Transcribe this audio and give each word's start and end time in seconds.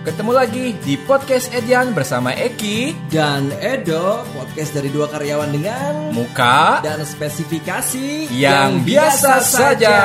Ketemu 0.00 0.32
lagi 0.32 0.72
di 0.80 0.96
podcast 0.96 1.52
Edian 1.52 1.92
bersama 1.92 2.32
Eki 2.32 2.96
dan 3.12 3.52
Edo, 3.60 4.24
podcast 4.32 4.72
dari 4.72 4.88
dua 4.88 5.04
karyawan 5.12 5.52
dengan 5.52 5.92
Muka 6.16 6.80
dan 6.80 7.04
spesifikasi 7.04 8.32
yang 8.32 8.80
biasa 8.80 9.44
saja. 9.44 9.98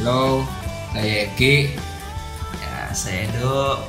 Halo, 0.00 0.44
saya 0.92 1.30
Eki. 1.30 1.54
Ya, 2.60 2.76
saya 2.92 3.18
Edo. 3.30 3.80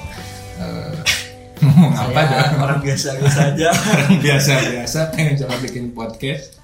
Eh, 0.55 0.93
ngomong 1.65 1.91
apa 1.91 2.19
Saya 2.23 2.43
dong? 2.53 2.61
orang 2.63 2.79
biasa-biasa 2.83 3.39
aja. 3.51 3.69
Orang 3.91 4.13
biasa-biasa 4.21 4.99
pengen 5.11 5.35
coba 5.43 5.55
bikin 5.63 5.85
podcast. 5.91 6.59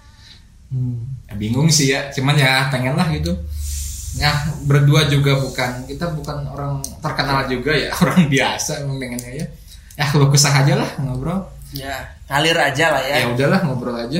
Hmm. 0.71 1.03
Ya, 1.31 1.39
bingung 1.39 1.71
sih 1.71 1.95
ya, 1.95 2.11
cuman 2.11 2.35
ya 2.35 2.67
pengen 2.67 2.99
lah 2.99 3.07
gitu. 3.15 3.31
Ya 4.19 4.27
berdua 4.67 5.07
juga 5.07 5.39
bukan 5.39 5.87
kita 5.87 6.11
bukan 6.11 6.43
orang 6.51 6.83
terkenal 6.99 7.47
juga 7.47 7.71
ya 7.71 7.95
orang 8.03 8.27
biasa 8.27 8.83
emang 8.83 8.99
pengennya 8.99 9.31
ya. 9.31 9.45
Ya 9.95 10.05
kalau 10.11 10.27
kesah 10.27 10.51
aja 10.51 10.75
lah 10.75 10.89
ngobrol. 10.99 11.39
Ya, 11.71 12.19
ngalir 12.27 12.59
aja 12.59 12.91
lah 12.91 13.01
Ya 13.07 13.23
ya. 13.23 13.31
udahlah 13.31 13.63
ngobrol 13.63 13.95
aja. 13.95 14.19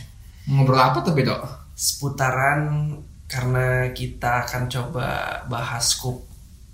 ngobrol 0.48 0.80
apa 0.80 1.04
tuh 1.04 1.12
bedo? 1.12 1.36
Seputaran 1.76 2.96
karena 3.28 3.92
kita 3.92 4.48
akan 4.48 4.72
coba 4.72 5.06
bahas 5.52 5.92
skup 5.92 6.24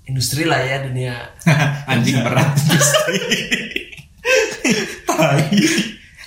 industri 0.06 0.46
lah 0.46 0.62
ya 0.62 0.86
dunia. 0.86 1.18
Anjing 1.90 2.22
berat. 2.22 2.54
Tai. 5.10 5.50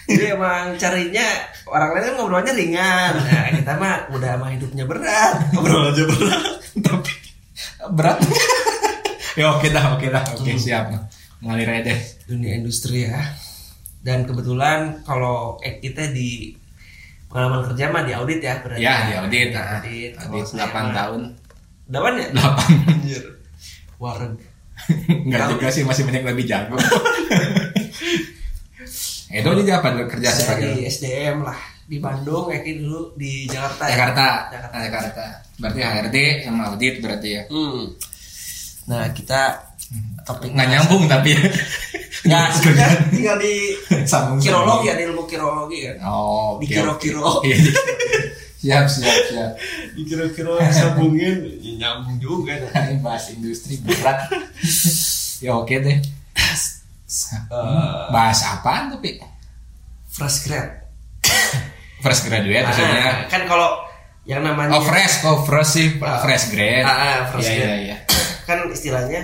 Jadi 0.06 0.26
emang 0.32 0.78
carinya 0.78 1.26
orang 1.66 1.90
lain 1.92 2.04
kan 2.04 2.14
ngobrolnya 2.16 2.54
ringan. 2.54 3.14
Nah, 3.18 3.46
kita 3.52 3.74
mah 3.76 3.94
udah 4.10 4.38
mah 4.38 4.50
hidupnya 4.52 4.86
berat. 4.86 5.50
Ngobrol 5.50 5.90
aja 5.90 6.04
berat. 6.06 6.44
Tapi 6.78 7.12
berat. 7.90 8.18
ya 9.34 9.46
oke 9.52 9.68
dah, 9.68 9.98
oke 9.98 10.06
dah, 10.08 10.24
oke 10.32 10.52
siap. 10.56 10.94
Ngalir 11.42 11.68
aja 11.68 11.82
deh. 11.88 12.00
dunia 12.26 12.54
industri 12.56 13.06
ya. 13.06 13.18
Dan 14.00 14.24
kebetulan 14.24 15.02
kalau 15.02 15.58
eh, 15.60 15.78
kita 15.78 16.08
di 16.08 16.54
pengalaman 17.26 17.66
kerja 17.66 17.90
mah 17.90 18.06
di 18.06 18.14
audit 18.14 18.40
ya 18.40 18.62
berarti. 18.62 18.80
Ya, 18.80 18.96
di 19.04 19.14
audit, 19.16 19.48
Di 19.48 19.56
nah. 19.56 19.66
audit. 19.76 20.12
Audit 20.16 20.44
Kalau 20.46 20.46
saya 20.46 20.70
8 20.70 20.74
mah- 20.76 20.94
tahun. 20.94 21.22
Delapan 21.86 22.14
ya? 22.16 22.28
8. 22.32 22.90
Anjir. 22.90 23.24
Wareg. 23.98 24.34
Enggak 25.26 25.42
juga 25.50 25.68
sih, 25.70 25.82
masih 25.82 26.04
banyak 26.04 26.22
lebih 26.24 26.46
jago. 26.46 26.78
Itu 29.32 29.50
dia 29.66 29.82
apa 29.82 29.90
kerja 30.06 30.30
Saya 30.30 30.36
di 30.36 30.42
sebagai 30.42 30.74
SDM 30.86 31.38
lah 31.42 31.60
di 31.86 31.98
Bandung, 32.02 32.50
Eki 32.50 32.82
dulu 32.82 33.14
di 33.14 33.46
Jakarta. 33.46 33.84
ya? 33.86 33.94
Jakarta. 33.94 34.28
Jakarta. 34.50 34.74
Nah, 34.74 34.82
Jakarta. 34.90 35.24
Berarti 35.56 35.80
HRD 35.82 36.18
sama 36.46 36.62
audit 36.74 36.96
berarti 37.02 37.30
ya. 37.30 37.44
Hmm. 37.48 37.84
Nah 38.86 39.10
kita 39.14 39.42
topik 40.26 40.50
Nggak 40.54 40.70
nyambung 40.70 41.04
tapi 41.06 41.34
ya. 41.34 41.42
Nggak, 42.26 42.46
sebenarnya 42.58 42.98
tinggal 43.14 43.38
di 43.38 43.54
Sambung 44.12 44.38
kirologi 44.42 44.86
ya, 44.90 44.94
di 44.98 45.04
ilmu 45.06 45.24
kirologi 45.30 45.78
kan. 45.86 45.96
Oh, 46.06 46.58
Di 46.58 46.66
kiro-kiro. 46.70 47.22
oke. 47.22 47.46
Iya, 48.66 48.82
kiro. 48.82 48.90
Siap, 48.90 48.90
siap, 48.90 49.18
siap. 49.30 49.52
Di 49.94 50.02
kiro-kiro 50.10 50.58
disambungin 50.58 51.38
ya, 51.62 51.72
nyambung 51.86 52.18
juga. 52.18 52.58
Ini 52.58 52.98
bahas 52.98 53.30
industri 53.30 53.78
berat. 53.78 54.26
ya 55.38 55.54
oke 55.54 55.76
deh. 55.86 56.02
Eh, 57.46 58.10
Bahas 58.10 58.40
apaan 58.44 58.92
tapi? 58.92 59.20
fresh 60.08 60.46
grad. 60.46 60.70
Fresh 61.98 62.22
graduate 62.24 62.64
maksudnya. 62.64 63.02
Ah, 63.02 63.18
kan 63.26 63.42
kalau 63.44 63.82
yang 64.24 64.40
namanya 64.40 64.72
Oh 64.72 64.82
fresh, 64.82 65.22
oh 65.24 65.42
fresh 65.42 65.72
sih, 65.72 65.88
Ah. 65.98 66.20
fresh 66.20 66.50
grade. 66.50 66.82
Ah, 66.82 66.94
ah, 66.94 67.18
fresh 67.28 67.46
Iya, 67.46 67.58
grade. 67.58 67.66
iya, 67.66 67.78
iya. 67.84 67.98
kan 68.48 68.60
istilahnya 68.70 69.22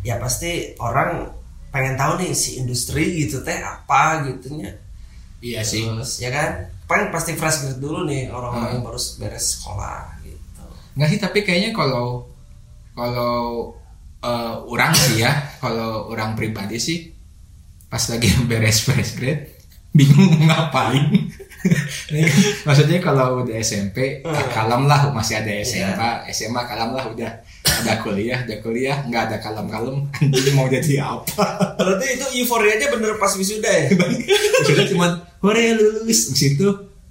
ya 0.00 0.14
pasti 0.16 0.48
orang 0.76 1.26
pengen 1.68 1.94
tahu 1.94 2.16
nih 2.16 2.30
si 2.32 2.56
industri 2.56 3.18
gitu 3.18 3.42
teh 3.42 3.58
apa 3.58 4.24
gitunya 4.24 4.70
Iya 5.38 5.60
sih. 5.60 5.84
terus 5.84 6.18
ya 6.18 6.30
kan 6.30 6.48
paling 6.84 7.10
pasti 7.10 7.34
fresh 7.34 7.62
grade 7.62 7.78
dulu 7.78 8.02
nih 8.04 8.26
orang-orang 8.28 8.64
Hmm. 8.64 8.74
yang 8.74 8.84
baru 8.86 9.00
beres 9.18 9.46
sekolah 9.54 10.22
gitu 10.22 10.62
Nggak 10.94 11.08
sih, 11.08 11.18
tapi 11.18 11.38
kayaknya 11.42 11.70
kalau 11.72 12.24
kalau 12.92 13.74
eh, 14.20 14.54
orang 14.64 14.92
sih 14.92 15.20
ya, 15.20 15.30
kalau 15.58 16.08
orang 16.08 16.34
pribadi 16.34 16.78
sih 16.78 16.98
pas 17.86 18.02
lagi 18.08 18.28
beres 18.48 18.82
fresh 18.82 19.14
grade 19.14 19.56
bingung 19.90 20.44
ngapain. 20.44 21.08
Maksudnya 22.66 22.98
kalau 22.98 23.42
udah 23.42 23.56
SMP 23.58 24.22
Hmm. 24.22 24.46
kalem 24.52 24.86
lah 24.86 25.10
masih 25.10 25.42
ada 25.42 25.50
SMA, 25.60 26.10
SMA 26.30 26.62
kalem 26.64 26.94
lah 26.94 27.04
udah 27.08 27.30
ada 27.66 27.94
kuliah, 27.98 28.42
ada 28.42 28.56
kuliah 28.58 29.02
nggak 29.04 29.22
ada 29.26 29.36
kalem-kalem 29.38 30.06
anjing 30.22 30.54
mau 30.54 30.66
jadi 30.66 31.02
apa? 31.02 31.74
berarti 31.74 32.06
itu 32.14 32.26
euforianya 32.42 32.88
bener 32.88 33.18
pas 33.18 33.34
wisuda 33.34 33.66
ya 33.68 33.88
Sudah 34.62 34.86
cuman 34.86 35.10
hore 35.40 35.74
lulus 35.74 36.30
di 36.30 36.38
situ 36.38 36.68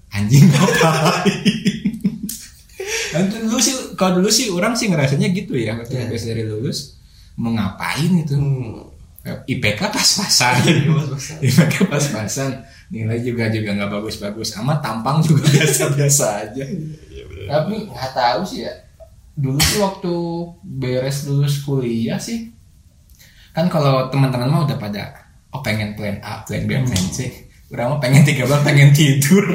anjing 0.09 0.47
ngapain? 0.47 1.35
Dan 3.07 3.23
dulu 3.31 3.59
sih 3.59 3.75
kalau 3.95 4.19
dulu 4.21 4.29
sih 4.29 4.47
orang 4.51 4.73
sih 4.73 4.87
ngerasanya 4.87 5.27
gitu 5.31 5.55
ya 5.55 5.75
waktu 5.75 5.97
habis 5.97 6.23
dari 6.23 6.43
lulus 6.43 6.96
mau 7.37 7.53
ngapain 7.53 8.11
itu? 8.11 8.35
Hmm. 8.35 8.89
IPK 9.27 9.91
pas-pasan. 9.91 10.55
IPK 11.47 11.75
pas-pasan. 11.87 12.63
Nilai 12.91 13.19
juga 13.19 13.51
juga 13.51 13.75
nggak 13.75 13.91
bagus-bagus. 13.91 14.55
Amat 14.59 14.79
tampang 14.79 15.19
juga 15.23 15.47
biasa-biasa 15.53 16.25
aja. 16.47 16.63
Tapi 17.47 17.73
nggak 17.87 18.11
tahu 18.15 18.41
sih 18.43 18.65
ya. 18.65 18.73
Dulu 19.37 19.59
sih 19.61 19.77
waktu 19.77 20.13
beres 20.65 21.29
lulus 21.29 21.61
kuliah 21.61 22.17
sih 22.17 22.57
kan 23.57 23.65
kalau 23.73 24.05
teman-teman 24.13 24.53
mah 24.53 24.61
udah 24.69 24.77
pada 24.77 25.17
oh 25.49 25.65
pengen 25.65 25.97
plan 25.97 26.21
A 26.21 26.45
plan 26.45 26.69
B 26.69 26.77
plan 26.77 27.05
C. 27.09 27.49
Mah 27.73 27.97
pengen 27.97 28.21
tiga 28.21 28.45
bulan 28.45 28.61
pengen 28.61 28.93
tidur. 28.93 29.49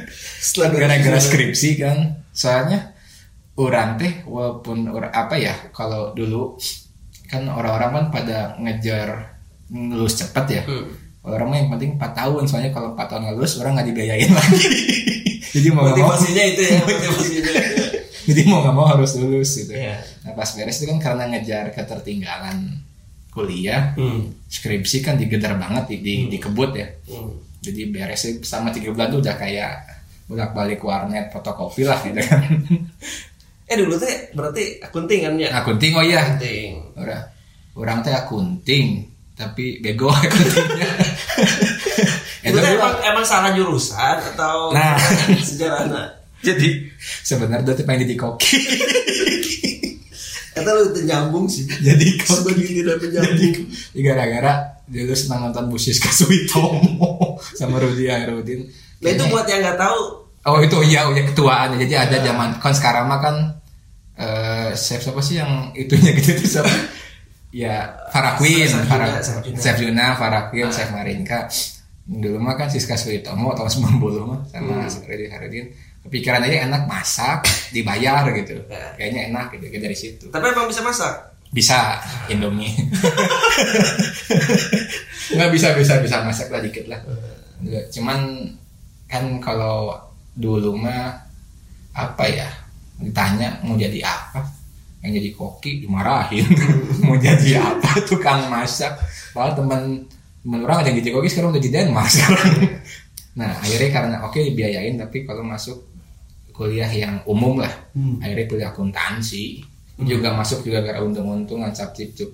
Gara-gara 0.80 1.20
skripsi 1.20 1.76
kan. 1.76 2.24
Soalnya 2.32 2.96
orang 3.60 4.00
teh 4.00 4.24
walaupun 4.24 4.88
apa 5.12 5.36
ya 5.36 5.52
kalau 5.68 6.16
dulu 6.16 6.56
kan 7.32 7.48
orang-orang 7.48 7.90
kan 7.90 8.04
pada 8.12 8.38
ngejar 8.58 9.08
lulus 9.72 10.20
cepet 10.20 10.46
ya 10.52 10.62
Hmm. 10.68 10.92
orang 11.24 11.46
mah 11.48 11.56
yang 11.56 11.70
penting 11.70 11.90
4 11.96 12.12
tahun 12.12 12.44
soalnya 12.44 12.70
kalau 12.70 12.92
4 12.92 13.08
tahun 13.08 13.22
lulus 13.32 13.56
orang 13.56 13.72
nggak 13.74 13.88
dibiayain 13.88 14.28
lagi 14.36 14.60
jadi 15.48 15.68
mau 15.70 15.80
nggak 15.82 15.96
mau 15.96 16.12
motivasinya 16.12 16.44
itu 16.46 16.60
ya 16.62 16.76
motivasinya 16.78 17.40
itu. 17.40 17.52
jadi 18.28 18.40
mau 18.44 18.58
nggak 18.60 18.74
mau 18.74 18.86
harus 18.86 19.10
lulus 19.16 19.50
gitu 19.56 19.72
Iya. 19.72 19.96
nah 20.22 20.32
pas 20.32 20.48
beres 20.52 20.76
itu 20.76 20.86
kan 20.86 20.98
karena 21.00 21.24
ngejar 21.28 21.72
ketertinggalan 21.72 22.58
kuliah 23.28 23.96
Hmm. 23.96 24.28
skripsi 24.46 25.00
kan 25.00 25.16
digedar 25.16 25.56
banget 25.56 25.88
di, 25.88 25.96
di, 25.98 26.14
dikebut 26.28 26.70
ya 26.74 26.86
Hmm. 27.08 27.32
jadi 27.58 27.88
beres 27.88 28.20
selama 28.42 28.68
tiga 28.70 28.90
bulan 28.90 29.08
tuh 29.08 29.20
udah 29.20 29.34
kayak 29.34 29.72
bolak 30.22 30.52
balik 30.52 30.80
warnet 30.80 31.28
fotokopi 31.28 31.82
lah 31.82 31.96
gitu 32.00 32.20
kan 32.20 32.40
eh 33.62 33.76
dulu 33.76 33.96
teh 33.96 34.28
berarti 34.32 34.80
akunting 34.80 35.20
kan 35.22 35.32
ya 35.34 35.48
akunting 35.54 35.92
oh 35.92 36.00
iya 36.00 36.20
akunting 36.22 36.61
orang 37.02 37.24
orang 37.74 37.98
teh 38.00 38.14
akunting 38.14 39.06
tapi 39.34 39.82
bego 39.82 40.06
akuntingnya. 40.14 40.88
Itu 42.46 42.58
emang, 42.58 42.98
emang 43.06 43.22
salah 43.22 43.54
jurusan 43.54 44.18
atau 44.34 44.74
Nah. 44.74 44.98
sejarahnya 45.38 46.02
jadi 46.46 46.90
sebenarnya 47.22 47.70
tuh 47.70 47.86
pengen 47.86 48.02
jadi 48.06 48.16
koki 48.18 48.58
Kata 50.52 50.68
lu 50.68 50.84
nyambung 51.08 51.48
sih. 51.48 51.64
Jadi 51.64 52.20
koki 52.20 52.28
Sebagai 52.28 52.66
tidak 52.68 52.96
menyambung 53.00 53.56
ya 53.96 54.00
gara-gara 54.04 54.52
dulu 54.84 55.14
senang 55.16 55.48
nonton 55.48 55.64
Busis 55.72 55.96
Kasuitomo 55.96 57.40
sama 57.56 57.80
Rudi 57.80 58.12
Hairudin 58.12 58.68
Nah 59.00 59.10
itu 59.10 59.24
buat 59.32 59.48
yang 59.48 59.64
nggak 59.64 59.80
tahu. 59.80 60.00
Oh 60.44 60.58
itu 60.60 60.76
iya 60.84 61.08
iya 61.08 61.22
ketuaan. 61.24 61.78
Jadi 61.80 61.94
ada 61.96 62.16
zaman 62.20 62.58
kan 62.60 62.74
sekarang 62.76 63.08
mah 63.08 63.22
kan 63.22 63.34
eh 64.18 64.70
chef 64.76 65.00
siapa 65.00 65.22
sih 65.24 65.40
yang 65.40 65.72
itunya 65.72 66.12
gitu 66.18 66.42
tuh 66.42 66.48
siapa? 66.58 66.72
Ya 67.52 67.92
Farah 68.08 68.40
Queen 68.40 68.64
Chef 68.64 68.80
Juna, 68.80 68.88
Farah 68.88 69.08
Chef 69.44 69.76
Juna. 69.76 70.06
Farah 70.16 70.42
Queen 70.48 70.72
Chef 70.72 70.88
Marinka. 70.88 71.44
Dulu 72.02 72.40
mah 72.40 72.58
kan 72.58 72.66
Siska 72.66 72.98
Suitomo 72.98 73.54
tahun 73.54 73.70
90 74.00 74.26
mah 74.26 74.40
sama 74.50 74.90
Rudi 75.06 75.30
Hairudin 75.30 75.66
kepikiran 76.02 76.42
aja 76.42 76.66
enak 76.66 76.82
masak 76.90 77.46
dibayar 77.70 78.26
gitu. 78.34 78.58
Ya. 78.66 78.90
kayaknya 78.98 79.30
enak 79.30 79.54
gitu 79.54 79.64
dari 79.78 79.96
situ. 79.96 80.26
Tapi 80.34 80.50
emang 80.50 80.66
bisa 80.66 80.82
masak? 80.82 81.14
Bisa 81.52 82.00
Indomie. 82.26 82.72
Nggak 85.36 85.50
bisa 85.54 85.68
bisa 85.78 86.02
bisa 86.02 86.26
masak 86.26 86.50
lah 86.50 86.58
dikit 86.58 86.90
lah. 86.90 86.98
Nggak, 87.62 87.86
cuman 87.94 88.50
kan 89.06 89.38
kalau 89.38 89.94
dulu 90.34 90.74
mah 90.74 91.22
apa 91.92 92.24
ya 92.24 92.48
ditanya 93.00 93.60
mau 93.64 93.78
jadi 93.78 94.04
apa? 94.04 94.44
Yang 95.02 95.12
jadi 95.18 95.30
koki 95.34 95.72
dimarahin. 95.82 96.46
Mau 97.02 97.18
jadi 97.18 97.58
apa 97.58 98.06
tukang 98.06 98.46
masak? 98.46 98.94
Padahal 99.34 99.58
teman 99.58 99.82
teman 100.42 100.60
orang 100.62 100.82
ada 100.82 100.88
yang 100.94 101.02
jadi 101.02 101.10
koki 101.14 101.28
sekarang 101.30 101.50
udah 101.54 101.62
di 101.62 101.70
Denmark 101.70 102.10
sekarang 102.10 102.50
nah 103.38 103.48
akhirnya 103.62 103.90
karena 103.94 104.16
oke 104.26 104.36
dibiayain 104.42 104.98
tapi 104.98 105.24
kalau 105.24 105.40
masuk 105.46 105.88
kuliah 106.52 106.90
yang 106.92 107.24
umum 107.24 107.64
lah. 107.64 107.72
Hmm. 107.96 108.20
akhirnya 108.20 108.46
kuliah 108.46 108.68
akuntansi. 108.70 109.64
Juga 110.02 110.34
masuk 110.34 110.66
juga 110.66 110.82
gara 110.82 110.98
untung-untungan 111.04 111.70
cap 111.70 111.94
cip 111.94 112.12
cup. 112.16 112.30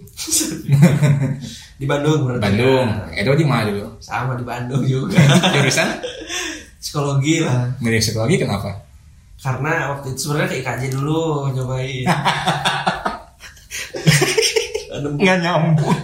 Di 1.81 1.87
Bandung 1.87 2.25
berarti. 2.25 2.43
Bandung. 2.43 2.87
ya? 3.13 3.23
Edo 3.23 3.37
di 3.37 3.45
mana 3.45 3.69
dulu? 3.69 3.99
Sama 4.01 4.35
di 4.39 4.45
Bandung 4.47 4.83
juga. 4.89 5.21
jurusan? 5.55 6.01
Psikologi 6.79 7.43
lah. 7.45 7.75
milih 7.83 8.01
psikologi 8.01 8.41
kenapa 8.41 8.88
Karena 9.39 9.95
waktu 9.95 10.13
itu 10.13 10.19
sebenarnya 10.27 10.49
ke 10.51 10.57
IKJ 10.63 10.83
dulu 10.99 11.51
nyobain. 11.55 12.07
Nggak 14.99 15.39
nyambung 15.47 15.95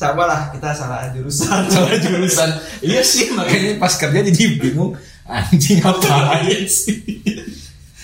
sama 0.00 0.24
lah 0.24 0.48
kita 0.48 0.72
salah 0.72 1.12
jurusan. 1.12 1.68
salah 1.76 1.92
jurusan 2.00 2.50
iya 2.80 3.04
sih 3.04 3.36
makanya 3.36 3.76
pas 3.76 3.92
kerja 4.00 4.24
jadi 4.24 4.44
bingung 4.56 4.96
anjing 5.28 5.84
ngapain 5.84 6.64
sih 6.64 7.04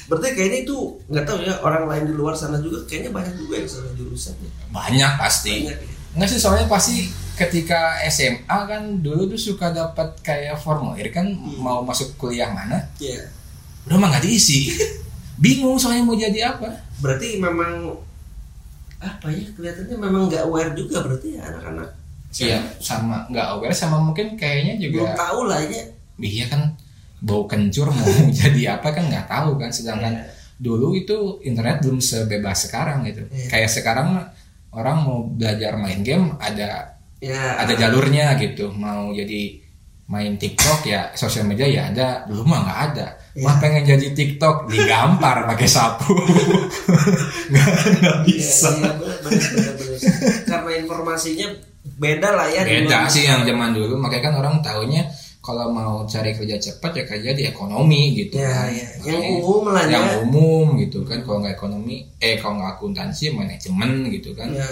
Berarti 0.07 0.39
kayaknya 0.39 0.59
itu 0.63 0.77
nggak 1.11 1.25
tahu 1.27 1.43
ya 1.43 1.59
orang 1.67 1.91
lain 1.91 2.05
di 2.07 2.15
luar 2.15 2.39
sana 2.39 2.63
juga 2.63 2.79
kayaknya 2.87 3.11
banyak 3.11 3.35
juga 3.43 3.59
yang 3.59 3.67
salah 3.67 3.91
jurusan. 3.99 4.39
ya. 4.39 4.51
banyak 4.71 5.13
pasti 5.19 5.67
Banyak 5.67 5.79
ya. 5.83 5.96
Enggak 6.17 6.29
sih 6.29 6.41
soalnya 6.41 6.65
pasti 6.67 7.05
ketika 7.35 7.79
SMA 8.07 8.41
kan 8.65 8.83
dulu 8.99 9.29
tuh 9.29 9.37
suka 9.39 9.69
dapat 9.69 10.09
kayak 10.21 10.57
formulir 10.57 11.09
kan 11.11 11.29
mau 11.55 11.81
masuk 11.81 12.17
kuliah 12.17 12.49
mana 12.49 12.81
Iya. 12.97 13.29
udah 13.85 13.95
mah 13.95 14.09
nggak 14.09 14.25
diisi 14.25 14.73
bingung 15.39 15.77
soalnya 15.77 16.01
mau 16.03 16.17
jadi 16.17 16.51
apa 16.51 16.73
Berarti 16.97 17.37
memang 17.37 17.93
apa 18.97 19.29
ya 19.29 19.45
kelihatannya 19.51 19.97
memang 19.99 20.23
nggak 20.27 20.43
aware 20.43 20.73
juga 20.73 21.05
berarti 21.05 21.37
ya 21.37 21.45
anak-anak. 21.45 21.89
Iya 22.33 22.59
sama 22.79 23.29
nggak 23.29 23.47
aware 23.51 23.73
sama 23.73 23.97
mungkin 23.99 24.33
kayaknya 24.35 24.81
Belum 24.83 25.05
juga 25.05 25.13
tahu 25.15 25.41
lah 25.47 25.61
ya. 25.61 25.85
dia 26.17 26.45
kan 26.47 26.73
bau 27.19 27.45
kencur 27.45 27.89
mau 27.89 28.09
jadi 28.35 28.75
apa 28.75 28.89
kan 28.91 29.05
nggak 29.07 29.27
tahu 29.27 29.57
kan 29.57 29.69
sedangkan 29.69 30.17
Iya. 30.17 30.33
dulu 30.57 30.97
itu 30.97 31.17
internet 31.43 31.85
belum 31.85 32.01
sebebas 32.01 32.65
sekarang 32.65 33.05
gitu 33.05 33.21
Iya. 33.29 33.49
kayak 33.53 33.69
sekarang 33.71 34.25
orang 34.77 34.97
mau 35.01 35.19
belajar 35.27 35.75
main 35.77 36.01
game 36.01 36.37
ada 36.39 36.93
Ya. 37.17 37.57
ada 37.57 37.73
jalurnya 37.73 38.37
gitu 38.37 38.69
mau 38.71 39.09
jadi 39.09 39.57
main 40.07 40.37
TikTok 40.37 40.85
ya 40.85 41.11
sosial 41.13 41.43
media 41.43 41.65
ya 41.65 41.89
ada 41.89 42.09
dulu 42.23 42.45
mah 42.45 42.61
nggak 42.63 42.81
ada 42.87 43.07
Iya. 43.33 43.43
mah 43.43 43.57
pengen 43.57 43.83
jadi 43.83 44.07
TikTok 44.13 44.69
digampar 44.69 45.49
pakai 45.49 45.65
sapu 45.67 46.13
nggak 47.51 48.17
bisa 48.25 48.69
Iya, 48.71 48.77
iya, 48.77 48.91
benar, 48.95 49.19
benar. 49.25 49.73
Karena 50.47 50.71
informasinya 50.77 51.47
beda 51.97 52.29
lah 52.35 52.47
ya. 52.47 52.63
beda 52.63 53.09
sih 53.09 53.25
yang 53.25 53.43
zaman 53.43 53.73
dulu 53.73 53.97
makanya 53.97 54.29
kan 54.29 54.35
orang 54.37 54.55
taunya 54.61 55.09
kalau 55.47 55.71
mau 55.71 56.03
cari 56.05 56.35
kerja 56.35 56.59
cepat 56.59 56.91
ya 56.93 57.05
kerja 57.07 57.31
di 57.31 57.47
ekonomi 57.47 58.11
gitu 58.13 58.35
Ya, 58.37 58.51
kan. 58.51 58.69
ya. 58.75 58.87
Yang 59.07 59.23
umum 59.39 59.65
lah 59.71 59.87
ya. 59.87 59.95
yang 59.95 60.07
umum 60.27 60.75
gitu 60.77 61.01
kan. 61.01 61.23
Kalau 61.23 61.39
nggak 61.39 61.55
ekonomi 61.55 62.03
eh 62.19 62.35
kalau 62.35 62.59
nggak 62.59 62.73
akuntansi 62.77 63.31
manajemen 63.31 64.11
gitu 64.11 64.35
kan. 64.35 64.51
Ya, 64.51 64.67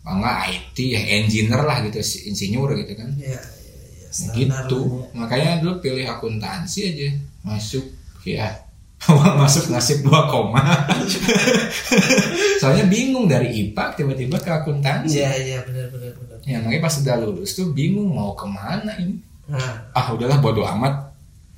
kalau 0.00 0.22
nggak 0.22 0.36
IT 0.46 0.76
ya 0.78 1.00
engineer 1.18 1.60
lah 1.60 1.82
gitu 1.82 1.98
si- 2.00 2.22
insinyur 2.24 2.70
gitu 2.78 2.94
kan. 2.94 3.10
Ya, 3.18 3.34
ya, 3.34 3.34
ya, 3.34 4.06
Nah, 4.22 4.32
gitu. 4.32 4.78
ya. 4.78 5.18
makanya 5.18 5.50
dulu 5.58 5.82
pilih 5.82 6.06
akuntansi 6.06 6.80
aja. 6.88 7.10
Masuk 7.42 7.82
ya. 8.22 8.46
Masuk 9.34 9.66
nasib 9.68 10.06
dua 10.06 10.30
koma. 10.30 10.62
Soalnya 12.60 12.86
bingung 12.86 13.26
dari 13.26 13.50
IPA 13.50 13.84
tiba-tiba 13.94 14.38
ke 14.38 14.50
akuntansi. 14.52 15.18
Iya, 15.18 15.32
iya, 15.36 15.58
benar, 15.62 15.90
benar, 15.90 16.14
benar. 16.14 16.38
ya 16.42 16.58
makanya 16.58 16.82
pas 16.82 16.94
udah 16.96 17.16
lulus 17.20 17.54
tuh 17.54 17.70
bingung 17.70 18.06
mau 18.08 18.34
ke 18.34 18.42
mana 18.44 18.94
ini 18.96 19.14
Nah, 19.42 19.90
ah 19.90 20.06
udahlah 20.10 20.38
bodo 20.38 20.62
amat 20.62 21.12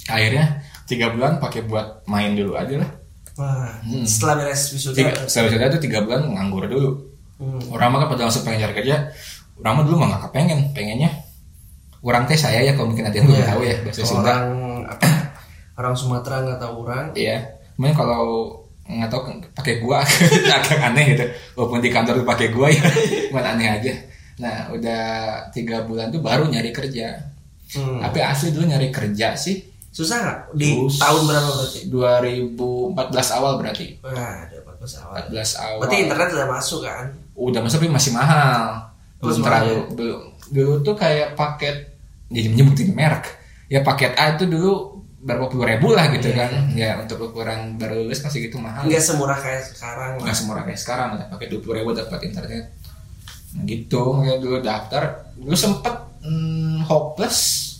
akhirnya 0.07 0.61
tiga 0.85 1.09
bulan 1.09 1.37
pakai 1.37 1.65
buat 1.65 2.05
main 2.05 2.33
dulu 2.33 2.55
aja 2.55 2.77
lah 2.77 2.91
wah, 3.35 3.73
Hmm. 3.81 4.05
setelah 4.05 4.41
beres 4.41 4.71
wisuda. 4.71 4.95
tiga 4.95 5.13
setelah 5.25 5.45
wisuda 5.49 5.67
tuh 5.71 5.83
tiga 5.83 5.99
bulan 6.01 6.21
nganggur 6.27 6.65
dulu 6.65 6.91
Hmm. 7.35 7.61
orang 7.69 7.89
mah 7.91 7.99
kan 8.01 8.09
pada 8.11 8.23
langsung 8.25 8.43
pengen 8.43 8.63
cari 8.63 8.75
kerja 8.79 8.97
orang 9.57 9.73
mah 9.75 9.85
dulu 9.85 9.97
mah 9.99 10.09
gak 10.13 10.23
kepengen 10.29 10.61
pengennya 10.71 11.11
orang 12.01 12.25
teh 12.25 12.37
saya 12.37 12.61
ya 12.61 12.73
kalau 12.73 12.89
mungkin 12.89 13.05
nanti 13.05 13.19
gue 13.19 13.33
Iya. 13.33 13.49
tahu 13.49 13.61
ya 13.63 13.77
bahasa 13.81 14.01
Sunda 14.03 14.23
orang 14.23 14.45
apa? 14.87 15.07
Orang 15.75 15.95
Sumatera 15.95 16.37
nggak 16.41 16.61
tahu 16.61 16.75
orang. 16.85 17.07
Iya. 17.13 17.39
Mungkin 17.75 17.97
kalau 17.97 18.55
nggak 18.85 19.11
tahu 19.11 19.21
pakai 19.51 19.75
gua 19.81 20.05
agak 20.61 20.79
aneh 20.79 21.05
gitu. 21.11 21.25
Walaupun 21.57 21.81
di 21.81 21.91
kantor 21.91 22.23
tuh 22.23 22.29
pakai 22.29 22.49
gua 22.49 22.69
ya, 22.69 22.85
cuman 23.33 23.45
aneh 23.57 23.69
aja. 23.73 23.93
Nah, 24.37 24.71
udah 24.71 25.03
tiga 25.51 25.83
bulan 25.83 26.15
tuh 26.15 26.23
baru 26.23 26.47
nyari 26.47 26.71
kerja. 26.71 27.19
Hmm. 27.72 27.99
Tapi 27.99 28.19
asli 28.20 28.52
dulu 28.52 28.64
nyari 28.66 28.93
kerja 28.93 29.32
sih 29.34 29.56
Susah 29.88 30.16
nggak? 30.19 30.38
Di 30.52 30.75
Sus- 30.75 30.99
tahun 30.99 31.22
berapa 31.22 31.50
berarti? 31.55 31.81
2014 31.87 33.31
awal 33.31 33.52
berarti. 33.62 33.87
Wah, 34.02 34.43
ada 34.43 34.56
14 34.58 34.99
awal. 34.99 35.14
14 35.31 35.55
awal. 35.55 35.78
Berarti 35.78 35.96
internet 36.02 36.28
udah 36.34 36.49
masuk 36.50 36.81
kan? 36.82 37.06
Udah 37.32 37.61
masuk 37.62 37.78
tapi 37.78 37.88
masih 37.88 38.11
mahal. 38.11 38.90
Belum 39.22 39.31
Masih 39.31 39.43
terlalu 39.46 39.76
belum. 39.94 40.20
Dulu 40.50 40.72
tuh 40.82 40.94
kayak 40.94 41.38
paket 41.38 41.76
jadi 42.26 42.50
menyebutin 42.50 42.90
merek. 42.90 43.22
Ya 43.70 43.81
paket 43.81 44.19
A 44.19 44.34
itu 44.34 44.44
dulu 44.44 44.99
berapa 45.22 45.46
puluh 45.46 45.64
ribu 45.64 45.94
lah 45.94 46.11
gitu 46.11 46.26
Iya. 46.28 46.37
kan. 46.43 46.50
Ya 46.75 46.90
untuk 46.99 47.22
ukuran 47.25 47.78
baru 47.78 48.02
lulus 48.02 48.19
masih 48.20 48.50
gitu 48.50 48.58
mahal. 48.58 48.84
Nggak 48.84 48.99
semurah 49.00 49.38
kayak 49.38 49.62
sekarang. 49.64 50.11
nggak 50.19 50.34
semurah 50.34 50.62
kayak 50.66 50.81
sekarang 50.82 51.08
udah 51.14 51.26
pakai 51.31 51.46
dua 51.46 51.61
puluh 51.62 51.75
ribu 51.78 51.90
dapat 51.94 52.19
internet 52.26 52.66
nah, 53.55 53.62
gitu 53.62 54.02
makanya 54.11 54.38
dulu 54.43 54.56
daftar 54.58 55.02
dulu 55.38 55.55
sempet 55.55 55.94
hmm, 56.25 56.82
hopeless. 56.88 57.71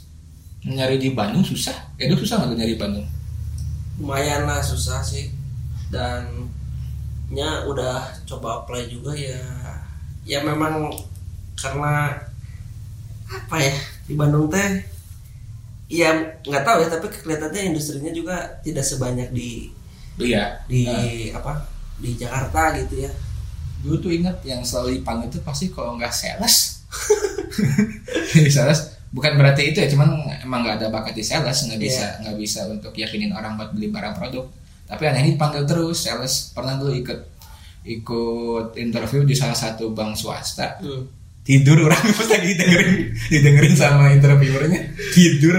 Nyari 0.65 0.97
di 0.97 1.13
Bandung 1.13 1.45
susah. 1.45 1.77
Dulu 2.01 2.25
susah 2.25 2.41
nggak 2.41 2.57
nyari 2.57 2.73
di 2.77 2.81
Bandung? 2.81 3.07
Lumayan 4.01 4.49
lah 4.49 4.65
susah 4.65 5.05
sih. 5.05 5.29
Dan 5.93 6.49
nya 7.29 7.65
udah 7.69 8.25
coba 8.25 8.65
apply 8.65 8.89
juga 8.89 9.13
ya. 9.13 9.41
Ya 10.25 10.41
memang 10.41 10.89
karena 11.57 12.17
apa 13.29 13.57
ya 13.61 13.77
di 14.05 14.15
Bandung 14.17 14.53
teh 14.53 14.85
ya 15.89 16.13
nggak 16.45 16.65
tahu 16.65 16.77
ya 16.85 16.89
tapi 16.89 17.07
kelihatannya 17.13 17.73
industrinya 17.73 18.13
juga 18.13 18.37
tidak 18.65 18.85
sebanyak 18.85 19.29
di 19.33 19.69
iya 20.21 20.61
di 20.65 20.89
Nah, 20.89 21.41
apa 21.41 21.53
di 22.01 22.17
Jakarta 22.17 22.75
gitu 22.81 23.05
ya. 23.05 23.13
Dulu 23.85 24.01
tuh 24.01 24.13
ingat 24.17 24.41
yang 24.49 24.65
selalu 24.65 25.01
dipanggil 25.01 25.29
itu 25.29 25.39
pasti 25.45 25.69
kalau 25.69 26.01
nggak 26.01 26.11
sales 26.11 26.74
Di 28.45 28.51
sales 28.51 28.95
bukan 29.15 29.39
berarti 29.39 29.71
itu 29.71 29.79
ya 29.79 29.87
cuman 29.87 30.43
emang 30.43 30.67
nggak 30.67 30.83
ada 30.83 30.87
bakat 30.91 31.15
di 31.15 31.23
sales 31.23 31.55
nggak 31.71 31.79
bisa 31.79 32.19
nggak 32.27 32.35
bisa 32.35 32.67
untuk 32.67 32.91
yakinin 32.99 33.31
orang 33.31 33.55
buat 33.55 33.71
beli 33.71 33.89
barang 33.95 34.15
produk. 34.19 34.45
Tapi 34.85 35.03
anehnya 35.07 35.39
dipanggil 35.39 35.65
terus 35.65 36.05
sales. 36.05 36.51
Pernah 36.53 36.77
dulu 36.77 36.93
ikut 36.93 37.21
ikut 37.85 38.67
interview 38.81 39.23
di 39.23 39.37
salah 39.39 39.57
satu 39.57 39.95
bank 39.95 40.19
swasta. 40.19 40.83
Tidur 41.45 41.87
orang 41.87 42.01
pas 42.19 42.29
lagi 42.29 42.53
dengerin 42.57 42.93
didengerin 43.31 43.75
sama 43.77 44.11
interviewernya 44.13 44.81
tidur. 45.15 45.57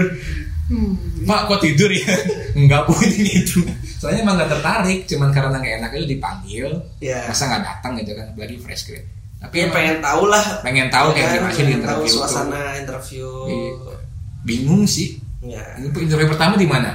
Pak 1.26 1.40
kok 1.46 1.62
tidur 1.62 1.90
ya? 1.94 2.10
Nggak 2.66 2.82
pun 2.90 2.98
ini 3.06 3.32
itu 3.46 3.62
soalnya 3.96 4.28
emang 4.28 4.36
nggak 4.36 4.50
tertarik 4.52 5.00
cuman 5.08 5.30
karena 5.32 5.56
nggak 5.56 5.74
enak 5.80 5.90
itu 5.96 6.06
dipanggil. 6.18 6.68
Ya 7.00 7.24
masa 7.24 7.48
nggak 7.48 7.62
datang 7.64 7.92
gitu 8.02 8.12
kan 8.12 8.26
apalagi 8.34 8.56
fresh 8.60 8.84
grade 8.90 9.15
tapi 9.46 9.56
ya 9.56 9.66
pengen 9.70 9.96
tahu 9.98 10.22
lah 10.26 10.44
pengen 10.60 10.88
tahu 10.88 11.08
kayak 11.10 11.26
Kan, 11.26 11.34
gimana 11.38 11.52
sih 11.52 11.62
di 11.62 11.72
tahu 11.72 11.78
interview 11.78 12.04
tuh. 12.04 12.14
suasana 12.18 12.60
interview 12.76 13.28
Iya. 13.46 13.94
bingung 14.42 14.82
sih 14.84 15.08
ya 15.40 15.62
ini 15.76 15.86
interview 15.88 16.28
pertama 16.28 16.54
di 16.54 16.66
mana 16.66 16.90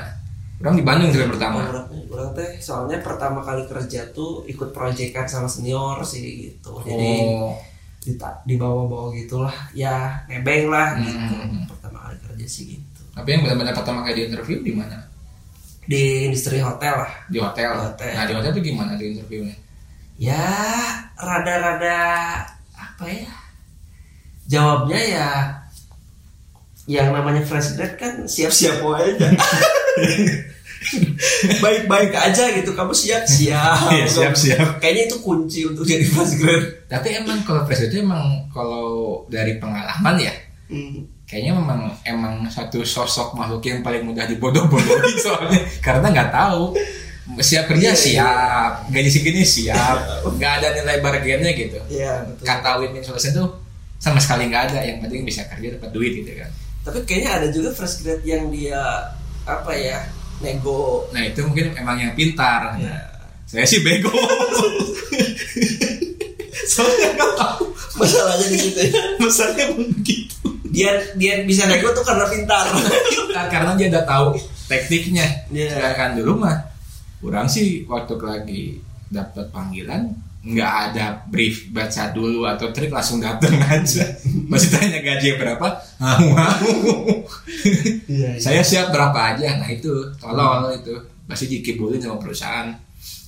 orang 0.60 0.76
di 0.76 0.84
Bandung 0.84 1.08
interview 1.10 1.32
pertama 1.32 1.58
Orang, 1.64 1.86
orang 2.08 2.30
teh 2.32 2.50
soalnya 2.60 3.00
pertama 3.00 3.40
kali 3.42 3.64
kerja 3.66 4.12
tuh 4.12 4.44
ikut 4.46 4.70
proyekan 4.70 5.26
sama 5.26 5.48
senior 5.48 6.04
sih 6.04 6.22
gitu. 6.22 6.78
Jadi 6.82 7.10
oh 7.26 7.56
di 8.02 8.18
di 8.18 8.56
bawah-bawah 8.56 9.14
gitulah. 9.16 9.54
Ya 9.72 10.22
nebeng 10.26 10.68
lah 10.68 10.98
gitu. 10.98 11.18
Hmm. 11.18 11.66
Pertama 11.66 11.98
kali 12.04 12.18
kerja 12.20 12.46
sih 12.46 12.64
gitu. 12.74 13.02
tapi 13.12 13.28
yang 13.30 13.42
benar-benar 13.42 13.74
pertama 13.74 14.02
kali 14.02 14.14
di 14.16 14.24
interview 14.28 14.58
di 14.60 14.72
mana 14.72 14.98
Di 15.82 16.02
industri 16.26 16.58
hotel 16.58 16.94
lah. 17.00 17.12
di 17.26 17.38
hotel. 17.38 17.70
Di 17.72 17.82
hotel. 17.84 18.10
nah 18.14 18.24
di 18.24 18.34
hotel 18.34 18.52
tuh 18.52 18.64
gimana 18.64 18.92
di 18.96 19.06
interviewnya 19.12 19.56
Ya 20.22 20.46
rada-rada 21.18 21.98
apa 22.72 23.06
ya? 23.10 23.34
Jawabnya 24.46 25.00
ya 25.02 25.30
yang 26.86 27.10
namanya 27.10 27.42
fresh 27.42 27.74
grade 27.74 27.98
kan 27.98 28.14
siap-siap 28.26 28.86
aja. 28.86 29.28
Baik-baik 31.62 32.12
aja 32.12 32.44
gitu. 32.54 32.74
Kamu 32.74 32.92
siap-siap. 32.92 33.90
Iya, 33.96 34.06
siap-siap. 34.06 34.78
Kayaknya 34.78 35.04
itu 35.08 35.18
kunci 35.20 35.60
untuk 35.66 35.86
jadi 35.86 36.04
fresh 36.04 36.38
grade. 36.38 36.86
tapi 36.86 37.16
emang 37.16 37.42
kalau 37.42 37.64
fresh 37.64 37.82
grade 37.82 37.94
itu 37.96 38.04
emang 38.04 38.46
kalau 38.50 38.88
dari 39.28 39.58
pengalaman 39.58 40.18
ya 40.20 40.34
Hmm. 40.72 41.04
kayaknya 41.28 41.52
memang 41.52 41.92
emang 42.08 42.48
satu 42.48 42.80
sosok 42.80 43.36
makhluk 43.36 43.60
yang 43.60 43.84
paling 43.84 44.08
mudah 44.08 44.24
dibodoh-bodohi 44.24 45.20
soalnya 45.20 45.60
karena 45.84 46.08
nggak 46.08 46.32
tahu 46.32 46.72
siap 47.40 47.70
kerja 47.70 47.94
Iya, 47.94 47.96
iya. 47.96 48.04
siap. 48.04 48.72
Gaji 48.90 49.10
segini 49.14 49.44
siap. 49.46 50.26
Nggak 50.26 50.54
ada 50.62 50.68
nilai 50.82 50.98
bargainnya 51.00 51.52
gitu. 51.54 51.80
Iya 51.88 52.26
betul. 52.28 52.44
kata 52.46 52.70
win-win 52.82 53.04
solution 53.06 53.32
tuh 53.38 53.50
sama 54.02 54.18
sekali 54.18 54.50
nggak 54.50 54.64
ada. 54.74 54.80
Yang 54.84 54.98
penting 55.06 55.22
bisa 55.24 55.42
kerja 55.48 55.78
dapat 55.78 55.90
duit 55.94 56.12
gitu 56.24 56.32
kan. 56.36 56.50
Tapi 56.82 57.06
kayaknya 57.06 57.30
ada 57.38 57.48
juga 57.54 57.70
fresh 57.78 58.02
grade 58.02 58.26
yang 58.26 58.50
dia 58.50 58.82
apa 59.46 59.72
ya 59.78 60.02
nego. 60.42 61.08
Nah 61.14 61.22
itu 61.22 61.40
mungkin 61.46 61.72
emang 61.78 61.98
yang 62.02 62.14
pintar. 62.18 62.76
Ya. 62.82 62.98
saya 63.46 63.68
sih 63.68 63.84
bego. 63.84 64.10
Soalnya 66.72 67.10
nggak 67.20 67.34
tahu 67.36 67.64
masalahnya 68.00 68.48
di 68.48 68.58
situ 68.58 68.80
ya. 68.80 69.02
masalahnya 69.20 69.66
begitu 69.76 70.48
dia 70.72 70.92
dia 71.20 71.44
bisa 71.44 71.68
nego 71.68 71.92
tuh 71.92 72.02
karena 72.08 72.26
pintar. 72.32 72.64
Nah, 73.36 73.46
karena 73.54 73.76
dia 73.76 73.92
udah 73.92 74.04
tahu 74.08 74.28
tekniknya. 74.72 75.28
Iya. 75.52 75.76
sedangkan 75.76 76.24
dulu 76.24 76.48
mah 76.48 76.71
kurang 77.22 77.46
sih 77.46 77.86
waktu 77.86 78.18
lagi 78.18 78.64
dapat 79.14 79.54
panggilan 79.54 80.10
nggak 80.42 80.74
ada 80.90 81.22
brief 81.30 81.70
baca 81.70 82.10
dulu 82.10 82.50
atau 82.50 82.74
trik 82.74 82.90
langsung 82.90 83.22
datang 83.22 83.62
aja. 83.70 84.02
Masih 84.50 84.74
tanya 84.74 84.98
gaji 84.98 85.38
berapa? 85.38 85.68
Mau 86.02 86.34
mau. 86.34 86.98
Iya, 88.10 88.42
saya 88.42 88.66
siap 88.66 88.90
berapa 88.90 89.38
aja. 89.38 89.62
Nah 89.62 89.70
itu 89.70 89.94
tolol 90.18 90.74
itu. 90.74 90.98
Pasti 91.30 91.46
dikibulin 91.46 92.02
sama 92.02 92.18
perusahaan. 92.18 92.74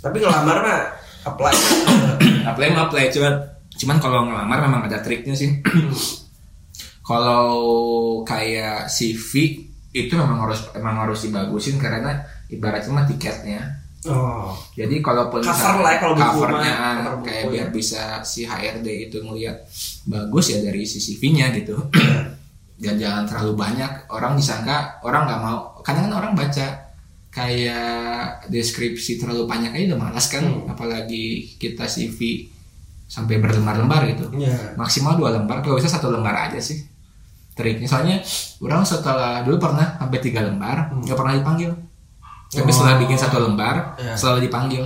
Tapi 0.01 0.17
ngelamar 0.17 0.57
mah 0.65 0.81
apply. 1.29 1.55
Apply 2.49 2.67
mah 2.75 2.89
apply 2.89 3.07
cuman 3.13 3.33
cuman 3.77 3.97
kalau 4.01 4.19
ngelamar 4.27 4.57
memang 4.65 4.81
ada 4.89 4.99
triknya 4.99 5.37
sih. 5.37 5.61
Kalau 7.03 7.51
kayak 8.23 8.87
CV 8.87 9.59
itu 9.91 10.15
memang 10.15 10.47
harus 10.47 10.71
memang 10.71 11.03
harus 11.03 11.27
dibagusin 11.27 11.75
karena 11.75 12.15
ibaratnya 12.47 12.95
mah 12.95 13.03
tiketnya 13.03 13.82
oh. 14.09 14.51
Jadi 14.75 14.99
kalaupun 14.99 15.39
Cover 15.39 15.53
misalnya 15.53 15.81
lah 15.81 15.91
ya 15.91 15.99
kalau 16.01 16.15
covernya 16.15 16.73
cover 16.75 17.13
buku 17.19 17.25
kayak 17.27 17.43
ya. 17.43 17.49
biar 17.51 17.67
bisa 17.71 18.01
si 18.25 18.41
HRD 18.43 18.87
itu 19.09 19.17
ngelihat 19.21 19.57
bagus 20.09 20.45
ya 20.51 20.59
dari 20.59 20.83
si 20.83 20.99
CV-nya 20.99 21.53
gitu. 21.55 21.77
Dan 22.83 22.95
jangan 22.99 23.23
terlalu 23.29 23.53
banyak. 23.55 23.91
Orang 24.11 24.35
disangka 24.35 24.99
orang 25.05 25.29
nggak 25.29 25.41
mau. 25.41 25.59
Kadang 25.85 26.09
kan 26.09 26.13
orang 26.19 26.33
baca 26.35 26.67
kayak 27.33 28.45
deskripsi 28.49 29.17
terlalu 29.17 29.49
banyak 29.49 29.71
aja 29.73 29.95
udah 29.95 29.99
malas 30.09 30.25
kan. 30.29 30.43
Hmm. 30.43 30.69
apalagi 30.69 31.55
kita 31.57 31.87
CV 31.87 32.49
sampai 33.07 33.39
berlembar-lembar 33.39 34.09
gitu. 34.09 34.25
Ya 34.41 34.73
maksimal 34.75 35.15
dua 35.15 35.37
lembar 35.37 35.61
kalau 35.61 35.77
bisa 35.77 35.87
satu 35.87 36.11
lembar 36.11 36.49
aja 36.49 36.59
sih. 36.59 36.81
Triknya. 37.53 37.85
Soalnya 37.85 38.17
orang 38.65 38.81
setelah 38.81 39.45
dulu 39.45 39.61
pernah 39.61 40.01
sampai 40.01 40.19
tiga 40.19 40.41
lembar 40.41 40.89
Hmm. 40.89 41.05
nggak 41.05 41.17
pernah 41.17 41.33
dipanggil 41.37 41.71
tapi 42.53 42.65
Oh. 42.65 42.73
setelah 42.73 42.95
bikin 42.97 43.15
satu 43.15 43.37
lembar 43.39 43.97
Ya. 43.97 44.13
selalu 44.13 44.45
dipanggil 44.45 44.85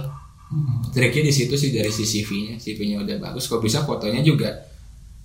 triknya 0.90 1.24
di 1.24 1.34
situ 1.34 1.54
sih 1.54 1.70
dari 1.70 1.90
si 1.90 2.04
CV-nya 2.04 2.56
CV-nya 2.56 2.98
udah 3.00 3.16
bagus 3.22 3.46
kalau 3.46 3.60
bisa 3.60 3.84
fotonya 3.84 4.22
juga 4.22 4.48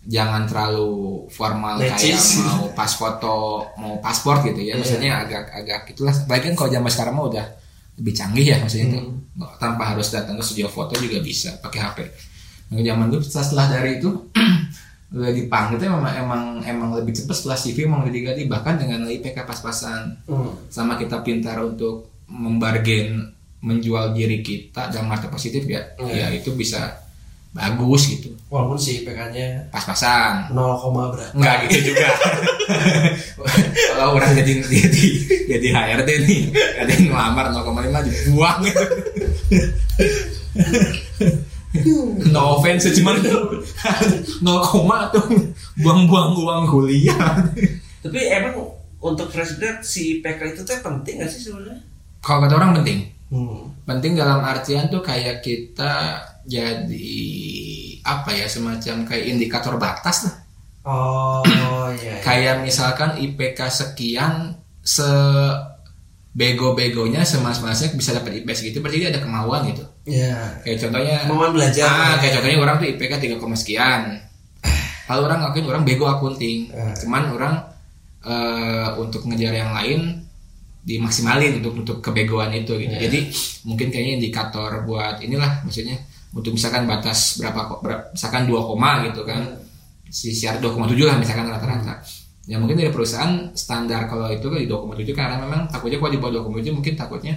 jangan 0.02 0.42
terlalu 0.44 0.90
formal 1.28 1.78
kayak 1.78 1.94
Necis. 1.94 2.42
mau 2.49 2.66
pas 2.72 2.90
foto 2.90 3.34
mau 3.76 3.96
paspor 3.99 4.42
gitu 4.42 4.58
ya 4.61 4.75
Iya. 4.75 4.76
maksudnya 4.76 5.11
agak 5.20 5.42
agak 5.52 5.80
itulah 5.88 6.11
baik 6.26 6.42
kan 6.44 6.54
kalau 6.56 6.70
zaman 6.70 6.90
sekarang 6.90 7.14
mah 7.14 7.26
udah 7.28 7.46
lebih 7.94 8.12
canggih 8.12 8.46
ya 8.46 8.56
maksudnya 8.58 8.88
tuh 8.92 9.04
Nggak- 9.32 9.54
tanpa 9.58 9.82
harus 9.87 10.08
datang 10.08 10.34
ke 10.34 10.42
studio 10.42 10.66
foto 10.66 10.92
juga 10.96 11.18
bisa 11.18 11.54
pakai 11.56 11.80
HP 11.80 11.99
nah, 12.68 12.82
zaman 12.82 13.06
dulu 13.08 13.22
setelah, 13.22 13.44
setelah 13.44 13.66
dari 13.70 13.90
itu 13.96 14.11
udah 15.12 15.28
dipanggil 15.30 15.76
tuh 15.76 15.87
emang 15.87 16.02
emang 16.11 16.42
emang 16.62 16.90
lebih 16.94 17.12
cepat 17.12 17.37
setelah 17.37 17.54
CV 17.54 17.84
emang 17.84 18.02
udah 18.02 18.11
diganti 18.11 18.42
bahkan 18.44 18.75
dengan 18.75 19.04
IPK 19.06 19.44
pas-pasan 19.44 20.18
Hmm. 20.25 20.50
sama 20.66 20.96
kita 20.96 21.20
pintar 21.20 21.61
untuk 21.61 22.12
membargain 22.32 23.28
menjual 23.62 24.16
diri 24.16 24.42
kita 24.42 24.90
dalam 24.90 25.12
arti 25.12 25.28
positif 25.28 25.62
ya 25.68 25.84
Iya. 26.00 26.32
ya 26.32 26.40
itu 26.40 26.50
bisa 26.56 26.98
bagus 27.52 28.08
gitu 28.08 28.32
walaupun 28.48 28.80
si 28.80 29.04
IPK-nya 29.04 29.68
pas-pasan 29.68 30.48
0, 30.56 30.56
berapa 31.12 31.36
Enggak 31.36 31.68
gitu 31.68 31.92
juga. 31.92 32.08
Kalau 33.92 34.16
orang 34.16 34.32
jadi 34.40 34.64
jadi 34.64 35.04
jadi 35.52 35.66
HRD 35.76 36.10
nih, 36.24 36.42
ada 36.80 36.90
yang 36.96 37.12
ngelamar 37.12 37.52
0,5 37.52 38.08
dibuang. 38.08 38.60
no 42.32 42.60
offense 42.60 42.88
cuman 42.92 43.20
0, 43.20 45.12
tuh 45.12 45.26
buang-buang 45.80 46.36
uang 46.36 46.64
kuliah. 46.68 47.36
tapi 48.04 48.20
emang 48.28 48.56
untuk 49.00 49.28
fresh 49.28 49.56
grad 49.56 49.80
si 49.84 50.20
IPK 50.20 50.56
itu 50.56 50.60
tuh 50.64 50.80
penting 50.80 51.20
gak 51.20 51.30
sih 51.32 51.48
sebenarnya 51.48 51.80
Kalau 52.23 52.38
kata 52.47 52.55
orang 52.55 52.79
penting, 52.79 53.11
hmm. 53.35 53.83
penting 53.83 54.12
dalam 54.14 54.41
artian 54.47 54.87
tuh 54.87 55.02
kayak 55.02 55.43
kita 55.43 56.23
jadi 56.47 57.19
apa 58.02 58.31
ya 58.35 58.47
semacam 58.50 59.07
kayak 59.07 59.25
indikator 59.26 59.75
batas 59.79 60.26
lah. 60.26 60.37
oh 60.83 61.43
iya, 61.95 62.19
iya. 62.19 62.23
kayak 62.26 62.67
misalkan 62.67 63.14
IPK 63.14 63.71
sekian 63.71 64.59
se 64.83 65.07
bego-begonya 66.33 67.23
semas-masnya 67.29 67.93
bisa 67.93 68.17
dapat 68.17 68.41
IP 68.41 68.49
segitu 68.57 68.81
berarti 68.81 69.05
dia 69.05 69.11
ada 69.12 69.21
kemauan 69.21 69.69
gitu 69.69 69.85
ya 70.09 70.59
kayak 70.64 70.81
contohnya 70.81 71.17
kemauan 71.29 71.52
belajar 71.52 71.87
ah 71.87 72.14
kayak 72.17 72.41
contohnya 72.41 72.59
orang 72.59 72.76
tuh 72.81 72.88
IPK 72.88 73.12
3, 73.37 73.61
sekian 73.61 74.02
kalau 75.05 75.29
orang 75.29 75.45
ngakuin 75.45 75.69
orang 75.69 75.85
bego 75.85 76.09
akunting 76.09 76.73
Eh. 76.73 76.95
cuman 77.05 77.37
orang 77.37 77.55
eh, 78.25 78.88
untuk 78.97 79.29
ngejar 79.29 79.52
yang 79.52 79.76
lain 79.76 80.22
dimaksimalin 80.82 81.62
untuk 81.62 81.72
untuk 81.78 81.98
kebegoan 82.02 82.50
itu 82.52 82.74
gitu. 82.74 82.90
Ya. 82.90 83.06
Jadi 83.06 83.30
mungkin 83.64 83.86
kayaknya 83.94 84.12
indikator 84.18 84.82
buat 84.82 85.22
inilah 85.22 85.62
maksudnya 85.62 85.94
untuk 86.34 86.58
misalkan 86.58 86.90
batas 86.90 87.38
berapa 87.38 87.78
misalkan 88.10 88.50
2 88.50 88.68
koma 88.68 89.06
gitu 89.06 89.22
kan. 89.22 89.46
Si 90.12 90.34
siar 90.36 90.60
2,7 90.60 91.08
lah 91.08 91.16
misalkan 91.16 91.48
rata-rata. 91.48 92.02
Ya 92.50 92.58
mungkin 92.58 92.74
dari 92.74 92.90
perusahaan 92.90 93.54
standar 93.54 94.10
kalau 94.10 94.26
itu 94.28 94.50
kan 94.50 94.58
di 94.58 94.66
2,7 94.66 95.14
karena 95.14 95.36
memang 95.38 95.70
takutnya 95.70 96.02
kalau 96.02 96.12
di 96.12 96.18
bawah 96.18 96.32
2,7 96.50 96.74
mungkin 96.74 96.94
takutnya 96.98 97.34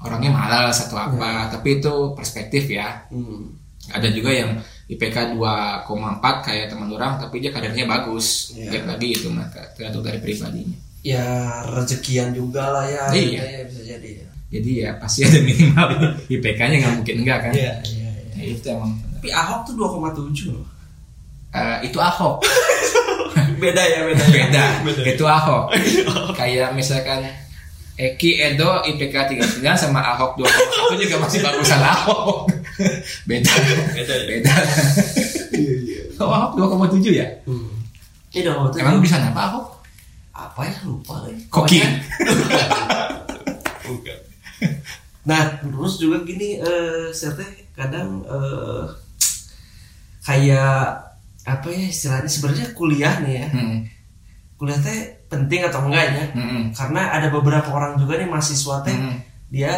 orangnya 0.00 0.30
malas 0.30 0.86
atau 0.86 0.96
apa. 0.96 1.50
Tapi 1.50 1.82
itu 1.82 2.14
perspektif 2.14 2.70
ya 2.70 3.04
Hmm. 3.10 3.50
ada 3.90 4.10
juga 4.10 4.30
yang 4.34 4.50
IPK 4.86 5.34
2,4 5.34 6.42
kayak 6.46 6.70
teman 6.70 6.90
orang 6.90 7.18
tapi 7.18 7.42
dia 7.42 7.50
kadernya 7.50 7.86
bagus 7.86 8.54
Iya. 8.54 8.78
Lihat 8.78 8.84
lagi 8.86 9.08
itu 9.14 9.28
maka 9.30 9.62
tergantung 9.74 10.02
dari 10.06 10.18
pribadinya 10.22 10.85
ya 11.06 11.22
rezekian 11.70 12.34
juga 12.34 12.66
lah 12.74 12.84
ya 12.90 13.04
Iya. 13.14 13.42
ya, 13.46 13.62
bisa 13.70 13.82
jadi 13.86 14.08
ya. 14.18 14.26
Jadi 14.46 14.70
ya 14.82 14.90
pasti 14.98 15.22
ada 15.22 15.38
minimal 15.38 15.88
IPK-nya 16.34 16.76
nggak 16.82 16.94
mungkin 16.98 17.16
enggak 17.22 17.38
kan? 17.46 17.52
Iya 17.54 17.72
iya 17.86 18.10
iya. 18.34 18.34
Ya, 18.34 18.42
itu 18.50 18.66
emang. 18.66 18.98
Tapi 19.14 19.28
Ahok 19.30 19.60
tuh 19.66 19.74
2,7 19.78 20.50
loh. 20.54 20.66
Eh, 21.54 21.78
itu 21.86 21.98
Ahok. 21.98 22.42
Beda 23.62 23.80
ya 23.80 24.04
beda 24.04 24.24
ya. 24.26 24.44
beda. 24.82 25.02
Itu 25.06 25.24
Ahok. 25.24 25.70
Kayak 26.38 26.74
misalkan 26.74 27.22
Eki 27.96 28.52
Edo 28.52 28.84
IPK 28.84 29.14
39 29.40 29.64
sama 29.72 30.04
Ahok 30.04 30.36
2,1 30.36 31.00
juga 31.00 31.16
masih 31.22 31.40
bagusan 31.40 31.80
Ahok. 31.80 32.50
Beda. 33.24 33.52
Beda 33.94 34.14
ya? 34.14 34.24
beda. 34.28 34.54
Oh 36.20 36.28
Ahok 36.28 36.52
2,7 36.92 37.14
ya? 37.14 37.26
Hmm. 37.48 37.70
2,7 38.34 38.82
emang 38.84 39.00
bisa 39.00 39.16
apa 39.16 39.40
Ahok 39.48 39.75
apa 40.36 40.60
ya 40.62 40.74
lupa 40.84 41.14
ya 41.24 41.36
Koki. 41.48 41.80
Nah, 45.26 45.58
terus 45.58 45.98
juga 45.98 46.22
gini 46.22 46.54
eh 46.56 47.10
saya 47.10 47.34
teh 47.34 47.50
kadang 47.74 48.22
eh 48.22 48.86
kayak 50.22 51.02
apa 51.42 51.66
ya 51.66 51.82
istilahnya 51.86 52.30
sebenarnya 52.30 52.66
kuliah 52.72 53.14
nih 53.22 53.34
ya. 53.42 53.48
Hmm, 53.50 53.78
Kuliah 54.54 54.78
teh 54.78 54.98
penting 55.26 55.66
atau 55.66 55.82
enggak 55.82 56.04
ya? 56.08 56.24
hmm, 56.30 56.46
hmm. 56.46 56.64
Karena 56.72 57.10
ada 57.12 57.28
beberapa 57.28 57.68
orang 57.68 57.98
juga 57.98 58.16
nih 58.16 58.30
mahasiswa 58.30 58.80
teh 58.82 58.94
Hmm. 58.94 59.18
dia 59.50 59.72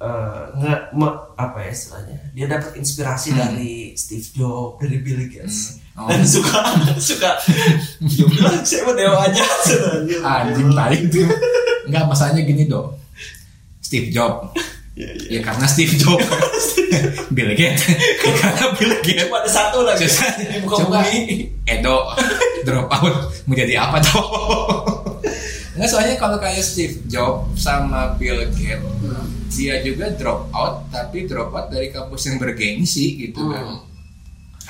eh, 0.00 0.44
nge 0.56 0.74
me- 0.92 1.20
apa 1.34 1.58
ya 1.60 1.70
istilahnya? 1.72 2.16
Dia 2.32 2.46
dapat 2.46 2.72
inspirasi 2.76 3.32
dari 3.32 3.92
Steve 3.92 4.28
Jobs, 4.32 4.80
dari 4.80 4.96
Bill 5.00 5.24
Gates. 5.26 5.58
Hmm. 5.60 5.79
Oh. 6.00 6.08
Dan 6.08 6.24
suka 6.24 6.64
suka. 6.96 7.36
Bilang 8.00 8.64
saya 8.64 8.88
mau 8.88 8.96
dewa 8.96 9.20
aja 9.20 9.44
anjing 10.40 10.72
paling 10.72 11.04
tuh 11.12 11.28
nggak 11.92 12.08
masalahnya 12.08 12.40
gini 12.48 12.64
dong 12.64 12.96
Steve 13.84 14.08
Jobs. 14.08 14.54
Iya, 14.94 15.10
iya. 15.16 15.28
ya 15.36 15.40
karena 15.42 15.66
Steve 15.66 15.98
Jobs. 15.98 16.78
Bill 17.36 17.52
Gates. 17.58 17.84
Ya 18.22 18.32
karena 18.38 18.66
Bill 18.78 18.94
Gates. 19.02 19.26
Cuma 19.26 19.42
ada 19.42 19.50
satu 19.50 19.82
lagi. 19.82 20.06
Di 20.06 20.62
muka 20.62 20.86
coba 20.86 21.02
bumi. 21.04 21.50
Edo 21.66 21.96
drop 22.62 22.86
out. 22.86 23.14
Mau 23.50 23.54
jadi 23.58 23.82
apa 23.82 23.98
tuh 23.98 24.24
Nggak 25.74 25.88
soalnya 25.90 26.14
kalau 26.22 26.38
kayak 26.38 26.62
Steve 26.62 27.02
Jobs 27.10 27.58
sama 27.58 28.14
Bill 28.14 28.46
Gates 28.54 28.86
dia 29.50 29.82
juga 29.82 30.14
drop 30.14 30.46
out 30.54 30.86
tapi 30.94 31.26
drop 31.26 31.50
out 31.50 31.68
dari 31.74 31.90
kampus 31.90 32.30
yang 32.30 32.38
bergengsi 32.38 33.26
gitu 33.26 33.50
kan. 33.50 33.66
Hmm. 33.66 33.89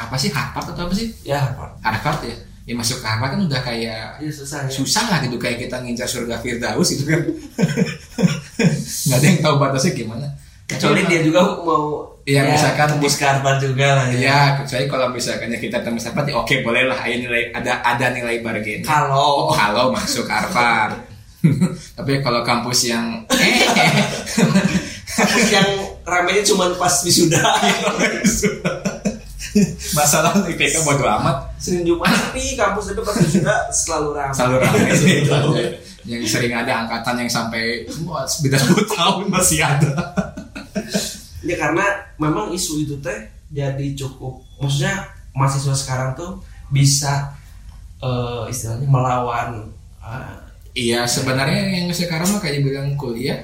Apa 0.00 0.16
sih 0.16 0.32
Harvard 0.32 0.72
atau 0.72 0.88
apa 0.88 0.94
sih? 0.96 1.12
Ya, 1.20 1.52
Pak. 1.52 1.84
Harvard 1.84 2.24
ya? 2.24 2.36
Ya 2.68 2.74
masuk 2.78 3.02
ke 3.02 3.06
Harvard 3.08 3.34
kan 3.34 3.40
udah 3.44 3.60
kayak 3.66 4.22
Iya 4.22 4.30
susah 4.30 4.64
ya. 4.64 4.70
susah 4.70 5.04
lah 5.10 5.18
gitu 5.26 5.36
kayak 5.36 5.66
kita 5.66 5.82
ngincar 5.82 6.06
surga 6.06 6.38
Firdaus 6.38 6.88
itu 6.94 7.04
kan. 7.04 7.20
Nggak 9.10 9.18
ada 9.18 9.26
yang 9.26 9.40
tahu 9.42 9.54
batasnya 9.58 9.92
gimana. 9.92 10.26
Kecuali 10.70 11.02
dia 11.10 11.20
juga 11.26 11.42
mau 11.66 12.06
Iya, 12.20 12.46
misalkan 12.46 12.94
tembus 12.94 13.18
ke 13.18 13.24
Harvard 13.26 13.58
juga 13.58 13.96
lah 13.96 14.06
ya. 14.14 14.20
ya 14.22 14.40
kecuali 14.62 14.86
kalau 14.86 15.10
misalkan 15.10 15.50
kita 15.50 15.82
tembus 15.82 16.06
apa 16.06 16.22
oke 16.30 16.54
boleh 16.62 16.86
lah 16.86 17.02
ayo 17.02 17.26
nilai 17.26 17.50
ada 17.50 17.82
ada 17.82 18.06
nilai 18.14 18.38
bargain. 18.38 18.86
Kalau. 18.86 19.50
Kalau 19.50 19.90
masuk 19.90 20.30
Harvard. 20.30 20.94
Tapi 21.98 22.22
kalau 22.22 22.44
kampus 22.46 22.86
yang 22.86 23.24
eh 23.34 23.66
kampus 25.16 25.46
yang 25.50 25.68
ramenya 26.06 26.44
cuma 26.46 26.70
pas 26.76 26.92
wisuda 27.02 27.40
masalah 29.98 30.32
IPK 30.46 30.86
bodo 30.86 31.04
amat. 31.04 31.50
Senin 31.58 31.82
Jumat 31.94 32.32
nih 32.32 32.54
kampus 32.54 32.94
itu 32.94 33.00
pas 33.02 33.16
wisuda 33.18 33.56
selalu 33.72 34.08
ramai. 34.16 34.34
Selalu 34.34 34.56
ramai 34.62 34.92
sih. 35.00 35.14
Itu 35.26 35.38
yang 36.08 36.24
sering 36.24 36.54
ada 36.56 36.86
angkatan 36.86 37.26
yang 37.26 37.30
sampai 37.30 37.84
beda 38.40 38.56
10 38.56 38.96
tahun 38.96 39.24
masih 39.28 39.60
ada. 39.60 39.92
Ya 41.44 41.56
karena 41.60 41.84
memang 42.16 42.52
isu 42.52 42.84
itu 42.84 42.96
teh 43.00 43.40
jadi 43.50 43.86
cukup 43.98 44.40
maksudnya 44.62 45.10
mahasiswa 45.34 45.74
sekarang 45.74 46.14
tuh 46.14 46.38
bisa 46.70 47.34
eh, 47.98 48.46
istilahnya 48.46 48.86
melawan 48.86 49.66
eh, 50.04 50.36
iya 50.78 51.02
sebenarnya 51.04 51.82
yang 51.82 51.90
sekarang 51.90 52.30
mah 52.30 52.40
kayak 52.40 52.62
bilang 52.62 52.94
kuliah 52.94 53.42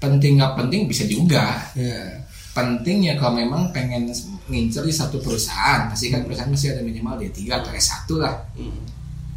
penting 0.00 0.40
nggak 0.40 0.56
penting 0.58 0.88
bisa 0.88 1.04
juga 1.06 1.60
ya 1.76 2.21
penting 2.52 3.08
ya 3.08 3.14
kalau 3.16 3.34
memang 3.34 3.72
pengen 3.72 4.12
ngincer 4.46 4.84
di 4.84 4.92
satu 4.92 5.16
perusahaan 5.18 5.88
pasti 5.88 6.08
kan 6.08 6.20
perusahaan 6.20 6.48
masih 6.48 6.72
ada 6.72 6.82
minimal 6.82 7.16
D3 7.16 7.38
atau 7.48 7.70
S1 7.70 8.08
lah 8.20 8.34
hmm. 8.52 8.80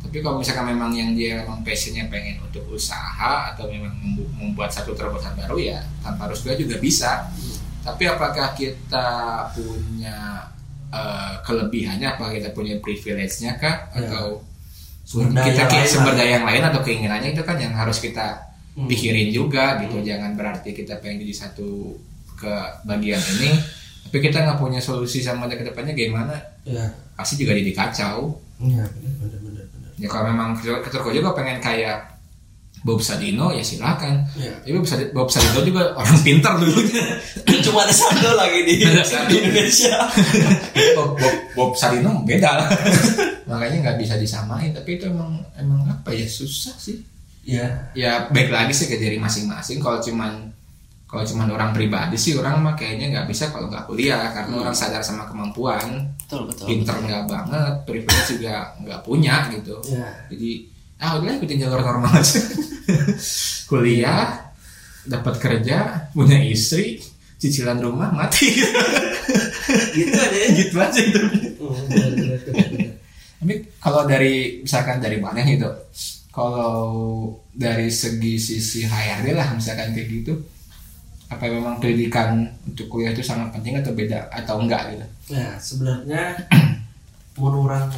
tapi 0.04 0.20
kalau 0.20 0.38
misalkan 0.38 0.68
memang 0.68 0.92
yang 0.92 1.16
dia 1.16 1.40
memang 1.40 1.64
passionnya 1.64 2.06
pengen 2.08 2.38
untuk 2.40 2.68
usaha 2.70 3.56
atau 3.56 3.66
memang 3.66 3.96
membu- 3.96 4.28
membuat 4.36 4.70
satu 4.70 4.92
terobosan 4.92 5.32
baru 5.34 5.56
ya 5.56 5.80
tanpa 6.00 6.28
harus 6.28 6.44
kuliah 6.44 6.60
juga 6.60 6.76
bisa 6.78 7.32
tapi 7.82 8.04
apakah 8.04 8.52
kita 8.52 9.08
punya 9.54 10.44
eh, 10.92 11.34
kelebihannya 11.42 12.08
apa 12.12 12.32
kita 12.32 12.50
punya 12.52 12.76
privilege-nya 12.80 13.56
kah 13.56 13.88
Ya. 13.94 14.06
atau 14.06 14.44
Sumber 15.06 15.38
daya 15.38 15.54
kita 15.54 15.64
lain 15.70 15.86
sumber 15.86 16.14
daya 16.16 16.32
yang 16.36 16.46
lain 16.46 16.64
atau 16.66 16.82
keinginannya 16.82 17.30
itu 17.32 17.44
kan 17.46 17.56
yang 17.56 17.72
harus 17.72 18.00
kita 18.00 18.42
Hmm. 18.76 18.92
pikirin 18.92 19.32
juga 19.32 19.80
gitu 19.80 20.02
Hmm. 20.02 20.04
jangan 20.04 20.32
berarti 20.36 20.76
kita 20.76 21.00
pengen 21.00 21.24
jadi 21.24 21.48
satu 21.48 21.96
ke 22.36 22.54
bagian 22.84 23.20
ini 23.40 23.56
tapi 24.06 24.32
kita 24.32 24.46
nggak 24.46 24.60
punya 24.62 24.80
solusi 24.80 25.20
sama 25.20 25.50
ke 25.50 25.66
depannya 25.66 25.92
gimana? 25.92 26.36
Ya 26.64 26.88
pasti 27.16 27.42
juga 27.42 27.56
jadi 27.56 27.74
kacau. 27.74 28.38
Ya 28.60 28.86
benar 28.88 29.14
benar 29.20 29.40
benar 29.44 29.66
ya 29.96 30.08
kalau 30.12 30.28
memang 30.32 30.60
keturko 30.60 31.12
juga 31.12 31.32
pengen 31.32 31.64
kayak 31.64 32.16
Bob 32.86 33.02
Sadino 33.02 33.50
ya 33.50 33.66
silakan. 33.66 34.22
Ya 34.38 34.54
tapi 34.62 34.78
Bob 34.78 34.86
Sadino, 34.86 35.10
Bob 35.16 35.30
Sadino 35.34 35.60
juga 35.66 35.90
orang 35.98 36.18
pintar 36.22 36.54
dulu. 36.62 36.80
Cuma 37.66 37.82
ada 37.82 37.90
satu 37.90 38.30
lagi 38.38 38.62
di, 38.62 38.78
di 38.78 39.36
Indonesia. 39.42 40.06
Bob, 40.94 41.18
Bob, 41.18 41.36
Bob 41.58 41.72
Sadino 41.74 42.22
beda. 42.22 42.62
Lah 42.62 42.70
makanya 43.50 43.90
nggak 43.90 43.98
bisa 44.06 44.16
disamain 44.22 44.70
tapi 44.70 45.02
itu 45.02 45.10
emang 45.10 45.42
emang 45.58 45.82
apa 45.90 46.14
ya 46.14 46.30
susah 46.30 46.78
sih. 46.78 47.02
Ya 47.42 47.90
ya 47.98 48.30
baik 48.30 48.54
lagi 48.54 48.78
sih 48.78 48.86
ke 48.86 49.02
diri 49.02 49.18
masing-masing. 49.18 49.82
Kalau 49.82 49.98
cuman 49.98 50.55
kalau 51.16 51.32
cuman 51.32 51.48
orang 51.56 51.72
pribadi 51.72 52.20
sih 52.20 52.36
orang 52.36 52.60
mah 52.60 52.76
kayaknya 52.76 53.08
nggak 53.08 53.32
bisa 53.32 53.48
kalau 53.48 53.72
nggak 53.72 53.88
kuliah 53.88 54.36
karena 54.36 54.68
orang 54.68 54.76
sadar 54.76 55.00
sama 55.00 55.24
kemampuan. 55.24 56.12
Betul 56.28 56.52
betul. 56.52 56.68
Pinter 56.68 56.92
nggak 57.00 57.24
banget 57.24 57.74
privilege 57.88 58.36
juga 58.36 58.76
nggak 58.84 59.00
punya 59.08 59.48
gitu. 59.56 59.80
Ya 59.88 60.12
jadi 60.28 60.52
ah 61.00 61.16
udahlah 61.16 61.40
ikutin 61.40 61.64
jalur 61.64 61.80
normal 61.80 62.20
aja. 62.20 62.44
Kuliah 63.72 64.52
dapat 65.08 65.40
kerja 65.40 66.12
punya 66.12 66.36
istri 66.44 67.00
cicilan 67.40 67.80
rumah 67.80 68.12
mati. 68.12 68.52
Gitu 69.96 70.12
aja 70.12 70.36
ya. 70.36 70.50
Gitu 70.52 70.76
aja 70.76 71.00
itu. 71.00 71.22
Hmm, 71.64 71.84
benar. 71.88 72.40
tapi 73.40 73.56
kalau 73.80 74.04
dari 74.04 74.60
misalkan 74.68 75.00
dari 75.00 75.24
mana 75.24 75.48
gitu? 75.48 75.72
Kalau 76.36 76.92
dari 77.56 77.88
segi 77.88 78.36
sisi 78.36 78.84
HRD 78.84 79.32
lah 79.32 79.56
misalkan 79.56 79.96
kayak 79.96 80.12
gitu 80.12 80.36
apa 81.26 81.50
memang 81.50 81.82
pendidikan 81.82 82.46
untuk 82.70 82.86
kuliah 82.86 83.10
itu 83.10 83.26
sangat 83.26 83.50
penting 83.50 83.82
atau 83.82 83.92
beda 83.98 84.30
atau 84.30 84.62
enggak 84.62 84.94
gitu? 84.94 85.06
Ya 85.34 85.58
sebenarnya 85.58 86.38
menurut 87.40 87.72
orang 87.72 87.90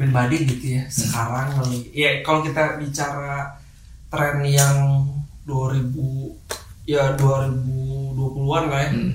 pribadi 0.00 0.48
gitu 0.48 0.80
ya 0.80 0.82
sekarang 0.88 1.52
kali 1.60 1.92
ya 1.92 2.24
kalau 2.24 2.40
kita 2.40 2.80
bicara 2.80 3.52
tren 4.08 4.40
yang 4.48 5.04
2000 5.44 5.92
ya 6.88 7.12
2020-an 7.20 8.64
lah 8.72 8.80
ya. 8.80 8.90
Hmm. 8.96 9.12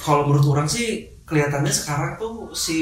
kalau 0.00 0.24
menurut 0.24 0.56
orang 0.56 0.68
sih 0.70 1.04
kelihatannya 1.28 1.68
sekarang 1.68 2.16
tuh 2.16 2.56
si 2.56 2.80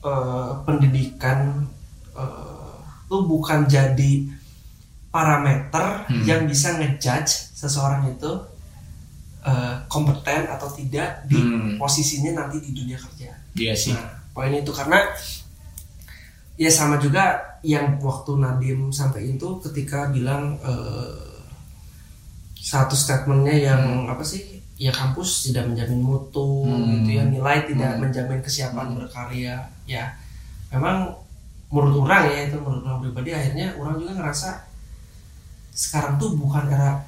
eh, 0.00 0.50
pendidikan 0.64 1.68
eh, 2.16 2.76
tuh 3.12 3.28
bukan 3.28 3.68
jadi 3.68 4.24
parameter 5.12 6.08
Hmm. 6.08 6.24
yang 6.24 6.42
bisa 6.44 6.74
ngejudge 6.74 7.30
seseorang 7.54 8.08
itu 8.08 8.32
eh, 9.42 9.74
kompeten 9.86 10.46
atau 10.46 10.70
tidak 10.70 11.26
di 11.26 11.34
Hmm. 11.34 11.74
posisinya 11.76 12.40
nanti 12.40 12.58
di 12.58 12.70
dunia 12.72 12.94
kerja. 12.96 13.30
iya 13.52 13.74
sih 13.74 13.90
Nah, 13.90 14.06
poin 14.30 14.50
itu 14.50 14.70
karena 14.70 15.02
ya 16.54 16.70
sama 16.70 16.96
juga 16.96 17.42
yang 17.60 17.98
waktu 17.98 18.38
Nadim 18.38 18.88
sampaikan 18.88 19.34
itu 19.34 19.48
ketika 19.60 20.08
bilang 20.08 20.56
eh, 20.62 21.26
satu 22.54 22.94
statementnya 22.94 23.52
yang 23.66 23.82
apa 24.06 24.22
sih 24.22 24.62
ya 24.78 24.90
kampus 24.90 25.50
tidak 25.50 25.68
menjamin 25.68 26.00
mutu 26.00 26.62
Hmm. 26.62 27.02
gitu 27.02 27.18
ya 27.18 27.24
nilai 27.26 27.66
tidak 27.66 27.98
Hmm. 27.98 28.00
menjamin 28.00 28.40
kesiapan 28.40 28.94
berkarya 28.94 29.58
ya 29.84 30.04
memang 30.70 31.18
menurut 31.66 32.06
orang 32.06 32.30
ya 32.30 32.46
itu 32.46 32.56
menurut 32.56 32.84
orang 32.84 33.00
pribadi 33.02 33.30
akhirnya 33.32 33.74
orang 33.74 33.98
juga 33.98 34.12
ngerasa 34.14 34.48
sekarang 35.72 36.16
tuh 36.16 36.34
bukan 36.34 36.68
era 36.68 37.00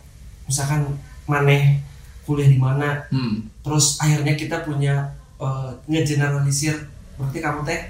misalkan 0.45 0.85
maneh 1.25 1.81
kuliah 2.23 2.47
di 2.47 2.57
mana 2.57 3.05
hmm. 3.09 3.61
terus 3.61 3.97
akhirnya 3.99 4.33
kita 4.33 4.61
punya 4.61 5.09
eh, 5.37 5.71
ngegeneralisir 5.87 6.77
berarti 7.15 7.39
kamu 7.39 7.61
teh 7.63 7.81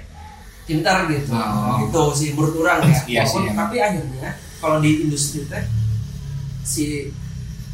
pintar 0.65 1.05
gitu 1.07 1.29
Oh. 1.31 1.77
itu 1.79 2.01
sih 2.15 2.29
menurut 2.31 2.59
orang 2.59 2.83
ya 2.83 2.97
Iya 3.05 3.23
sih, 3.23 3.37
emang. 3.43 3.55
tapi 3.63 3.77
akhirnya 3.77 4.31
kalau 4.57 4.77
di 4.79 4.91
industri 4.99 5.45
teh 5.45 5.63
si 6.61 7.09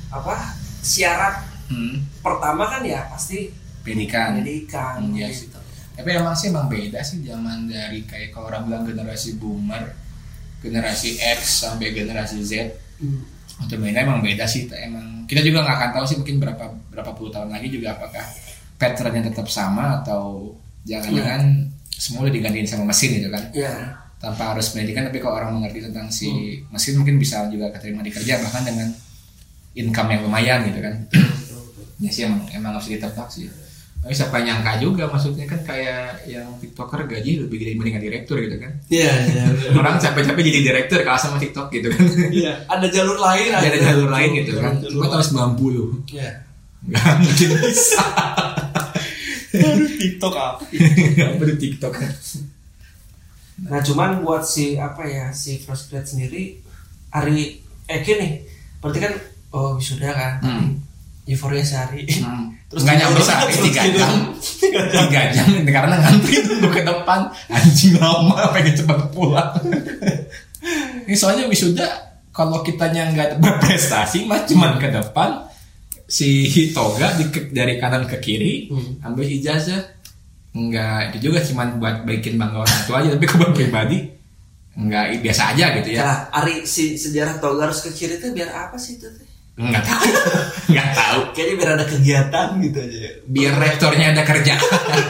apa 0.10 0.54
syarat 0.82 1.48
Hmm. 1.66 2.04
pertama 2.20 2.68
kan 2.68 2.84
ya 2.84 3.08
pasti 3.08 3.48
pendidikan 3.80 4.36
pendidikan 4.36 5.00
Hmm, 5.00 5.16
iya 5.16 5.32
sih. 5.32 5.48
gitu 5.48 5.56
tapi 5.92 6.10
emang 6.12 6.36
sih 6.36 6.52
emang 6.52 6.68
beda 6.68 7.00
sih 7.00 7.24
zaman 7.24 7.64
dari 7.66 8.04
kayak 8.04 8.30
kalau 8.30 8.52
orang 8.52 8.68
bilang 8.68 8.84
generasi 8.84 9.40
boomer 9.40 9.96
generasi 10.60 11.16
X 11.18 11.64
sampai 11.64 11.96
generasi 11.96 12.44
Z 12.44 12.76
Hmm. 13.02 13.22
untuk 13.66 13.82
beda 13.82 14.06
emang 14.06 14.22
beda 14.22 14.46
sih 14.46 14.70
emang 14.70 15.26
kita 15.26 15.42
juga 15.42 15.66
nggak 15.66 15.78
akan 15.78 15.90
tahu 15.98 16.06
sih 16.06 16.18
mungkin 16.22 16.38
berapa 16.38 16.66
berapa 16.94 17.12
puluh 17.18 17.32
tahun 17.34 17.50
lagi 17.50 17.68
juga 17.74 17.98
apakah 17.98 18.26
patternnya 18.78 19.30
tetap 19.30 19.48
sama 19.50 20.02
atau 20.02 20.54
jangan-jangan 20.86 21.70
semua 21.90 22.26
udah 22.26 22.34
digantiin 22.34 22.66
sama 22.66 22.90
mesin 22.90 23.22
gitu 23.22 23.30
kan. 23.30 23.44
Ya 23.54 24.02
tanpa 24.22 24.54
harus 24.54 24.70
pendidikan 24.70 25.10
tapi 25.10 25.18
kalau 25.18 25.42
orang 25.42 25.58
mengerti 25.58 25.82
tentang 25.82 26.06
si 26.14 26.62
mesin 26.70 27.02
mungkin 27.02 27.18
bisa 27.18 27.50
juga 27.50 27.74
keterima 27.74 28.06
di 28.06 28.14
kerja 28.14 28.38
bahkan 28.38 28.62
dengan 28.62 28.94
income 29.74 30.10
yang 30.14 30.22
lumayan 30.30 30.60
gitu 30.70 30.78
kan. 30.82 30.96
Ya 32.02 32.10
sih 32.10 32.26
emang 32.26 32.46
emang 32.54 32.78
harus 32.78 32.90
ditebak 32.90 33.30
sih 33.30 33.50
tapi 34.02 34.12
siapa 34.12 34.34
yang 34.36 34.58
nyangka 34.58 34.74
juga 34.78 35.04
maksudnya 35.06 35.46
kan 35.46 35.62
kayak 35.62 36.26
yang 36.26 36.50
tiktoker 36.58 37.06
gaji 37.06 37.38
lebih 37.40 37.56
gede 37.56 37.72
dibandingkan 37.72 38.02
direktur 38.02 38.38
gitu 38.38 38.58
kan 38.58 38.72
Iya, 38.90 39.14
iya. 39.24 39.44
orang 39.72 39.96
capek-capek 39.96 40.42
jadi 40.42 40.60
direktur 40.64 41.00
kalah 41.02 41.18
sama 41.18 41.38
tiktok 41.38 41.70
gitu 41.70 41.88
kan 41.88 42.02
Iya, 42.28 42.66
ada 42.66 42.88
jalur 42.88 43.16
lain. 43.16 43.50
ada 43.52 43.70
jalur 43.72 44.10
lain 44.10 44.30
gitu 44.36 44.58
kan 44.58 44.74
Jalur- 44.76 45.06
cuma 45.06 45.06
tahun 45.08 45.26
90 45.54 46.12
Iya. 46.12 46.32
nggak 46.82 47.14
mungkin 47.16 47.50
bisa 47.62 48.06
TikTok 49.94 50.34
apa? 50.34 50.64
perlu 51.38 51.56
tiktok 51.56 51.94
Nah, 53.62 53.78
cuman 53.80 54.26
buat 54.26 54.42
si 54.42 54.74
apa 54.74 55.06
ya, 55.06 55.30
si 55.30 55.62
first 55.62 55.94
grade 55.94 56.10
sendiri 56.10 56.58
hari 57.14 57.62
eh 57.86 58.02
nih. 58.02 58.42
Berarti 58.82 58.98
kan 58.98 59.14
oh 59.52 59.78
wisuda 59.78 60.10
kan. 60.10 60.34
Hmm. 60.42 60.68
Euforia 61.26 61.62
sehari. 61.62 62.06
Hmm. 62.10 62.54
Terus 62.72 62.82
nggak 62.84 62.98
nyampe 62.98 63.20
sehari 63.20 63.54
tiga 63.70 63.84
jam. 63.92 64.14
Tiga 64.92 65.22
jam. 65.30 65.48
Karena 65.76 65.96
ngantri 66.00 66.36
tunggu 66.42 66.70
ke 66.70 66.82
depan. 66.82 67.20
Anjing 67.48 67.96
lama 67.98 68.50
pengen 68.52 68.74
cepat 68.78 69.00
pulang. 69.12 69.52
Ini 71.08 71.16
soalnya 71.18 71.46
wisuda 71.46 71.88
kalau 72.32 72.64
kitanya 72.64 73.12
nggak 73.12 73.30
berprestasi 73.38 74.24
mah 74.26 74.46
cuman 74.46 74.78
ke 74.78 74.88
depan. 74.90 75.50
Si 76.12 76.52
toga 76.76 77.16
di, 77.16 77.24
dari 77.56 77.80
kanan 77.80 78.04
ke 78.04 78.20
kiri 78.20 78.68
Hmm. 78.68 79.00
ambil 79.04 79.24
ijazah. 79.26 79.80
Nggak 80.52 81.16
itu 81.16 81.32
juga 81.32 81.40
cuman 81.40 81.80
buat 81.80 81.96
bikin 82.04 82.36
bangga 82.36 82.68
orang 82.68 82.82
tua 82.84 83.00
aja 83.00 83.16
tapi 83.16 83.24
kebuat 83.24 83.56
pribadi 83.56 84.04
nggak 84.72 85.24
biasa 85.24 85.56
aja 85.56 85.66
gitu 85.80 85.96
ya. 85.96 86.04
Nah, 86.04 86.44
Ari 86.44 86.64
si 86.64 86.96
sejarah 86.96 87.40
toga 87.40 87.68
harus 87.68 87.80
ke 87.80 87.92
kiri 87.92 88.20
itu 88.20 88.32
biar 88.32 88.52
apa 88.52 88.76
sih 88.76 89.00
itu 89.00 89.08
teh? 89.08 89.28
Nggak 89.54 89.84
tahu 89.84 90.06
nggak 90.72 90.90
tahu 90.92 91.20
Kayaknya 91.32 91.56
biar 91.56 91.70
ada 91.72 91.86
kegiatan 91.86 92.48
gitu 92.60 92.78
aja. 92.80 92.98
biar 93.26 93.54
rektornya 93.58 94.06
ada 94.10 94.24
kerja 94.24 94.54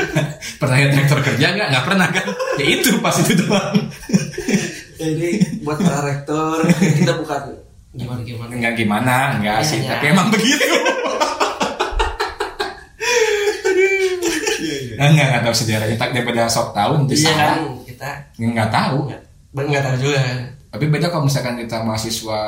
pernah 0.60 0.75
lihat 0.77 0.93
rektor 0.95 1.19
kerja 1.21 1.45
nggak 1.51 1.67
nggak 1.69 1.86
pernah 1.86 2.08
kan 2.10 2.25
ya 2.56 2.65
itu 2.67 2.89
pas 2.99 3.15
itu 3.15 3.34
doang 3.38 3.75
Jadi 5.01 5.30
buat 5.62 5.77
para 5.77 6.01
rektor 6.06 6.62
kita 6.77 7.17
bukan 7.17 7.58
gimana 7.91 8.21
gimana. 8.21 8.51
Enggak 8.54 8.73
gimana, 8.75 9.15
enggak 9.34 9.58
Iya, 9.58 9.65
sih, 9.65 9.80
iya. 9.82 9.89
tapi 9.91 10.06
emang 10.08 10.30
begitu. 10.30 10.62
Enggak, 14.93 15.25
enggak 15.27 15.41
tahu 15.41 15.56
sejarahnya, 15.56 15.97
tak 15.97 16.10
daripada 16.13 16.45
sok 16.45 16.71
tahu 16.71 16.91
nanti 16.99 17.17
Iya 17.17 17.25
kan 17.27 17.34
salah. 17.34 17.58
kita 17.82 18.10
Enggak 18.38 18.69
tahu. 18.69 18.97
nggak 19.10 19.21
nggak 19.65 19.84
tahu 19.84 19.95
juga. 19.99 20.19
kan. 20.21 20.38
Tapi 20.69 20.86
beda 20.88 21.08
kalau 21.10 21.23
misalkan 21.25 21.56
kita 21.58 21.77
mahasiswa 21.82 22.39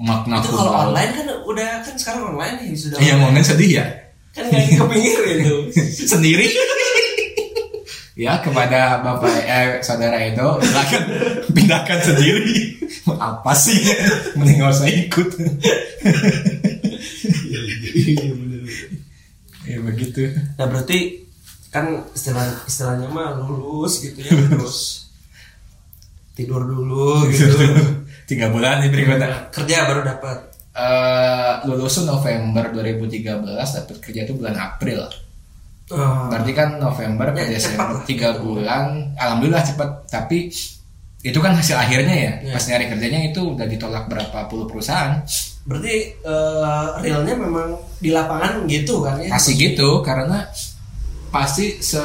makna 0.00 0.40
Itu 0.40 0.56
kalau 0.56 0.72
online 0.88 1.12
kan 1.12 1.26
udah 1.44 1.68
kan 1.84 1.94
sekarang 2.00 2.32
online 2.32 2.56
nih 2.64 2.72
sudah. 2.72 2.96
Iya, 2.96 3.14
online 3.20 3.44
sedih 3.46 3.70
ya. 3.76 3.86
Kan 4.32 4.48
nggak 4.48 4.80
kepingin 4.80 5.18
gitu. 5.44 5.56
Sendiri. 6.16 6.48
ya, 8.24 8.40
kepada 8.40 9.04
Bapak 9.04 9.44
eh 9.44 9.68
saudara 9.84 10.16
Edo, 10.24 10.56
silakan 10.64 11.02
pindahkan 11.52 12.00
sendiri. 12.00 12.80
Apa 13.28 13.52
sih? 13.52 13.76
Mending 14.40 14.64
gak 14.64 14.72
usah 14.72 14.88
ikut. 14.88 15.28
ya 19.68 19.78
begitu. 19.84 20.20
Nah 20.56 20.64
berarti 20.64 21.28
kan 21.70 22.08
istilah 22.16 22.66
istilahnya 22.66 23.06
mah 23.06 23.38
lulus 23.38 24.02
gitu 24.02 24.18
ya 24.18 24.34
terus 24.50 25.06
tidur 26.34 26.66
dulu 26.66 27.28
gitu. 27.30 27.99
Tiga 28.30 28.46
bulan 28.46 28.78
nih 28.86 28.94
berikutnya. 28.94 29.50
Kerja 29.50 29.90
baru 29.90 30.06
dapat. 30.06 30.38
Eh 30.70 31.52
lulus 31.66 31.98
November 32.06 32.70
2013, 32.70 33.26
dapat 33.50 33.96
kerja 33.98 34.22
tuh 34.22 34.38
bulan 34.38 34.54
April. 34.54 35.02
Oh. 35.90 36.30
Berarti 36.30 36.54
kan 36.54 36.78
November 36.78 37.34
ke 37.34 37.42
Ya, 37.42 37.58
Desember 37.58 37.98
tiga 38.06 38.38
bulan, 38.38 39.10
alhamdulillah 39.18 39.66
cepat. 39.66 40.06
Tapi 40.06 40.46
itu 41.26 41.38
kan 41.42 41.58
hasil 41.58 41.74
akhirnya 41.74 42.14
ya. 42.14 42.32
Ya. 42.46 42.52
Pas 42.54 42.64
nyari 42.70 42.86
kerjanya 42.86 43.20
itu 43.34 43.40
udah 43.42 43.66
ditolak 43.66 44.06
berapa 44.06 44.46
puluh 44.46 44.70
perusahaan. 44.70 45.18
Berarti 45.66 46.14
eh, 46.22 46.88
realnya 47.02 47.34
memang 47.34 47.74
di 47.98 48.14
lapangan 48.14 48.62
gitu 48.70 49.02
kan 49.02 49.18
ya? 49.18 49.34
Pasti 49.34 49.58
gitu 49.58 50.06
karena 50.06 50.46
pasti 51.30 51.78
se 51.78 52.02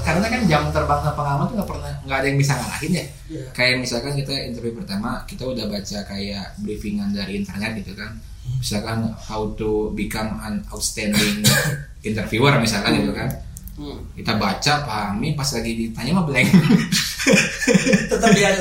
karena 0.00 0.24
kan 0.24 0.40
jam 0.48 0.72
terbang 0.72 1.00
ke 1.04 1.10
pengalaman 1.12 1.44
tuh 1.52 1.56
nggak 1.60 1.68
pernah 1.68 1.92
nggak 2.08 2.18
ada 2.18 2.26
yang 2.32 2.38
bisa 2.40 2.52
ngalahin 2.56 2.92
ya. 2.96 3.04
Iya. 3.28 3.44
Kayak 3.52 3.74
misalkan 3.84 4.12
kita 4.16 4.32
interview 4.48 4.72
pertama 4.72 5.10
kita 5.28 5.44
udah 5.44 5.64
baca 5.68 5.98
kayak 6.08 6.46
briefingan 6.64 7.12
dari 7.12 7.44
internet 7.44 7.76
gitu 7.84 7.92
kan. 7.92 8.16
Misalkan 8.60 9.12
how 9.20 9.52
to 9.56 9.92
become 9.92 10.40
an 10.40 10.64
outstanding 10.72 11.44
interviewer 12.08 12.56
misalkan 12.56 13.04
gitu 13.04 13.12
kan. 13.12 13.28
Hmm. 13.74 14.06
Kita 14.14 14.38
baca, 14.38 14.86
pahami, 14.86 15.34
pas 15.34 15.50
lagi 15.50 15.72
ditanya 15.74 16.14
mah 16.14 16.24
blank. 16.30 16.46
Tetap 18.14 18.30
dia. 18.30 18.54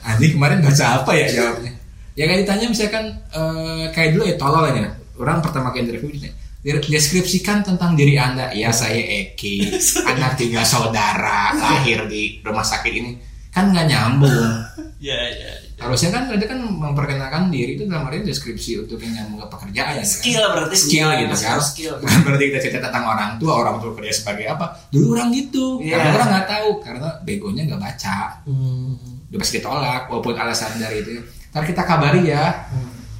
Andi 0.00 0.26
kemarin 0.34 0.64
baca 0.64 1.04
apa 1.04 1.12
ya 1.12 1.28
jawabnya? 1.28 1.72
Ya 2.16 2.24
kayak 2.24 2.48
ditanya 2.48 2.66
misalkan 2.72 3.04
eh, 3.36 3.84
kayak 3.92 4.16
dulu 4.16 4.24
ya 4.24 4.34
tolol 4.40 4.64
aja. 4.64 4.96
Orang 5.20 5.44
pertama 5.44 5.72
kali 5.72 5.84
interview 5.84 6.08
ditanya, 6.08 6.36
deskripsikan 6.66 7.62
tentang 7.62 7.94
diri 7.94 8.18
anda. 8.18 8.50
Ya 8.50 8.74
saya 8.74 8.98
Eki, 8.98 9.70
anak 10.10 10.34
tiga 10.34 10.66
saudara, 10.66 11.54
lahir 11.54 12.10
di 12.10 12.42
rumah 12.42 12.66
sakit 12.66 12.90
ini. 12.92 13.10
Kan 13.54 13.70
nggak 13.70 13.86
nyambung. 13.86 14.50
Ya 14.96 15.12
ya. 15.28 15.52
Harusnya 15.76 16.08
kan 16.08 16.24
ada 16.32 16.40
kan 16.48 16.56
memperkenalkan 16.56 17.52
diri 17.52 17.76
itu 17.76 17.84
dalam 17.84 18.08
arti 18.08 18.24
deskripsi 18.24 18.80
untuk 18.80 18.96
yang 18.96 19.12
nyambung 19.12 19.44
ke 19.44 19.48
pekerjaan. 19.52 20.00
ya 20.00 20.00
kan? 20.00 20.08
Skill 20.08 20.42
berarti 20.56 20.76
skill 20.80 21.08
dia 21.12 21.20
gitu 21.20 21.32
masih 21.36 21.44
kan. 21.44 21.52
harus 21.52 21.66
Skill. 21.68 21.94
Bukan 22.00 22.18
berarti 22.24 22.44
kita 22.48 22.58
cerita 22.64 22.78
tentang 22.88 23.04
orang 23.04 23.30
tua, 23.36 23.52
orang 23.60 23.76
tua 23.76 23.92
kerja 23.92 24.12
sebagai 24.16 24.48
apa. 24.48 24.66
Dulu 24.88 25.06
orang 25.12 25.28
gitu. 25.36 25.84
Iya. 25.84 26.00
Karena 26.00 26.08
orang 26.16 26.28
nggak 26.32 26.48
tahu 26.48 26.68
karena 26.80 27.08
begonya 27.28 27.62
nggak 27.68 27.82
baca. 27.84 28.18
Hmm. 28.48 28.96
Udah 29.28 29.38
pasti 29.44 29.54
ditolak 29.60 30.02
walaupun 30.08 30.34
alasan 30.40 30.80
dari 30.80 30.96
itu. 31.04 31.12
Ntar 31.52 31.62
kita 31.68 31.82
kabari 31.84 32.22
ya. 32.24 32.44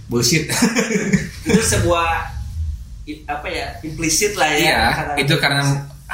Bullshit. 0.08 0.48
Itu 1.46 1.60
sebuah 1.60 2.35
apa 3.26 3.46
ya 3.46 3.66
implisit 3.86 4.34
lah 4.34 4.50
ya. 4.50 4.58
Iya, 4.58 4.80
itu 5.22 5.34
karena 5.38 5.62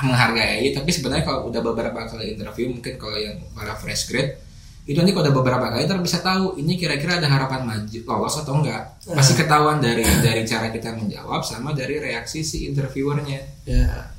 menghargai. 0.00 0.72
Tapi 0.72 0.90
sebenarnya 0.92 1.24
kalau 1.24 1.48
udah 1.48 1.60
beberapa 1.64 2.00
kali 2.04 2.36
interview, 2.36 2.72
mungkin 2.72 2.94
kalau 3.00 3.16
yang 3.16 3.36
para 3.56 3.72
fresh 3.76 4.12
grade, 4.12 4.36
itu 4.82 4.98
nanti 4.98 5.14
kalau 5.14 5.24
udah 5.30 5.36
beberapa 5.36 5.66
kali 5.70 5.86
ntar 5.86 6.02
bisa 6.02 6.18
tahu 6.20 6.58
ini 6.58 6.74
kira-kira 6.74 7.22
ada 7.22 7.30
harapan 7.30 7.62
maju 7.62 7.98
lolos 8.02 8.34
atau 8.42 8.60
enggak. 8.60 8.82
Pasti 9.08 9.32
ketahuan 9.38 9.78
dari 9.78 10.02
dari 10.20 10.42
cara 10.44 10.68
kita 10.68 10.92
menjawab 10.96 11.40
sama 11.46 11.72
dari 11.72 12.02
reaksi 12.02 12.42
si 12.42 12.66
interviewernya. 12.66 13.40
Ya. 13.64 14.10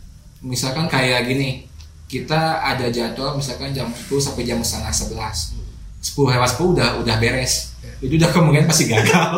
Misalkan 0.44 0.88
kayak 0.88 1.28
gini, 1.28 1.68
kita 2.08 2.62
ada 2.64 2.88
jadwal 2.94 3.36
misalkan 3.36 3.74
jam 3.74 3.90
10 3.90 4.08
sampai 4.22 4.44
jam 4.46 4.60
setengah 4.62 4.94
11. 4.94 5.63
10 6.04 6.36
lewat 6.36 6.50
10 6.60 6.76
udah 6.76 6.88
udah 7.00 7.16
beres. 7.16 7.72
Itu 8.04 8.20
udah 8.20 8.30
kemungkinan 8.36 8.68
pasti 8.68 8.92
gagal. 8.92 9.32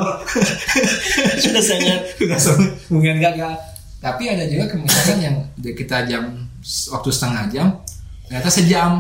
Sudah 1.46 1.62
sangat. 1.62 2.02
Udah 2.18 2.40
sem- 2.42 2.74
kemungkinan 2.90 3.22
gagal. 3.22 3.54
Tapi 4.02 4.24
ada 4.26 4.44
juga 4.50 4.66
kemungkinan 4.74 5.18
yang 5.22 5.36
kita 5.62 6.10
jam 6.10 6.50
waktu 6.66 7.10
setengah 7.14 7.44
jam 7.54 7.68
ternyata 8.26 8.50
sejam. 8.50 8.92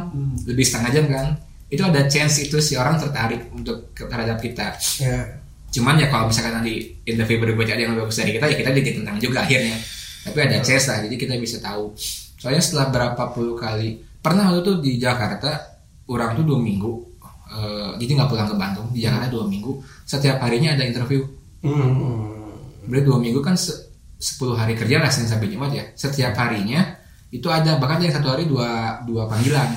Lebih 0.46 0.62
setengah 0.62 0.90
jam 0.94 1.06
kan. 1.10 1.28
Itu 1.66 1.82
ada 1.82 2.06
chance 2.06 2.46
itu 2.46 2.62
si 2.62 2.78
orang 2.78 3.02
tertarik 3.02 3.50
untuk 3.50 3.90
terhadap 3.98 4.38
kita. 4.38 4.78
Ya. 5.02 5.42
cuman 5.76 6.00
ya 6.00 6.08
kalau 6.08 6.32
misalkan 6.32 6.56
nanti 6.56 7.04
interview 7.04 7.36
berikutnya 7.36 7.76
ada 7.76 7.84
yang 7.84 7.92
lebih 8.00 8.08
bagus 8.08 8.24
dari 8.24 8.32
kita 8.32 8.48
ya 8.48 8.56
kita 8.56 8.72
jadi 8.72 8.92
tentang 9.02 9.18
juga 9.20 9.44
akhirnya. 9.44 9.76
Tapi 10.24 10.38
ada 10.40 10.58
chance 10.64 10.88
lah 10.88 11.04
jadi 11.04 11.16
kita 11.20 11.36
bisa 11.36 11.60
tahu. 11.60 11.92
Soalnya 12.40 12.64
setelah 12.64 12.96
berapa 12.96 13.24
puluh 13.36 13.60
kali 13.60 14.00
pernah 14.24 14.56
waktu 14.56 14.64
itu 14.64 14.74
di 14.80 14.92
Jakarta 15.04 15.76
orang 16.08 16.38
tuh 16.40 16.48
dua 16.48 16.64
minggu 16.64 17.05
eh, 17.48 17.92
jadi 17.98 18.12
nggak 18.16 18.30
pulang 18.30 18.46
ke 18.46 18.56
Bandung 18.56 18.88
di 18.90 19.00
Jakarta 19.00 19.28
dua 19.28 19.46
minggu 19.46 19.72
setiap 20.04 20.38
harinya 20.40 20.74
ada 20.74 20.84
interview 20.84 21.22
Hmm. 21.60 22.46
berarti 22.84 23.04
dua 23.04 23.18
minggu 23.18 23.40
kan 23.40 23.54
se- 23.54 23.90
10 24.16 24.54
hari 24.54 24.74
kerja 24.74 24.98
lah 24.98 25.10
Senin 25.10 25.28
sampai 25.28 25.48
Jumat 25.48 25.70
ya 25.70 25.82
setiap 25.92 26.32
harinya 26.36 26.86
itu 27.28 27.46
ada 27.48 27.76
bahkan 27.76 28.00
yang 28.00 28.12
satu 28.12 28.30
hari 28.30 28.46
dua 28.46 28.70
dua 29.02 29.26
panggilan 29.26 29.70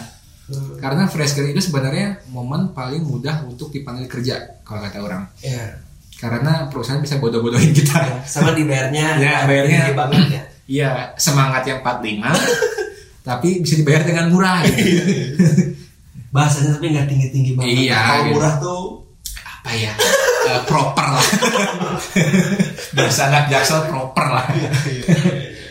Hmm. 0.46 0.76
karena 0.76 1.04
fresh 1.04 1.33
grade 1.35 1.52
itu 1.52 1.61
sebenarnya 1.62 2.24
momen 2.28 2.72
paling 2.72 3.00
mudah 3.02 3.44
untuk 3.44 3.68
dipanggil 3.68 4.04
kerja 4.07 4.37
kalau 4.62 4.81
kata 4.81 4.98
orang 4.98 5.28
Ya. 5.38 5.76
karena 6.16 6.64
perusahaan 6.66 6.98
bisa 6.98 7.16
bodoh-bodohin 7.16 7.70
kita 7.70 8.24
Sama 8.24 8.52
dibayarnya. 8.52 9.07
Ya, 9.22 9.44
bayarnya. 9.44 9.92
banget 9.92 10.24
ya. 10.31 10.42
iya 10.66 10.90
semangat 11.14 11.62
yang 11.62 11.81
45 11.81 12.33
tapi 13.28 13.61
bisa 13.61 13.74
dibayar 13.76 14.02
dengan 14.02 14.28
murah 14.28 14.64
gitu. 14.64 14.88
Bahasanya 16.28 16.76
tapi 16.76 16.86
nggak 16.92 17.08
tinggi-tinggi 17.08 17.50
banget. 17.56 17.72
Iya, 17.88 17.98
Kalau 17.98 18.22
gitu. 18.24 18.34
murah 18.36 18.54
tuh 18.60 18.82
apa 19.40 19.70
ya? 19.72 19.92
Eh, 20.48 20.60
proper 20.64 21.06
lah. 21.12 21.26
Bahasa 22.96 23.22
anak 23.28 23.44
jaksel 23.52 23.80
proper 23.88 24.26
lah. 24.28 24.46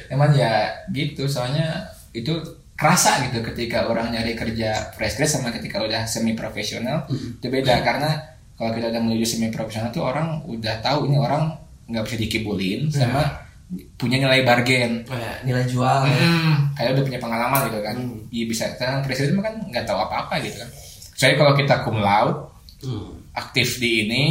Emang 0.10 0.32
ya 0.34 0.70
gitu 0.93 1.26
soalnya 1.28 1.89
itu 2.13 2.34
kerasa 2.78 3.26
gitu 3.26 3.41
ketika 3.41 3.89
orang 3.89 4.13
nyari 4.13 4.38
kerja 4.38 4.93
fresh 4.93 5.17
grade 5.17 5.34
sama 5.34 5.50
ketika 5.50 5.82
udah 5.82 6.06
semi 6.06 6.38
profesional 6.38 7.10
itu 7.10 7.48
beda. 7.50 7.82
Karena 7.82 8.17
kalau 8.58 8.74
kita 8.74 8.89
udah 8.93 9.02
menuju 9.02 9.26
semi 9.26 9.50
profesional 9.50 9.89
tuh 9.89 10.06
orang 10.06 10.41
udah 10.46 10.82
tahu 10.82 11.10
ini 11.10 11.17
orang 11.17 11.54
nggak 11.88 12.04
bisa 12.06 12.17
dikibulin 12.20 12.91
sama 12.91 13.47
punya 13.94 14.16
nilai 14.18 14.42
bargain 14.42 15.04
kayak 15.04 15.44
nilai 15.44 15.68
jual. 15.68 16.08
Hmm, 16.08 16.72
kayak 16.72 16.96
udah 16.96 17.04
punya 17.04 17.20
pengalaman 17.20 17.62
gitu 17.68 17.80
kan 17.82 17.96
Hmm. 17.96 18.20
Iya 18.28 18.46
bisa 18.46 18.64
grade 18.74 19.32
mah 19.32 19.44
kan 19.44 19.56
nggak 19.66 19.84
tahu 19.84 20.00
apa-apa 20.00 20.40
gitu 20.40 20.56
kan 20.58 20.70
Soalnya 21.14 21.36
kalau 21.38 21.54
kita 21.54 21.76
cum 21.82 21.98
laude 21.98 22.40
Hmm. 22.80 23.10
aktif 23.34 23.78
di 23.78 24.06
ini 24.06 24.24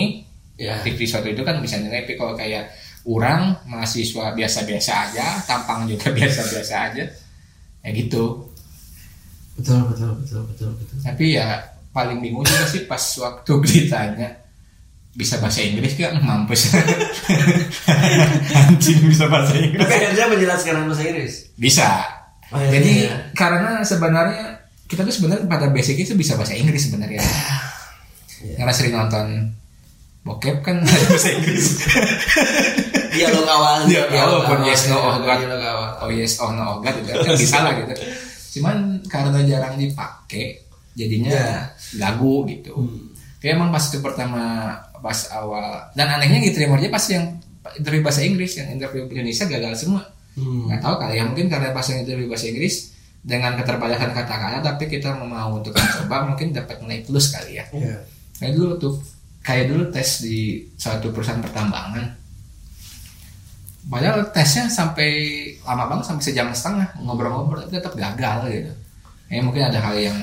Ya. 0.57 0.81
aktif 0.81 0.97
di 0.97 1.05
suatu 1.05 1.27
itu 1.27 1.43
kan 1.43 1.61
bisa 1.61 1.77
nilai 1.77 2.01
tapi 2.01 2.17
kalau 2.17 2.33
kayak 2.33 2.73
orang 3.05 3.53
mahasiswa 3.65 4.33
biasa-biasa 4.33 4.93
aja 5.05 5.27
tampang 5.43 5.85
juga 5.85 6.09
biasa-biasa 6.17 6.75
aja 6.89 7.05
ya 7.83 7.91
gitu 7.93 8.41
Betul 9.53 9.85
betul 9.87 10.11
betul 10.17 10.41
betul 10.47 10.69
betul. 10.75 10.97
tapi 11.03 11.35
ya 11.35 11.61
paling 11.91 12.21
bingung 12.21 12.41
juga 12.41 12.65
sih 12.65 12.85
pas 12.85 13.01
waktu 13.19 13.53
ditanya 13.69 14.29
bisa 15.17 15.41
bahasa 15.41 15.61
Inggris 15.61 15.97
gak 15.97 16.13
mampus 16.23 16.77
anjing 18.53 19.01
bisa 19.07 19.25
bahasa 19.27 19.57
Inggris 19.57 19.81
Tapi 19.81 19.95
akhirnya 19.95 20.25
menjelaskan 20.29 20.75
bahasa 20.85 21.03
Inggris. 21.05 21.35
bisa 21.57 21.89
Oh, 22.47 22.63
iya, 22.63 22.79
jadi 22.79 22.93
iya. 23.03 23.15
karena 23.35 23.83
sebenarnya 23.83 24.63
kita 24.87 25.03
tuh 25.03 25.11
sebenarnya 25.11 25.51
pada 25.51 25.67
basicnya 25.67 26.07
itu 26.07 26.15
bisa 26.15 26.39
bahasa 26.39 26.55
Inggris 26.55 26.87
sebenarnya 26.87 27.19
Iya. 28.39 28.55
karena 28.55 28.71
sering 28.71 28.95
nonton 28.95 29.27
bokep 30.23 30.63
kan 30.63 30.79
bahasa 30.87 31.33
Inggris 31.33 31.83
Dialog 33.11 33.49
awal. 33.49 33.89
Ya, 33.89 34.05
walaupun 34.07 34.61
yes, 34.63 34.87
no, 34.87 35.01
oh, 35.01 35.17
God. 35.19 35.41
Oh 35.99 36.11
yes 36.13 36.37
oh 36.39 36.53
no 36.53 36.63
oh 36.69 36.77
god 36.79 36.95
itu 36.95 37.09
kan 37.09 37.35
bisa 37.35 37.59
lah 37.59 37.73
gitu 37.75 37.95
cuman 38.57 38.77
karena 39.05 39.41
jarang 39.43 39.75
dipakai 39.75 40.63
jadinya 40.93 41.35
Ya. 41.35 41.51
gagu 41.99 42.47
gitu 42.47 42.79
Hmm. 42.79 43.11
kayak 43.37 43.59
emang 43.59 43.69
pas 43.69 43.83
itu 43.83 43.99
pertama 43.99 44.71
pas 45.07 45.19
awal. 45.31 45.87
Dan 45.95 46.11
anehnya 46.11 46.51
aja 46.51 46.91
pas 46.91 47.05
yang 47.07 47.25
interview 47.79 48.03
bahasa 48.03 48.27
Inggris 48.27 48.59
yang 48.59 48.75
interview 48.75 49.07
Indonesia 49.07 49.47
gagal 49.47 49.87
semua. 49.87 50.03
Hmm. 50.37 50.69
nggak 50.69 50.85
tahu 50.85 50.95
kali 51.01 51.17
ya 51.17 51.25
mungkin 51.25 51.49
karena 51.49 51.73
pas 51.73 51.87
yang 51.89 52.05
interview 52.05 52.29
bahasa 52.29 52.53
Inggris 52.53 52.93
dengan 53.25 53.57
keterbatasan 53.57 54.13
kata-kata 54.13 54.61
tapi 54.61 54.85
kita 54.85 55.17
mau 55.17 55.57
untuk 55.57 55.73
mencoba 55.73 56.29
mungkin 56.29 56.53
dapat 56.53 56.77
nilai 56.85 57.01
plus 57.09 57.33
kali 57.33 57.57
ya. 57.57 57.65
Iya. 57.73 57.97
kayak 58.37 58.53
dulu 58.53 58.73
tuh 58.77 58.95
kayak 59.41 59.73
dulu 59.73 59.89
tes 59.89 60.21
di 60.21 60.61
suatu 60.77 61.09
perusahaan 61.09 61.41
pertambangan. 61.41 62.05
Padahal 63.87 64.29
tesnya 64.35 64.67
sampai 64.67 65.11
lama 65.63 65.87
banget 65.87 66.05
sampai 66.11 66.25
sejam 66.27 66.51
setengah 66.51 66.91
ngobrol-ngobrol 67.01 67.65
tapi 67.65 67.79
tetap 67.79 67.95
gagal 67.95 68.39
gitu. 68.53 68.73
Ya 69.31 69.41
mungkin 69.43 69.63
ada 69.67 69.79
hal 69.79 69.95
yang 69.97 70.19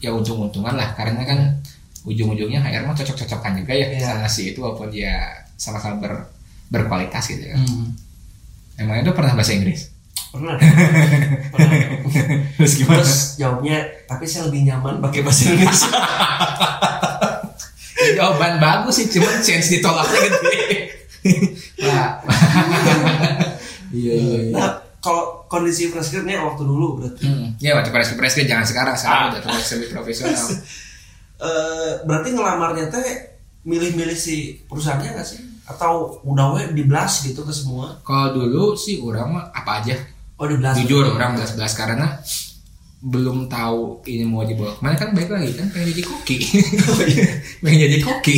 ya 0.00 0.14
untung-untungan 0.16 0.76
lah 0.78 0.96
karena 0.96 1.26
kan 1.28 1.59
ujung-ujungnya 2.02 2.58
HR 2.58 2.82
mah 2.82 2.94
cocok-cocokan 2.94 3.52
juga 3.58 3.72
ya 3.72 3.86
Iya. 3.90 3.98
sama 4.16 4.24
si 4.24 4.50
itu 4.50 4.58
walaupun 4.58 4.88
dia 4.88 5.20
sama-sama 5.54 5.98
ber- 5.98 6.26
berkualitas 6.68 7.22
gitu 7.26 7.44
ya 7.44 7.54
Hmm. 7.54 7.92
emang 8.76 8.98
itu 8.98 9.10
pernah 9.10 9.32
bahasa 9.32 9.52
Inggris 9.52 9.88
Pernah. 10.30 10.54
Pernah. 11.50 11.70
terus 12.54 12.72
gimana 12.78 13.02
Terus 13.02 13.34
jawabnya, 13.34 13.82
tapi 14.06 14.22
saya 14.24 14.46
lebih 14.46 14.62
nyaman 14.62 15.02
pakai 15.02 15.20
bahasa 15.20 15.50
Indonesia. 15.50 15.90
jawaban 18.14 18.56
bagus 18.56 18.94
sih 18.96 19.06
cuman 19.10 19.34
chance 19.40 19.68
ditolaknya 19.68 20.18
gede 20.22 20.56
Pak. 21.80 22.10
iya 23.92 24.12
iya 24.14 24.36
iya 24.40 24.50
Nah, 24.54 24.68
kalau 25.00 25.42
kondisi 25.46 25.88
fresh 25.88 26.12
grade 26.12 26.36
waktu 26.36 26.62
dulu 26.62 27.00
berarti. 27.00 27.24
Hmm. 27.24 27.46
Ya 27.58 27.74
waktu 27.74 27.90
press 27.90 28.12
press 28.14 28.34
jangan 28.38 28.62
sekarang 28.62 28.94
sekarang 28.94 29.18
Ah. 29.18 29.28
udah 29.34 29.40
terlalu 29.42 29.62
semi 29.62 29.86
profesional. 29.88 30.46
Eh, 31.40 31.90
berarti 32.04 32.28
ngelamarnya 32.30 32.92
teh 32.92 33.06
milih-milih 33.64 34.12
si 34.12 34.60
perusahaannya 34.68 35.16
nggak 35.16 35.24
sih? 35.26 35.40
Atau 35.64 36.20
udah 36.22 36.52
we 36.52 36.62
diblas 36.74 37.24
gitu 37.24 37.40
ke 37.40 37.52
semua? 37.52 37.96
Kalau 38.02 38.36
dulu 38.36 38.76
sih 38.76 39.00
orang 39.00 39.32
mah 39.32 39.44
apa 39.50 39.80
aja. 39.80 39.96
Oh 40.36 40.44
diblas. 40.44 40.76
Jujur 40.76 41.08
orang 41.08 41.36
belas 41.36 41.56
belas 41.56 41.72
karena 41.72 42.06
belum 43.00 43.48
tahu 43.48 44.04
ini 44.04 44.28
mau 44.28 44.44
dibawa 44.44 44.76
ke 44.76 44.80
mana 44.84 44.92
kan 44.92 45.16
baik 45.16 45.32
lagi 45.32 45.56
kan 45.56 45.72
pengen 45.72 45.88
jadi 45.88 46.04
koki 46.04 46.36
pengen 47.64 47.78
jadi 47.88 47.96
koki 48.04 48.36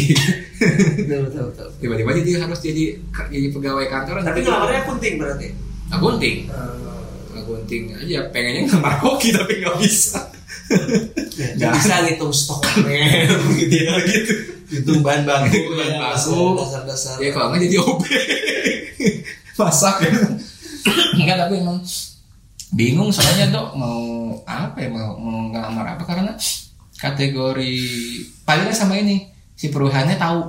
Betul, 1.02 1.18
betul, 1.26 1.44
betul. 1.50 1.68
tiba-tiba 1.82 2.10
jadi 2.22 2.30
harus 2.46 2.62
jadi 2.62 2.94
jadi 3.26 3.46
pegawai 3.50 3.90
kantor 3.90 4.22
Tapi 4.22 4.38
ngelamarnya 4.38 4.86
kunting 4.86 5.14
berarti. 5.18 5.48
akunting 5.90 6.36
Akunting 7.42 7.90
aja 7.92 8.30
pengennya 8.30 8.60
ngelamar 8.64 8.94
koki 8.98 9.28
tapi 9.30 9.58
nggak 9.58 9.76
bisa 9.76 10.22
ya, 11.34 11.58
Nggak. 11.58 11.72
bisa 11.76 11.94
ngitung 12.00 12.32
stok 12.32 12.62
gitu 13.58 13.76
ya 13.76 13.94
gitu. 14.06 14.32
Hitung 14.72 15.04
bahan 15.04 15.28
baku, 15.28 15.52
Bahan 15.74 15.90
ya, 15.90 15.98
baku. 16.00 16.56
dasar-dasar. 16.56 17.20
ya 17.20 17.28
kalau 17.28 17.50
nggak 17.50 17.60
jadi 17.62 17.76
OB 17.78 18.00
masak 19.58 19.96
ya 20.00 20.10
enggak 21.14 21.36
tapi 21.38 21.54
emang 21.60 21.78
bingung 22.72 23.12
soalnya 23.12 23.52
dok 23.52 23.76
mau 23.76 24.00
apa 24.42 24.80
ya 24.80 24.88
mau 24.88 25.12
mau 25.14 25.52
ngelamar 25.52 25.92
apa 25.92 26.02
karena 26.02 26.32
kategori 26.96 27.74
palingnya 28.42 28.72
sama 28.72 28.96
ini 28.96 29.28
si 29.52 29.68
perusahaannya 29.68 30.16
tahu 30.16 30.40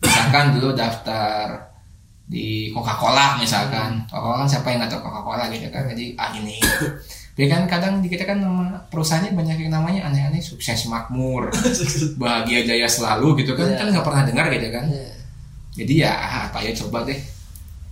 misalkan 0.00 0.56
dulu 0.56 0.72
daftar 0.72 1.73
di 2.24 2.72
Coca 2.72 2.96
Cola 2.96 3.36
misalkan. 3.36 4.00
Coca 4.08 4.20
Cola 4.20 4.36
kan 4.44 4.48
siapa 4.48 4.66
yang 4.72 4.78
nggak 4.84 4.92
tahu 4.96 5.00
Coca 5.04 5.20
Cola 5.20 5.44
gitu 5.52 5.68
kan? 5.68 5.84
Jadi 5.92 6.04
ah 6.16 6.30
ini. 6.32 6.56
Tapi 7.34 7.50
kan 7.50 7.66
kadang 7.66 7.98
di 7.98 8.06
kita 8.06 8.30
kan 8.30 8.38
nama 8.38 8.78
perusahaannya 8.94 9.34
banyak 9.34 9.66
yang 9.66 9.74
namanya 9.74 10.06
aneh-aneh 10.06 10.38
sukses 10.38 10.86
makmur 10.86 11.50
bahagia 12.22 12.62
jaya 12.62 12.86
selalu 12.86 13.42
gitu 13.42 13.58
kan? 13.58 13.74
Iya. 13.74 13.78
kan 13.82 13.86
nggak 13.90 14.06
pernah 14.06 14.22
dengar 14.22 14.46
gitu 14.54 14.68
kan? 14.70 14.86
Iya. 14.86 15.10
jadi 15.74 15.94
ya 16.06 16.12
ah, 16.14 16.40
apa 16.46 16.58
ya 16.62 16.70
coba 16.78 17.02
deh. 17.02 17.18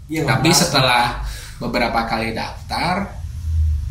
Iya, 0.06 0.22
tapi 0.22 0.54
setelah 0.54 1.26
beberapa 1.58 2.06
kali 2.06 2.30
daftar 2.30 3.10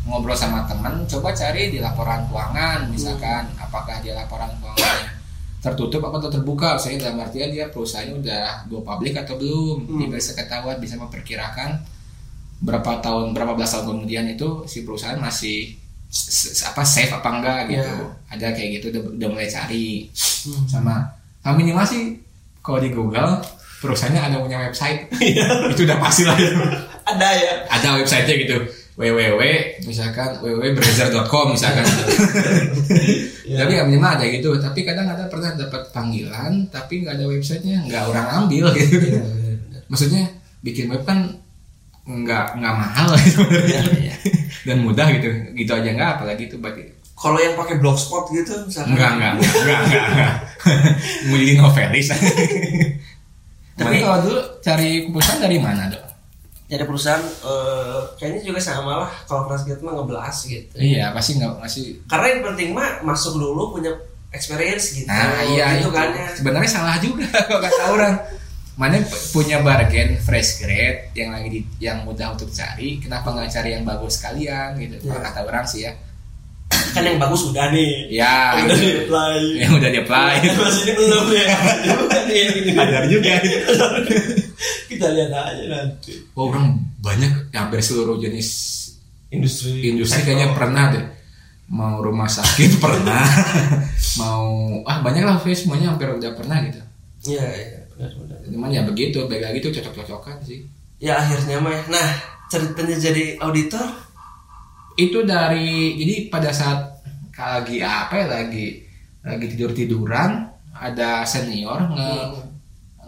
ngobrol 0.08 0.32
sama 0.32 0.64
teman 0.64 1.04
coba 1.04 1.36
cari 1.36 1.68
di 1.68 1.84
laporan 1.84 2.24
keuangan 2.32 2.88
misalkan. 2.88 3.44
Apakah 3.60 4.00
dia 4.00 4.16
laporan 4.16 4.48
keuangannya 4.56 5.11
tertutup 5.62 6.02
atau 6.02 6.26
terbuka 6.26 6.74
saya 6.74 6.98
dalam 6.98 7.22
artian 7.22 7.48
dia 7.48 7.70
perusahaannya 7.70 8.18
udah 8.18 8.42
go 8.66 8.82
public 8.82 9.14
atau 9.16 9.38
belum 9.38 9.78
Hmm. 9.86 9.98
dia 10.02 10.18
bisa 10.18 10.34
ketahuan 10.34 10.76
bisa 10.76 10.98
memperkirakan 10.98 11.78
berapa 12.58 12.98
tahun 12.98 13.30
berapa 13.30 13.54
belas 13.54 13.70
tahun 13.72 13.86
kemudian 13.96 14.26
itu 14.28 14.66
si 14.66 14.82
perusahaan 14.82 15.16
masih 15.16 15.78
apa 16.64 16.82
safe 16.82 17.10
apa 17.10 17.28
enggak 17.32 17.60
gitu 17.68 17.94
Ya. 17.94 18.06
ada 18.28 18.46
kayak 18.52 18.68
gitu 18.76 18.86
udah, 18.90 19.02
udah 19.12 19.28
mulai 19.30 19.46
cari 19.46 20.10
Hmm. 20.42 20.66
sama 20.66 20.94
nah, 21.40 21.54
minimal 21.54 21.86
sih 21.86 22.18
kalau 22.58 22.78
di 22.78 22.90
Google 22.90 23.38
perusahaannya 23.78 24.18
ada 24.20 24.36
punya 24.38 24.58
website 24.60 25.06
itu 25.70 25.80
udah 25.82 25.98
pasti 25.98 26.22
lah 26.22 26.34
ada 27.04 27.28
ya. 27.32 27.52
ada 27.68 27.88
websitenya 27.96 28.34
gitu 28.42 28.56
www 28.92 29.42
misalkan 29.82 30.36
www.browser.com 30.38 31.46
misalkan 31.50 31.84
Iya. 33.42 33.58
tapi 33.64 33.72
ya 33.74 33.82
minimal 33.82 34.10
ada 34.12 34.24
gitu 34.24 34.52
tapi 34.56 34.80
kadang 34.82 35.06
ada 35.06 35.26
pernah 35.26 35.52
dapat 35.52 35.88
panggilan 35.90 36.68
tapi 36.68 37.00
nggak 37.00 37.16
ada 37.16 37.26
websitenya 37.26 37.84
nggak 37.84 38.02
orang 38.06 38.26
ambil 38.38 38.68
gitu 38.72 39.00
Iya, 39.02 39.22
maksudnya 39.86 40.24
bikin 40.60 40.88
web 40.88 41.02
kan 41.02 41.24
nggak 42.02 42.54
nggak 42.54 42.74
mahal 42.74 43.08
gitu 43.18 43.40
Iya, 43.62 43.80
iya. 44.02 44.14
dan 44.62 44.80
mudah 44.80 45.08
gitu 45.10 45.28
gitu 45.52 45.70
aja 45.70 45.88
nggak 45.88 46.10
apalagi 46.16 46.46
itu 46.46 46.56
bagi 46.56 46.84
Kalau 47.14 47.38
yang 47.38 47.54
pakai 47.54 47.78
blogspot 47.78 48.28
gitu 48.30 48.50
misalkan. 48.66 48.92
enggak 48.92 49.10
enggak 49.14 49.32
enggak 49.32 49.54
enggak 49.54 49.80
enggak, 49.80 50.04
enggak. 50.10 50.32
mau 51.26 51.36
jadi 51.38 51.52
novelis 51.56 52.06
tapi 52.08 52.28
Tapi- 53.78 54.00
kalau 54.00 54.18
dulu 54.20 54.40
cari 54.58 54.90
perusahaan 55.06 55.40
dari 55.40 55.56
mana 55.56 55.82
dok 55.88 56.02
Jadi 56.72 56.88
perusahaan 56.88 57.20
eh, 57.20 58.00
kayaknya 58.16 58.40
juga 58.42 58.56
sama 58.58 59.04
lah 59.04 59.12
kalau 59.28 59.44
fresh 59.44 59.68
grade 59.68 59.84
mah 59.84 59.92
ngeblas 59.92 60.36
gitu. 60.42 60.72
iya 60.74 61.12
pasti 61.12 61.36
nggak 61.36 61.60
masih 61.60 62.00
Karena 62.08 62.26
yang 62.30 62.42
penting 62.48 62.68
mah 62.72 63.04
masuk 63.04 63.36
dulu 63.36 63.76
punya 63.76 63.92
experience 64.32 64.96
gitu. 64.96 65.04
Nah 65.04 65.44
iya 65.44 65.76
gitu 65.76 65.86
itu 65.86 65.90
kan 65.92 66.08
ya. 66.10 66.26
sebenarnya 66.32 66.70
salah 66.70 66.96
juga 66.96 67.28
kalau 67.46 67.60
kata 67.60 67.84
orang. 67.92 68.14
Mana 68.72 68.96
punya 69.36 69.60
bargain 69.60 70.16
fresh 70.16 70.64
grade 70.64 71.12
yang 71.12 71.28
lagi 71.28 71.48
di, 71.52 71.60
yang 71.76 72.08
mudah 72.08 72.32
untuk 72.32 72.48
cari, 72.48 72.96
kenapa 72.96 73.28
nggak 73.28 73.52
cari 73.52 73.76
yang 73.76 73.84
bagus 73.84 74.16
sekalian 74.16 74.72
gitu? 74.80 74.96
Kalau 75.04 75.20
Iya. 75.20 75.28
kata 75.28 75.40
orang 75.44 75.64
sih 75.68 75.80
ya. 75.84 75.92
Kan 76.92 77.02
yang 77.08 77.18
bagus 77.18 77.42
udah 77.48 77.72
nih. 77.72 78.12
Ya 78.12 78.60
udah 78.60 78.76
di 78.76 78.86
gitu. 78.86 79.00
apply. 79.08 79.38
Yang 79.56 79.72
udah 79.80 79.90
di 79.90 79.98
apply. 80.04 80.34
Masih 80.60 80.84
ini 80.84 80.92
belum 80.96 81.26
ya. 81.32 81.46
Bukan 81.96 82.22
ya. 82.28 82.46
Sadar 82.76 83.04
juga. 83.08 83.32
Kita 84.92 85.06
lihat 85.16 85.32
aja 85.32 85.64
nanti. 85.66 86.12
Oh, 86.36 86.52
orang 86.52 86.78
banyak 87.00 87.50
ya, 87.50 87.66
hampir 87.66 87.80
seluruh 87.82 88.20
jenis 88.20 88.78
Industri. 89.32 89.80
industri 89.88 90.28
kayaknya 90.28 90.52
pernah 90.52 90.92
deh. 90.92 91.04
Mau 91.72 92.04
rumah 92.04 92.28
sakit 92.28 92.76
pernah, 92.84 93.24
mau 94.20 94.44
ah 94.84 95.00
banyak 95.00 95.24
lah 95.24 95.40
Fes, 95.40 95.64
semuanya 95.64 95.96
hampir 95.96 96.04
udah 96.04 96.36
pernah 96.36 96.60
gitu. 96.68 96.76
Iya 97.32 97.46
iya 97.48 97.80
benar 97.96 98.12
benar. 98.20 98.38
Cuman 98.44 98.68
ya 98.68 98.84
begitu, 98.84 99.24
baik 99.24 99.40
lagi 99.40 99.58
tuh 99.64 99.72
cocok-cocokan 99.80 100.36
sih. 100.44 100.68
Ya 101.00 101.16
akhirnya 101.16 101.64
mah. 101.64 101.72
ya. 101.72 101.80
Nah 101.88 102.08
ceritanya 102.52 102.96
jadi 103.00 103.40
auditor. 103.40 103.88
Itu 104.96 105.24
dari 105.24 105.96
jadi 105.96 106.14
pada 106.28 106.50
saat 106.52 107.00
lagi 107.32 107.80
apa 107.82 108.14
ya 108.22 108.26
lagi 108.28 108.66
lagi 109.24 109.46
tidur 109.50 109.72
tiduran 109.72 110.46
ada 110.76 111.26
senior 111.26 111.90
nge 111.90 112.12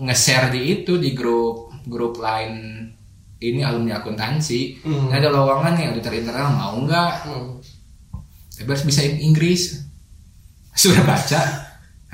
nge-share 0.02 0.50
di 0.50 0.60
itu 0.80 0.98
di 0.98 1.14
grup 1.14 1.70
grup 1.86 2.18
lain 2.18 2.84
ini 3.44 3.60
alumni 3.60 4.00
akuntansi. 4.00 4.80
Hmm. 4.80 5.12
Nah, 5.12 5.20
ada 5.20 5.28
lowongan 5.28 5.76
nih 5.76 5.86
auditor 5.92 6.12
internal 6.16 6.48
mau 6.54 6.76
nggak? 6.80 7.14
Hmm. 7.28 7.60
tapi 8.54 8.70
harus 8.70 8.86
bisa 8.86 9.02
Inggris. 9.02 9.82
Sudah 10.82 11.02
baca. 11.04 11.42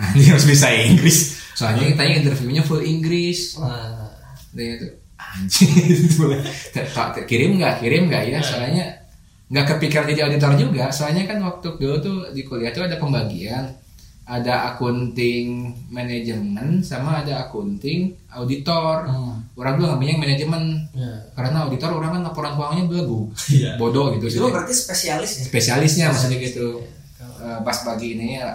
Nah, 0.01 0.11
dia 0.17 0.33
harus 0.35 0.49
bisa 0.49 0.73
Inggris. 0.73 1.37
Soalnya 1.55 1.93
kita 1.93 2.05
interviewnya 2.09 2.65
full 2.65 2.81
Inggris. 2.81 3.61
Wah. 3.61 4.09
dia 4.51 4.81
tuh 4.81 4.91
anjing. 5.15 5.71
Kirim 7.31 7.61
nggak? 7.61 7.85
Kirim 7.85 8.09
nggak? 8.11 8.23
Ya 8.33 8.41
soalnya 8.41 9.00
nggak 9.51 9.67
kepikiran 9.69 10.07
jadi 10.07 10.21
auditor 10.25 10.53
juga 10.57 10.85
soalnya 10.89 11.27
kan 11.27 11.39
waktu 11.41 11.75
dulu 11.75 11.97
tuh 11.99 12.17
di 12.31 12.43
kuliah 12.43 12.71
tuh 12.71 12.87
ada 12.87 12.97
pembagian 12.97 13.67
ada 14.23 14.71
akunting 14.71 15.47
manajemen 15.91 16.79
sama 16.81 17.21
ada 17.21 17.45
akunting 17.45 18.15
auditor 18.31 19.03
Hmm. 19.05 19.43
orang 19.55 19.75
dulu 19.75 19.91
ngambilnya 19.91 20.13
yang 20.13 20.23
manajemen 20.23 20.63
Ya. 20.93 21.13
karena 21.35 21.67
auditor 21.67 21.91
orang 21.93 22.11
kan 22.13 22.23
laporan 22.25 22.55
keuangannya 22.55 22.87
belagu 22.87 23.21
Iya. 23.51 23.75
bodoh 23.75 24.15
gitu 24.15 24.27
Itu 24.29 24.35
sih 24.41 24.53
berarti 24.55 24.71
spesialis 24.73 25.31
ya. 25.35 25.43
spesialisnya 25.45 26.05
maksudnya 26.09 26.39
gitu 26.39 26.69
Ya. 27.19 27.27
Eh, 27.41 27.59
pas 27.61 27.79
bagi 27.83 28.15
ini 28.15 28.39
eh, 28.39 28.53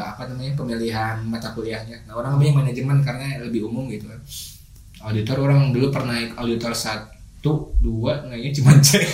apa 0.00 0.24
namanya 0.24 0.56
pemilihan 0.56 1.20
mata 1.22 1.52
kuliahnya 1.52 2.08
nah 2.08 2.16
orang 2.16 2.40
yang 2.40 2.56
manajemen 2.56 3.04
karena 3.04 3.36
lebih 3.38 3.68
umum 3.68 3.84
gitu 3.86 4.08
auditor 5.00 5.36
orang 5.40 5.70
dulu 5.70 5.92
pernah 5.92 6.16
auditor 6.36 6.72
satu 7.48 7.80
dua 7.80 8.12
kayaknya 8.24 8.52
cuma 8.54 8.72
cek 8.84 9.06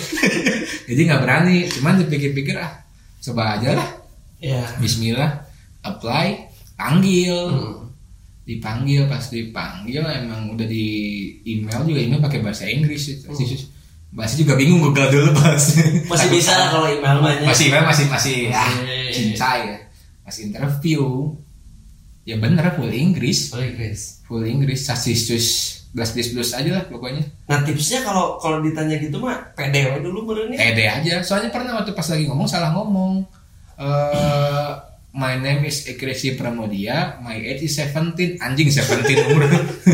jadi 0.85 1.01
nggak 1.05 1.21
berani 1.21 1.57
cuman 1.69 1.99
dipikir-pikir 1.99 2.55
ah 2.55 2.71
coba 3.21 3.55
aja 3.55 3.71
lah 3.73 3.89
Ya. 4.37 4.61
Bismillah 4.77 5.41
apply 5.81 6.43
panggil 6.75 7.33
Hmm. 7.49 7.87
dipanggil 8.43 9.07
pas 9.07 9.23
dipanggil 9.25 10.03
emang 10.03 10.53
udah 10.53 10.67
di 10.67 10.85
email 11.43 11.81
juga 11.81 11.97
email 11.97 12.21
pakai 12.21 12.39
bahasa 12.39 12.67
Inggris 12.67 13.09
itu 13.09 13.25
Sih, 13.31 13.65
bahasa 14.11 14.35
juga 14.35 14.53
bingung 14.53 14.83
Google 14.83 15.09
dulu 15.09 15.33
bahasa 15.33 15.81
Masih 16.05 16.29
bisa 16.29 16.53
lah 16.53 16.67
kalau 16.69 16.87
email 16.87 17.17
banyak. 17.17 17.41
masih 17.43 17.65
email 17.67 17.83
masih 17.83 18.05
masih 18.05 18.35
ya 18.45 18.61
Masih. 18.61 19.09
cincai 19.09 19.61
ya 19.65 19.77
pas 20.21 20.35
interview 20.37 21.03
ya 22.21 22.35
bener 22.35 22.65
full 22.71 22.91
Inggris 22.91 23.49
Oh 23.49 23.57
Inggris. 23.57 24.21
full 24.21 24.43
Inggris 24.43 24.83
sasis 24.83 25.25
belas 25.95 26.11
belas 26.11 26.29
belas 26.35 26.49
aja 26.51 26.69
lah 26.75 26.83
pokoknya. 26.91 27.23
Nah 27.47 27.63
tipsnya 27.63 28.03
kalau 28.03 28.35
kalau 28.35 28.59
ditanya 28.59 28.99
gitu 28.99 29.15
mah 29.23 29.55
pede 29.55 29.95
we 29.95 30.03
dulu 30.03 30.35
benernya. 30.35 30.59
pede 30.59 30.83
aja. 30.91 31.23
Soalnya 31.23 31.55
pernah 31.55 31.79
waktu 31.79 31.95
pas 31.95 32.03
lagi 32.11 32.27
ngomong 32.27 32.47
salah 32.51 32.75
ngomong. 32.75 33.23
Eh 33.79 34.71
my 35.15 35.39
name 35.39 35.63
is 35.71 35.87
Ekresi 35.87 36.35
Pramodia 36.35 37.15
my 37.23 37.39
age 37.39 37.71
is 37.71 37.79
17 37.79 38.43
anjing 38.43 38.67
17 38.67 39.31
umur. 39.31 39.47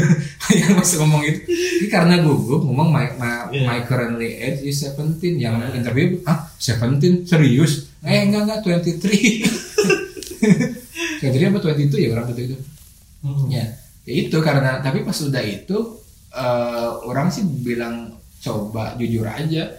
Yang 0.58 0.74
masih 0.74 0.98
ngomong 1.06 1.22
itu. 1.22 1.40
Ini 1.54 1.88
karena 1.94 2.18
gugup 2.26 2.66
ngomong 2.66 2.90
my, 2.90 3.06
my, 3.22 3.54
Iya. 3.54 3.66
my 3.70 3.80
currently 3.86 4.34
age 4.42 4.66
is 4.66 4.82
17 4.82 5.38
yang 5.38 5.62
interview 5.78 6.18
ah 6.26 6.50
17 6.58 7.30
serius? 7.30 7.94
Eh 8.02 8.26
enggak 8.26 8.50
enggak 8.50 8.60
23 8.82 9.06
23 11.22 11.22
apa 11.54 11.58
22 11.62 11.94
ya 12.02 12.10
orang 12.18 12.34
itu? 12.34 12.58
Hmm. 13.22 13.46
ya 13.54 13.62
ya 14.08 14.14
itu 14.26 14.38
karena 14.42 14.82
tapi 14.82 15.06
pas 15.06 15.18
udah 15.18 15.44
itu 15.46 15.78
eh, 16.34 16.90
orang 17.06 17.28
sih 17.30 17.44
bilang 17.46 18.18
coba 18.42 18.98
jujur 18.98 19.26
aja. 19.28 19.70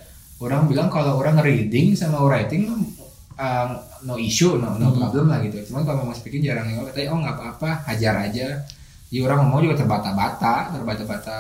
Orang 0.43 0.67
bilang 0.67 0.91
kalau 0.91 1.19
orang 1.23 1.39
reading 1.39 1.95
sama 1.95 2.19
writing 2.23 2.67
eh, 3.39 3.69
no 4.07 4.15
issue 4.19 4.59
no, 4.59 4.75
no 4.79 4.91
Hmm. 4.91 4.99
problem 4.99 5.25
lah 5.31 5.39
gitu. 5.43 5.59
Cuman 5.71 5.83
kalau 5.87 6.07
mau 6.11 6.15
speaking 6.15 6.43
jarang 6.43 6.67
yang 6.71 6.83
katanya 6.91 7.09
oh 7.15 7.19
nggak 7.23 7.37
apa-apa 7.39 7.71
hajar 7.91 8.15
aja. 8.27 8.49
Ya 9.13 9.21
orang 9.29 9.45
ngomong 9.45 9.69
juga 9.69 9.77
terbata-bata 9.85 10.73
terbata-bata 10.73 11.39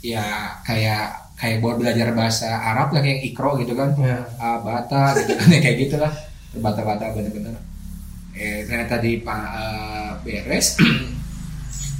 ya 0.00 0.56
kayak 0.64 1.36
kayak 1.36 1.58
buat 1.60 1.76
belajar 1.80 2.14
bahasa 2.14 2.48
Arab 2.48 2.94
lah 2.94 3.00
kayak 3.02 3.20
ikro 3.28 3.58
gitu 3.60 3.74
kan. 3.76 3.90
Ya. 3.98 4.22
ah, 4.40 4.58
bata 4.62 5.12
gitu 5.18 5.32
kan 5.36 5.48
ya 5.50 5.60
kayak 5.64 5.78
gitulah. 5.88 6.12
Terbata-bata 6.54 7.04
bener-bener. 7.14 7.54
Eh 8.34 8.66
ternyata 8.66 8.98
di 8.98 9.22
eh, 9.22 10.10
beres 10.24 10.78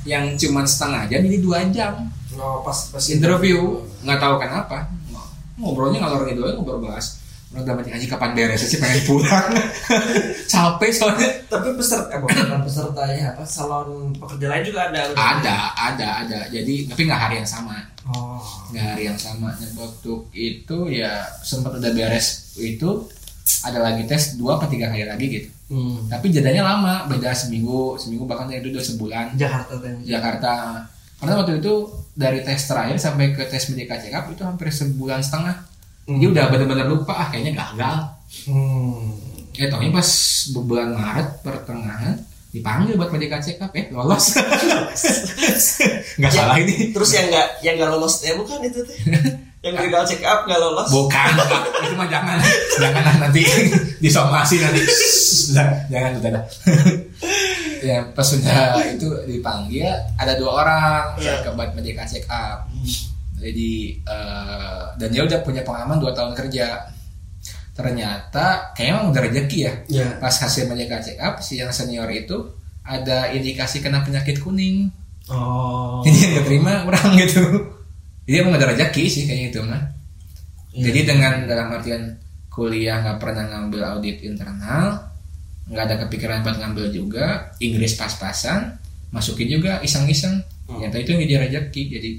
yang 0.04 0.36
cuman 0.36 0.64
setengah 0.68 1.08
jam 1.08 1.20
jadi 1.24 1.38
dua 1.40 1.58
jam. 1.72 1.92
Oh 2.36 2.60
pas 2.60 2.76
pas 2.92 3.04
interview 3.08 3.80
nggak 4.04 4.20
tahu 4.20 4.34
kenapa. 4.36 4.88
Ngobrolnya 5.56 6.04
ngalor 6.04 6.28
ngidul 6.28 6.44
aja 6.50 6.54
ngobrol 6.60 6.80
bahas. 6.84 7.24
Orang 7.54 7.70
dapat 7.70 7.94
aja 7.94 8.06
kapan 8.10 8.34
beres 8.34 8.66
sih 8.66 8.82
pengen 8.82 9.06
pulang? 9.06 9.54
Capek 10.52 10.90
soalnya. 10.90 11.30
Tapi 11.46 11.70
peserta 11.78 12.10
eh 12.10 12.18
bukan 12.18 12.66
peserta 12.66 13.02
ya 13.06 13.30
apa 13.30 13.46
salon 13.46 14.10
pekerja 14.18 14.46
lain 14.50 14.64
juga 14.66 14.90
ada. 14.90 15.00
ada 15.14 15.56
ada 15.78 16.08
ada. 16.26 16.40
Jadi 16.50 16.90
tapi 16.90 17.00
nggak 17.06 17.20
hari 17.30 17.34
yang 17.38 17.46
sama. 17.46 17.78
Oh. 18.10 18.42
nggak 18.74 18.84
hari 18.84 19.02
yang 19.06 19.18
sama. 19.22 19.54
Dan 19.54 19.70
waktu 19.78 20.12
itu 20.34 20.78
ya 20.90 21.22
sempat 21.46 21.78
udah 21.78 21.92
beres 21.94 22.58
itu 22.58 23.06
ada 23.62 23.78
lagi 23.80 24.02
tes 24.04 24.34
dua 24.34 24.58
atau 24.58 24.68
tiga 24.68 24.90
kali 24.90 25.06
lagi 25.06 25.26
gitu 25.30 25.48
Hmm. 25.74 26.06
tapi 26.06 26.30
jadanya 26.30 26.62
lama 26.64 27.04
beda 27.06 27.34
seminggu 27.34 27.96
seminggu 27.96 28.22
bahkan 28.24 28.46
itu 28.48 28.70
udah 28.70 28.84
sebulan 28.84 29.24
Jakarta 29.34 29.74
teh. 29.76 29.90
Jakarta 30.04 30.52
karena 31.16 31.34
waktu 31.36 31.58
itu 31.58 31.74
dari 32.12 32.40
tes 32.40 32.62
terakhir 32.62 32.94
sampai 32.96 33.32
ke 33.32 33.42
tes 33.44 33.66
medika 33.68 33.96
check 33.96 34.12
up 34.12 34.28
itu 34.28 34.40
hampir 34.40 34.70
sebulan 34.70 35.18
setengah 35.18 35.66
Hmm. 36.04 36.20
dia 36.20 36.28
udah 36.28 36.44
benar-benar 36.46 36.86
lupa 36.86 37.16
ah 37.16 37.26
kayaknya 37.26 37.56
gagal 37.56 37.96
Hmm. 38.44 39.16
eh 39.52 39.66
tohnya 39.66 39.90
pas 39.90 40.08
bulan 40.52 40.92
Maret 40.92 41.40
pertengahan 41.40 42.14
dipanggil 42.50 42.94
buat 42.94 43.08
medika 43.08 43.38
check 43.38 43.58
up 43.58 43.72
eh 43.72 43.88
lolos 43.88 44.36
nggak 46.14 46.28
Ya, 46.28 46.28
salah 46.30 46.56
ini 46.56 46.92
Terus 46.92 47.10
yang 47.10 47.26
nggak 47.26 47.48
yang 47.60 47.74
nggak 47.74 47.90
lolos 47.90 48.14
ya 48.20 48.32
bukan 48.34 48.58
itu 48.62 48.78
teh. 48.80 48.98
yang 49.64 49.74
medical 49.74 50.04
check 50.04 50.20
up 50.22 50.44
nggak 50.44 50.60
lolos. 50.60 50.88
bukan 50.88 51.32
itu 51.80 51.94
mah 51.94 52.04
jangan 52.04 52.36
jangan 52.76 53.02
lah 53.02 53.16
nanti 53.18 53.42
disomasi 53.98 54.60
nanti 54.60 54.84
Jangan, 55.46 55.76
jangan 55.88 56.10
udah 56.18 56.30
dah. 56.30 56.44
ya 57.84 57.98
pas 58.10 58.24
sudah 58.24 58.60
itu 58.86 59.08
dipanggil 59.26 59.88
ada 60.14 60.32
dua 60.34 60.50
orang 60.58 61.04
Iya. 61.16 61.40
ke 61.40 61.50
buat 61.50 61.72
medika 61.72 62.04
check 62.04 62.24
up 62.26 62.64
jadi 63.34 63.72
eh, 63.98 64.82
dan 64.94 65.08
dia 65.08 65.22
udah 65.22 65.40
punya 65.40 65.60
pengalaman 65.60 65.96
dua 65.96 66.12
tahun 66.12 66.32
kerja 66.34 66.80
ternyata 67.72 68.70
kayaknya 68.72 68.92
emang 68.94 69.06
udah 69.10 69.22
rezeki 69.22 69.58
ya 69.60 69.72
Ya. 69.90 70.06
pas 70.16 70.32
hasil 70.32 70.64
medika 70.64 70.96
check 70.98 71.18
up 71.18 71.40
si 71.40 71.58
yang 71.58 71.68
senior 71.70 72.06
itu 72.06 72.36
ada 72.80 73.28
indikasi 73.28 73.80
kena 73.80 74.00
penyakit 74.00 74.38
kuning 74.38 74.92
Oh. 75.24 76.04
jadi 76.04 76.18
yang 76.20 76.32
diterima 76.38 76.84
orang 76.84 77.16
gitu 77.16 77.40
jadi 78.24 78.36
emang 78.40 78.54
ada 78.54 78.66
rezeki 78.68 79.04
sih 79.06 79.22
kayaknya 79.24 79.48
itu 79.50 79.60
mah 79.62 79.82
Iya. 80.70 80.90
jadi 80.90 81.00
dengan 81.06 81.32
dalam 81.44 81.68
artian 81.70 82.02
kuliah 82.48 82.98
nggak 82.98 83.18
pernah 83.18 83.44
ngambil 83.46 83.82
audit 83.88 84.18
internal 84.20 85.06
nggak 85.64 85.84
ada 85.84 85.96
kepikiran 86.02 86.42
buat 86.42 86.56
ngambil 86.56 86.90
juga 86.90 87.26
Inggris 87.58 87.94
pas-pasan 87.94 88.74
masukin 89.10 89.48
juga 89.50 89.78
iseng-iseng 89.80 90.42
Hmm. 90.64 90.80
ternyata 90.80 90.96
itu 90.98 91.08
yang 91.10 91.22
jadi 91.22 91.34
rezeki 91.42 91.82
jadi 91.90 92.10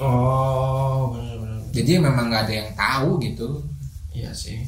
Oh, 0.00 1.12
benar-benar. 1.12 1.60
jadi 1.70 1.90
memang 1.98 2.24
nggak 2.26 2.42
ada 2.44 2.54
yang 2.56 2.70
tahu 2.72 3.10
gitu 3.20 3.48
Iya 4.10 4.30
sih. 4.32 4.58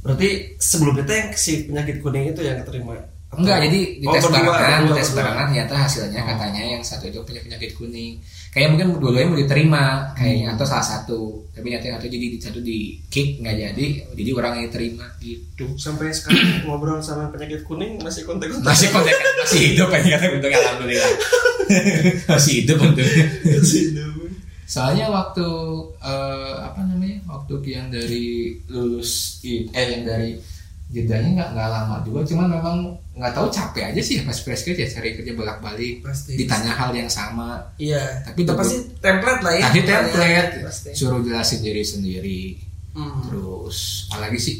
Berarti 0.00 0.28
sebelum 0.56 0.96
itu 0.96 1.10
yang 1.10 1.28
si 1.34 1.52
penyakit 1.62 2.00
kuning 2.00 2.30
itu 2.30 2.40
yang 2.40 2.56
keterima. 2.58 2.96
Atau- 3.28 3.36
enggak 3.36 3.58
jadi 3.62 3.80
di 3.94 4.04
Oh, 4.04 4.16
barengan 4.16 4.32
berdua, 4.82 4.96
tes 4.96 5.08
berdua. 5.08 5.20
barengan 5.22 5.46
ternyata 5.46 5.74
hasilnya 5.78 6.20
Oh. 6.20 6.26
katanya 6.26 6.62
yang 6.66 6.82
satu 6.82 7.04
itu 7.06 7.20
punya 7.20 7.40
penyakit 7.42 7.70
kuning 7.74 8.16
kayak 8.50 8.68
mungkin 8.74 8.98
dua-duanya 8.98 9.28
mau 9.30 9.38
diterima 9.38 9.82
kayaknya 10.18 10.46
Hmm. 10.50 10.54
atau 10.58 10.66
salah 10.66 10.86
satu. 10.86 11.20
Tapi 11.54 11.66
yang 11.70 11.82
satu 11.82 12.06
jadi 12.10 12.26
satu 12.40 12.58
di 12.58 12.98
kick 13.06 13.38
nggak 13.38 13.56
jadi 13.56 13.86
jadi 14.18 14.30
orang 14.34 14.52
yang 14.64 14.70
terima 14.74 15.06
gitu. 15.22 15.64
Sampai 15.78 16.10
sekarang 16.10 16.42
ngobrol 16.66 16.98
sama 16.98 17.30
penyakit 17.30 17.62
kuning 17.62 18.02
masih 18.02 18.26
kontak 18.26 18.50
masih 18.60 18.90
kontak 18.90 19.14
masih 19.42 19.60
hidup 19.74 19.88
aja 19.94 20.18
untungnya 20.30 20.58
alhamdulillah. 20.66 21.12
Masih 22.26 22.66
hidup 22.66 22.82
untungnya. 22.82 23.30
Soalnya 24.66 25.06
waktu 25.10 25.46
eh, 26.02 26.54
apa 26.62 26.80
namanya 26.82 27.22
waktu 27.30 27.54
yang 27.66 27.86
dari 27.90 28.58
lulus 28.66 29.38
eh 29.42 29.66
yang 29.74 30.02
dari 30.02 30.34
jedanya 30.90 31.28
nggak 31.42 31.50
nggak 31.54 31.68
lama 31.70 31.96
juga. 32.02 32.26
Cuman 32.26 32.46
memang 32.50 32.78
nggak 33.20 33.32
tahu 33.32 33.46
capek 33.46 33.84
aja 33.86 34.00
sih 34.00 34.16
pas 34.22 34.34
fresh 34.34 34.64
ya 34.66 34.88
cari 34.88 35.12
kerja 35.12 35.32
bolak 35.32 35.60
balik 35.60 36.00
Pasti. 36.00 36.34
ditanya 36.34 36.72
hal 36.72 36.90
yang 36.90 37.06
sama 37.06 37.60
Iya. 37.76 38.00
Tapi 38.24 38.40
Tapi 38.40 38.40
itu- 38.42 38.56
pasti 38.56 38.76
template 38.98 39.40
lah 39.40 39.52
ya. 39.52 39.64
tadi 39.66 39.80
template 39.84 40.52
Pasti. 40.62 40.90
suruh 40.90 41.20
jelasin 41.20 41.60
diri 41.60 41.82
sendiri 41.82 42.42
Hmm. 42.90 43.22
terus 43.22 44.08
apalagi 44.08 44.34
sih 44.36 44.56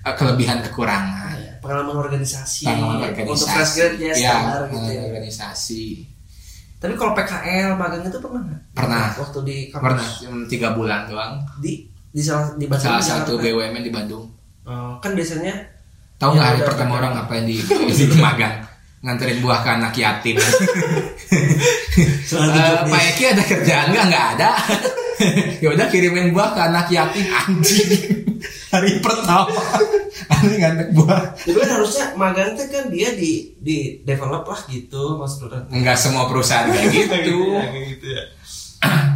eh, 0.00 0.14
kelebihan 0.14 0.62
kekurangan 0.62 1.36
Iya, 1.36 1.52
Pengalaman 1.58 1.98
organisasi. 2.00 2.64
pengalaman 2.64 3.04
organisasi 3.04 3.34
Untuk 3.34 3.50
fresh 3.50 3.74
ya 3.98 4.14
standar 4.14 4.60
gitu 4.70 4.88
ya. 4.88 5.00
organisasi 5.04 5.84
Tapi 6.78 6.94
kalau 6.94 7.10
PKL 7.12 7.74
magang 7.74 8.00
itu 8.00 8.16
pernah 8.16 8.38
nggak? 8.40 8.60
Pernah. 8.72 9.06
Waktu 9.18 9.38
di 9.42 9.56
kampus. 9.66 9.82
pernah 9.82 10.06
cuma 10.16 10.36
tiga 10.46 10.68
bulan 10.72 11.00
doang 11.04 11.42
Di 11.58 11.72
di 12.08 12.22
salah 12.22 12.54
di 12.54 12.64
Bandung, 12.64 12.86
salah 12.88 13.02
satu. 13.04 13.34
BUMN 13.36 13.82
di 13.82 13.90
Bandung 13.90 14.24
Oh, 14.62 14.96
kan 14.98 15.12
biasanya 15.12 15.52
tahu 16.18 16.30
Ya, 16.34 16.36
nggak 16.36 16.48
hari 16.50 16.58
udah, 16.60 16.68
pertama 16.68 16.92
orang 16.98 17.12
ngapain 17.16 17.44
di 17.46 17.56
di 17.62 18.04
magang? 18.18 18.54
Nganterin 18.98 19.38
buah 19.38 19.62
ke 19.62 19.70
anak 19.70 19.94
yatim. 19.94 20.36
Eh, 20.38 20.46
job 22.26 22.90
Pak. 22.90 23.00
Eki 23.14 23.24
ada 23.30 23.42
kerjaan 23.46 23.86
nggak? 23.94 24.04
Nggak 24.10 24.26
ada. 24.36 24.50
Ya 25.58 25.74
udah 25.74 25.90
kirimin 25.90 26.30
buah 26.30 26.54
ke 26.54 26.60
anak 26.62 26.86
yatim. 26.94 27.26
Anjing. 27.26 27.90
Hari 28.70 29.02
pertama. 29.02 29.50
Aneh 30.30 30.56
ngantek 30.62 30.94
buah. 30.94 31.34
Tapi 31.34 31.58
kan 31.58 31.70
harusnya 31.74 32.04
magang 32.14 32.54
teh 32.54 32.70
kan 32.70 32.86
dia 32.86 33.10
di 33.18 33.50
di 33.58 33.98
develop 34.06 34.46
lah 34.46 34.60
gitu 34.70 35.18
mas 35.18 35.34
Duran. 35.42 35.66
nggak 35.66 35.98
semua 35.98 36.30
perusahaan 36.30 36.70
kayak 36.70 36.86
gitu. 36.94 37.34
gitu 37.98 38.06
ya. 38.14 38.22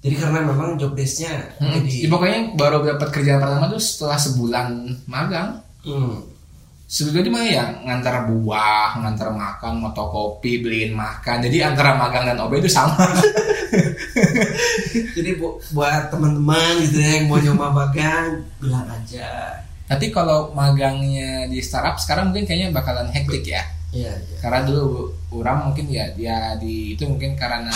Jadi 0.00 0.14
karena 0.16 0.40
memang 0.48 0.80
job 0.80 0.96
desknya 0.96 1.36
Hmm, 1.60 1.76
ya, 1.76 1.84
jadi 1.84 2.08
pokoknya 2.08 2.56
baru 2.56 2.80
dapat 2.88 3.08
kerjaan 3.12 3.36
pertama 3.36 3.68
tuh 3.68 3.82
setelah 3.84 4.16
sebulan 4.16 4.68
magang. 5.04 5.60
Hmm. 5.84 6.24
Sebelumnya 6.90 7.30
mah 7.30 7.44
ya 7.46 7.64
ngantar 7.86 8.26
buah, 8.26 8.98
ngantar 8.98 9.30
makan, 9.30 9.78
motokopi, 9.78 10.58
beliin 10.58 10.90
makan. 10.90 11.38
Jadi 11.46 11.62
antara 11.62 11.94
magang 11.94 12.26
dan 12.26 12.42
OB 12.42 12.58
itu 12.58 12.66
sama. 12.66 12.98
Jadi 15.16 15.30
bu- 15.38 15.62
buat 15.70 16.10
teman-teman 16.10 16.82
gitu 16.82 16.98
ya 16.98 17.22
yang 17.22 17.30
mau 17.30 17.38
nyoba 17.38 17.70
magang 17.70 18.42
bilang 18.58 18.90
aja. 18.90 19.62
Tapi 19.86 20.10
kalau 20.10 20.50
magangnya 20.50 21.46
di 21.46 21.62
startup 21.62 21.94
sekarang 22.02 22.34
mungkin 22.34 22.50
kayaknya 22.50 22.74
bakalan 22.74 23.06
hektik 23.14 23.46
ya. 23.46 23.62
Iya 23.94 24.10
iya. 24.10 24.36
Karena 24.42 24.66
dulu 24.66 25.14
orang 25.30 25.70
mungkin 25.70 25.86
ya 25.86 26.10
dia 26.18 26.58
di 26.58 26.98
itu 26.98 27.06
mungkin 27.06 27.38
karena 27.38 27.70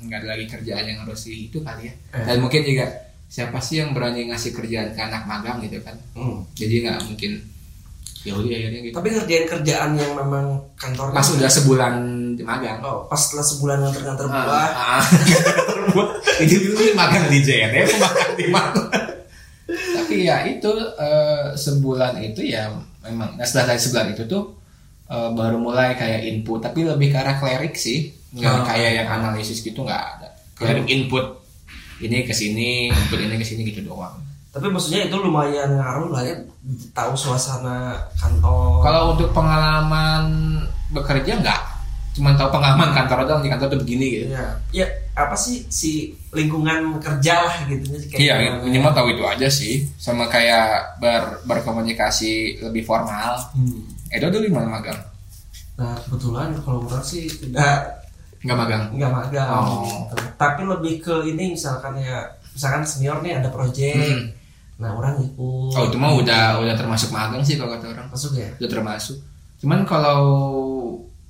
nggak 0.00 0.24
ada 0.24 0.28
lagi 0.36 0.44
kerjaan 0.48 0.84
yang 0.88 1.04
harus 1.04 1.28
di 1.28 1.52
itu 1.52 1.60
kali 1.60 1.92
ya. 1.92 1.94
Eh. 2.16 2.24
Dan 2.32 2.40
mungkin 2.40 2.64
juga 2.64 2.88
siapa 3.28 3.60
sih 3.60 3.84
yang 3.84 3.92
berani 3.92 4.32
ngasih 4.32 4.56
kerjaan 4.56 4.96
ke 4.96 5.00
anak 5.04 5.28
magang 5.28 5.60
gitu 5.60 5.80
kan. 5.84 5.96
Hmm. 6.16 6.44
Jadi 6.56 6.84
nggak 6.88 7.00
mungkin 7.12 7.32
ya 8.24 8.32
udah 8.32 8.48
akhirnya 8.48 8.80
gitu. 8.82 8.94
Tapi 8.96 9.08
ngerjain 9.12 9.46
kerjaan 9.46 9.90
yang 9.94 10.12
memang 10.16 10.44
kantornya 10.74 11.14
Pas 11.14 11.28
udah 11.28 11.50
sebulan 11.50 11.94
di 12.34 12.42
magang. 12.42 12.80
oh, 12.80 13.04
pas 13.04 13.20
setelah 13.20 13.44
sebulan 13.44 13.76
nganter-nganter 13.84 14.26
buah. 14.26 14.68
Ah, 14.72 14.98
ah. 14.98 15.04
Itu 16.44 16.54
dulu 16.58 16.80
nih 16.82 16.94
magang 16.96 17.28
di 17.28 17.38
JNE, 17.38 17.80
magang 18.00 18.32
di 18.34 18.46
mana? 18.48 18.82
Tapi 19.68 20.24
ya 20.24 20.44
itu 20.44 20.68
eh, 20.96 21.52
sebulan 21.54 22.20
itu 22.20 22.40
ya 22.42 22.68
memang. 23.00 23.36
Nah 23.36 23.44
setelah 23.44 23.72
dari 23.72 23.80
sebulan 23.80 24.06
itu 24.12 24.22
tuh 24.24 24.42
eh, 25.06 25.30
baru 25.30 25.56
mulai 25.56 25.92
kayak 25.94 26.24
input 26.24 26.60
tapi 26.60 26.84
lebih 26.84 27.12
ke 27.12 27.18
arah 27.20 27.36
cleric 27.36 27.76
sih 27.76 28.08
nggak 28.34 28.50
Oh. 28.50 28.64
kayak 28.66 28.90
yang 28.98 29.08
analisis 29.08 29.62
gitu 29.62 29.86
nggak 29.86 29.94
ada 30.18 30.28
cleric 30.58 30.90
input 30.90 31.38
ini 32.02 32.26
ke 32.26 32.34
sini 32.34 32.90
input 32.90 33.22
ini 33.22 33.38
ke 33.38 33.46
sini 33.46 33.62
gitu 33.62 33.86
doang 33.86 34.18
Tapi 34.54 34.66
maksudnya 34.66 35.02
itu 35.04 35.16
lumayan 35.16 35.74
ngaruh 35.74 36.08
lah 36.08 36.22
ya 36.22 36.36
tahu 36.90 37.12
suasana 37.12 37.98
kantor. 38.14 38.80
kalau 38.80 39.12
untuk 39.12 39.34
pengalaman 39.34 40.24
bekerja 40.88 41.34
nggak 41.36 41.60
cuma 42.14 42.30
tahu 42.32 42.46
pengalaman 42.52 42.94
kantor 42.94 43.26
doang 43.26 43.42
di 43.42 43.50
kantor 43.50 43.66
tuh 43.68 43.80
begini 43.80 44.06
gitu 44.08 44.26
ya, 44.30 44.46
ya 44.72 44.86
apa 45.12 45.34
sih 45.34 45.66
si 45.68 45.90
lingkungan 46.30 46.96
kerja 46.98 47.34
lah 47.40 47.54
gitu 47.66 47.90
kayak 48.06 48.20
Iya, 48.20 48.34
gimana. 48.40 48.62
minimal 48.62 48.92
tahu 48.92 49.06
itu 49.10 49.22
aja 49.24 49.48
sih. 49.48 49.74
Sama 49.96 50.26
kayak 50.26 50.98
ber, 50.98 51.42
berkomunikasi 51.44 52.32
lebih 52.62 52.82
formal. 52.82 53.34
Hmm. 53.50 53.82
Edo 54.08 54.30
dulu 54.30 54.46
mana 54.52 54.70
magang? 54.72 54.98
Nah 55.74 55.98
kebetulan 56.00 56.54
kalau 56.60 56.82
orang 56.84 57.02
sih 57.02 57.26
tidak 57.26 58.06
Nggak 58.40 58.56
magang. 58.56 58.82
nggak 58.92 59.10
magang 59.12 59.48
Oh. 59.50 59.82
gitu. 59.82 60.14
tapi 60.36 60.62
lebih 60.62 60.94
ke 61.00 61.14
ini 61.26 61.52
misalkan 61.52 61.96
ya 61.96 62.22
misalkan 62.48 62.84
senior 62.84 63.18
nih 63.18 63.34
ada 63.34 63.48
project 63.48 63.98
Hmm. 63.98 64.30
Nah 64.74 64.90
orang 64.90 65.14
ikut. 65.18 65.70
Oh 65.72 65.84
itu 65.86 65.96
mah 65.96 66.12
udah 66.12 66.58
udah 66.58 66.74
termasuk 66.74 67.10
magang 67.10 67.40
sih 67.40 67.54
kalau 67.54 67.72
kata 67.72 67.94
orang. 67.94 68.06
masuk 68.08 68.34
ya? 68.34 68.50
Udah 68.58 68.70
termasuk. 68.70 69.16
Cuman 69.58 69.82
kalau 69.82 70.22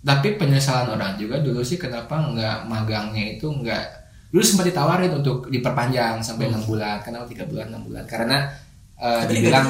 tapi 0.01 0.37
penyesalan 0.37 0.93
orang 0.93 1.17
juga 1.17 1.41
dulu 1.41 1.61
sih 1.61 1.77
kenapa 1.77 2.17
nggak 2.17 2.65
magangnya 2.65 3.37
itu 3.37 3.47
nggak 3.47 3.85
dulu 4.29 4.43
sempat 4.43 4.67
ditawarin 4.67 5.13
untuk 5.15 5.47
diperpanjang 5.47 6.21
sampai 6.21 6.49
enam 6.49 6.61
bulan. 6.63 7.01
Kenapa 7.01 7.25
tiga 7.25 7.45
bulan 7.45 7.69
enam 7.69 7.85
bulan. 7.85 8.05
Karena 8.05 8.49
Tapi 8.95 9.33
dibilang 9.33 9.69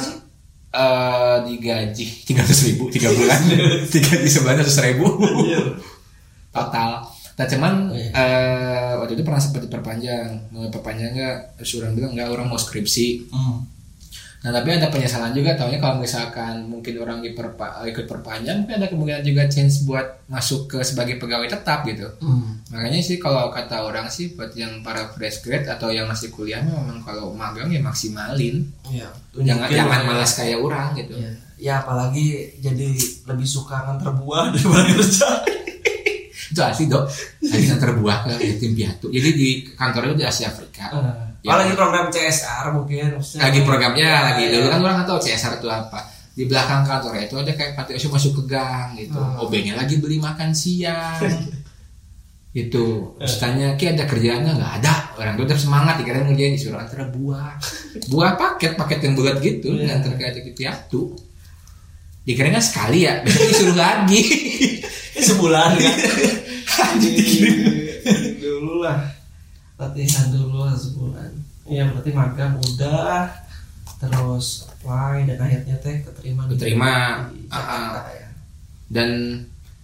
eh 0.71 1.37
digaji 1.43 2.07
tiga 2.25 2.43
ratus 2.43 2.61
ribu 2.67 2.91
tiga 2.91 3.11
bulan. 3.11 3.39
Digaji 3.93 4.27
sebulan 4.27 4.59
seratus 4.61 4.81
ribu. 4.83 5.07
Total. 6.51 6.91
Nah 7.35 7.47
cuman 7.47 7.73
Oh, 7.85 7.95
iya. 7.95 8.11
eh, 8.15 8.74
waktu 9.05 9.15
itu 9.15 9.23
pernah 9.23 9.39
sempat 9.39 9.61
diperpanjang, 9.63 10.49
mau 10.49 10.65
perpanjang 10.67 11.13
nggak? 11.13 11.37
Terus 11.57 11.77
orang 11.79 11.93
bilang 11.93 12.13
nggak, 12.13 12.29
orang 12.31 12.47
mau 12.47 12.57
skripsi. 12.57 13.29
Hmm. 13.29 13.61
Nah 14.41 14.53
tapi 14.53 14.73
ada 14.73 14.89
penyesalan 14.89 15.33
juga, 15.33 15.53
taunya 15.53 15.77
kalau 15.79 15.97
misalkan 15.97 16.65
mungkin 16.65 16.97
orang 16.99 17.21
diperpa- 17.21 17.81
ikut 17.87 18.05
perpanjang, 18.05 18.61
mungkin 18.61 18.77
ada 18.77 18.89
kemungkinan 18.89 19.23
juga 19.23 19.43
chance 19.47 19.85
buat 19.85 20.05
masuk 20.27 20.69
ke 20.69 20.79
sebagai 20.81 21.17
pegawai 21.17 21.49
tetap 21.49 21.81
gitu. 21.83 22.05
Hmm. 22.19 22.61
Makanya 22.69 23.01
sih 23.01 23.17
kalau 23.17 23.49
kata 23.49 23.81
orang 23.83 24.05
sih 24.07 24.33
buat 24.33 24.53
yang 24.53 24.81
para 24.81 25.09
fresh 25.11 25.41
grade 25.41 25.65
atau 25.65 25.89
yang 25.89 26.05
masih 26.05 26.29
kuliah 26.29 26.61
memang 26.61 27.01
kalau 27.01 27.33
magang 27.33 27.69
ya 27.69 27.81
maksimalin, 27.81 28.69
Iya. 28.87 29.09
jangan 29.35 29.65
Tunjukin 29.65 29.77
jangan 29.81 30.01
ya. 30.01 30.07
malas 30.07 30.31
kayak 30.35 30.59
orang 30.59 30.89
gitu. 30.95 31.15
Iya. 31.15 31.33
Ya 31.57 31.75
apalagi 31.81 32.27
jadi 32.61 32.89
lebih 33.25 33.49
suka 33.49 33.81
nganter 33.83 34.13
buah 34.13 34.49
daripada 34.53 34.93
kerja. 34.93 35.29
Itu 36.51 36.61
asli 36.61 36.85
dok, 36.85 37.05
lagi 37.47 37.65
nganter 37.71 37.91
buah 37.97 38.19
ke 38.27 38.45
yatim 38.45 38.73
piatu. 38.75 39.07
Jadi 39.09 39.31
di 39.33 39.49
kantornya 39.73 40.13
di 40.13 40.25
Asia 40.27 40.51
Afrika. 40.51 40.93
Oh, 40.93 41.57
lagi 41.57 41.73
program 41.73 42.09
CSR 42.09 42.67
mungkin 42.73 43.17
maksudnya. 43.17 43.43
lagi 43.49 43.61
programnya 43.63 44.01
Iya, 44.05 44.19
lagi. 44.29 44.45
Dulu 44.51 44.67
kan 44.69 44.79
orang 44.81 44.97
nggak 45.01 45.09
tahu 45.09 45.19
CSR 45.21 45.53
itu 45.61 45.69
apa. 45.69 46.01
Di 46.35 46.45
belakang 46.51 46.83
kantor 46.83 47.13
itu 47.17 47.35
ada 47.39 47.53
kayak 47.53 47.73
panti 47.75 47.95
asuhan 47.95 48.19
masuk 48.19 48.33
ke 48.43 48.57
gang 48.57 48.97
gitu. 48.99 49.15
Hmm. 49.15 49.39
OB-nya 49.39 49.79
lagi 49.79 50.03
beli 50.03 50.19
makan 50.19 50.51
siang. 50.51 51.21
Itu 52.55 53.19
terus 53.19 53.43
tanya 53.43 53.75
ki 53.75 53.99
ada 53.99 54.07
kerjaannya? 54.07 54.55
Nggak 54.55 54.73
ada. 54.79 54.95
Orang 55.19 55.35
tuh 55.35 55.43
udah 55.43 55.59
semangat 55.59 55.99
dikira 55.99 56.23
ngerjain 56.23 56.55
disuruh 56.55 56.79
antar 56.79 57.11
buah. 57.11 57.59
Buah 58.15 58.39
paket 58.39 58.79
paket 58.79 58.99
yang 59.03 59.15
bulat 59.19 59.43
gitu 59.43 59.75
Iya. 59.75 59.99
antar 59.99 60.15
ke 60.15 60.55
piatu. 60.55 61.19
Dikiranya 62.23 62.63
sekali 62.63 63.05
ya 63.05 63.21
besok 63.27 63.43
disuruh 63.51 63.75
lagi 63.77 64.23
sebulan 65.17 65.71
kan. 65.75 65.97
dulu 68.37 68.81
lah. 68.81 68.99
Latihan 69.75 70.27
dulu 70.31 70.63
lah 70.63 70.75
sebulan. 70.75 71.31
Iya 71.65 71.89
berarti 71.89 72.11
magang 72.11 72.55
udah 72.59 73.31
terus 73.97 74.69
apply 74.69 75.25
dan 75.25 75.39
akhirnya 75.41 75.77
teh 75.79 75.97
keterima 75.99 76.45
Keterima. 76.47 77.25
di 77.27 77.49
Jakarta 77.49 78.05
ya. 78.13 78.29
dan 78.87 79.11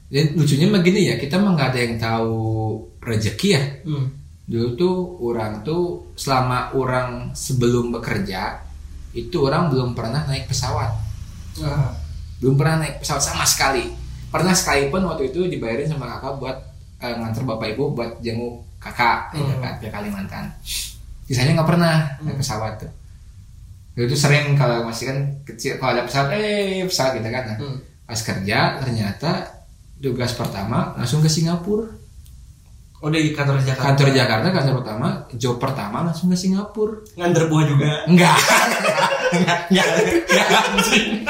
dan 0.07 0.25
lucunya 0.37 0.69
begini 0.69 1.09
ya 1.09 1.17
kita 1.17 1.41
mah 1.41 1.57
nggak 1.57 1.71
ada 1.73 1.81
yang 1.81 1.97
tahu 1.97 2.37
rezeki 3.01 3.49
ya 3.49 3.63
Hmm. 3.81 4.13
dulu 4.45 4.69
tuh 4.77 4.97
orang 5.25 5.65
tuh 5.65 5.83
selama 6.15 6.77
orang 6.77 7.33
sebelum 7.33 7.89
bekerja 7.91 8.61
itu 9.11 9.41
orang 9.41 9.73
belum 9.73 9.97
pernah 9.97 10.21
naik 10.27 10.45
pesawat 10.47 10.93
Ah, 11.59 11.97
belum 12.39 12.55
pernah 12.55 12.85
naik 12.85 13.01
pesawat 13.01 13.25
sama 13.25 13.49
sekali 13.49 13.89
pernah 14.31 14.51
sekalipun 14.51 15.03
waktu 15.05 15.29
itu 15.29 15.47
dibayarin 15.47 15.87
sama 15.87 16.07
kakak 16.09 16.35
buat 16.37 16.57
eh, 16.99 17.15
nganter 17.15 17.43
bapak 17.43 17.75
ibu 17.75 17.91
buat 17.91 18.11
jenguk 18.21 18.63
kakak 18.79 19.33
ya 19.33 19.43
Hmm. 19.43 19.59
kan, 19.59 19.75
ke 19.77 19.89
Kalimantan 19.89 20.45
sisanya 21.25 21.55
nggak 21.55 21.69
pernah 21.69 21.95
naik 22.19 22.33
Hmm. 22.33 22.41
pesawat 22.41 22.75
tuh 22.79 22.91
tuh 24.01 24.17
sering 24.17 24.55
kalau 24.55 24.81
masih 24.83 25.11
kan 25.11 25.19
kecil 25.45 25.77
kalau 25.77 25.93
ada 25.93 26.03
pesawat 26.03 26.33
eh 26.33 26.81
pesawat 26.83 27.19
gitu 27.19 27.29
kan 27.29 27.45
Nah, 27.45 27.57
hmm. 27.59 27.79
pas 28.03 28.21
kerja 28.21 28.59
ternyata 28.79 29.31
tugas 29.99 30.33
pertama 30.33 30.95
langsung 30.95 31.21
ke 31.21 31.29
Singapura 31.29 32.01
Oh 33.01 33.09
di 33.09 33.33
kantor 33.33 33.57
Jakarta. 33.59 33.85
kantor 33.91 34.09
Jakarta 34.11 34.47
kantor 34.51 34.75
pertama 34.81 35.07
job 35.35 35.57
pertama 35.57 36.05
langsung 36.05 36.29
ke 36.29 36.37
Singapura 36.37 37.01
Nganter 37.15 37.49
buah 37.49 37.65
juga. 37.65 37.91
enggak 38.07 38.37
Enggak, 39.31 39.59
enggak 39.71 39.87
anjing. 40.51 41.23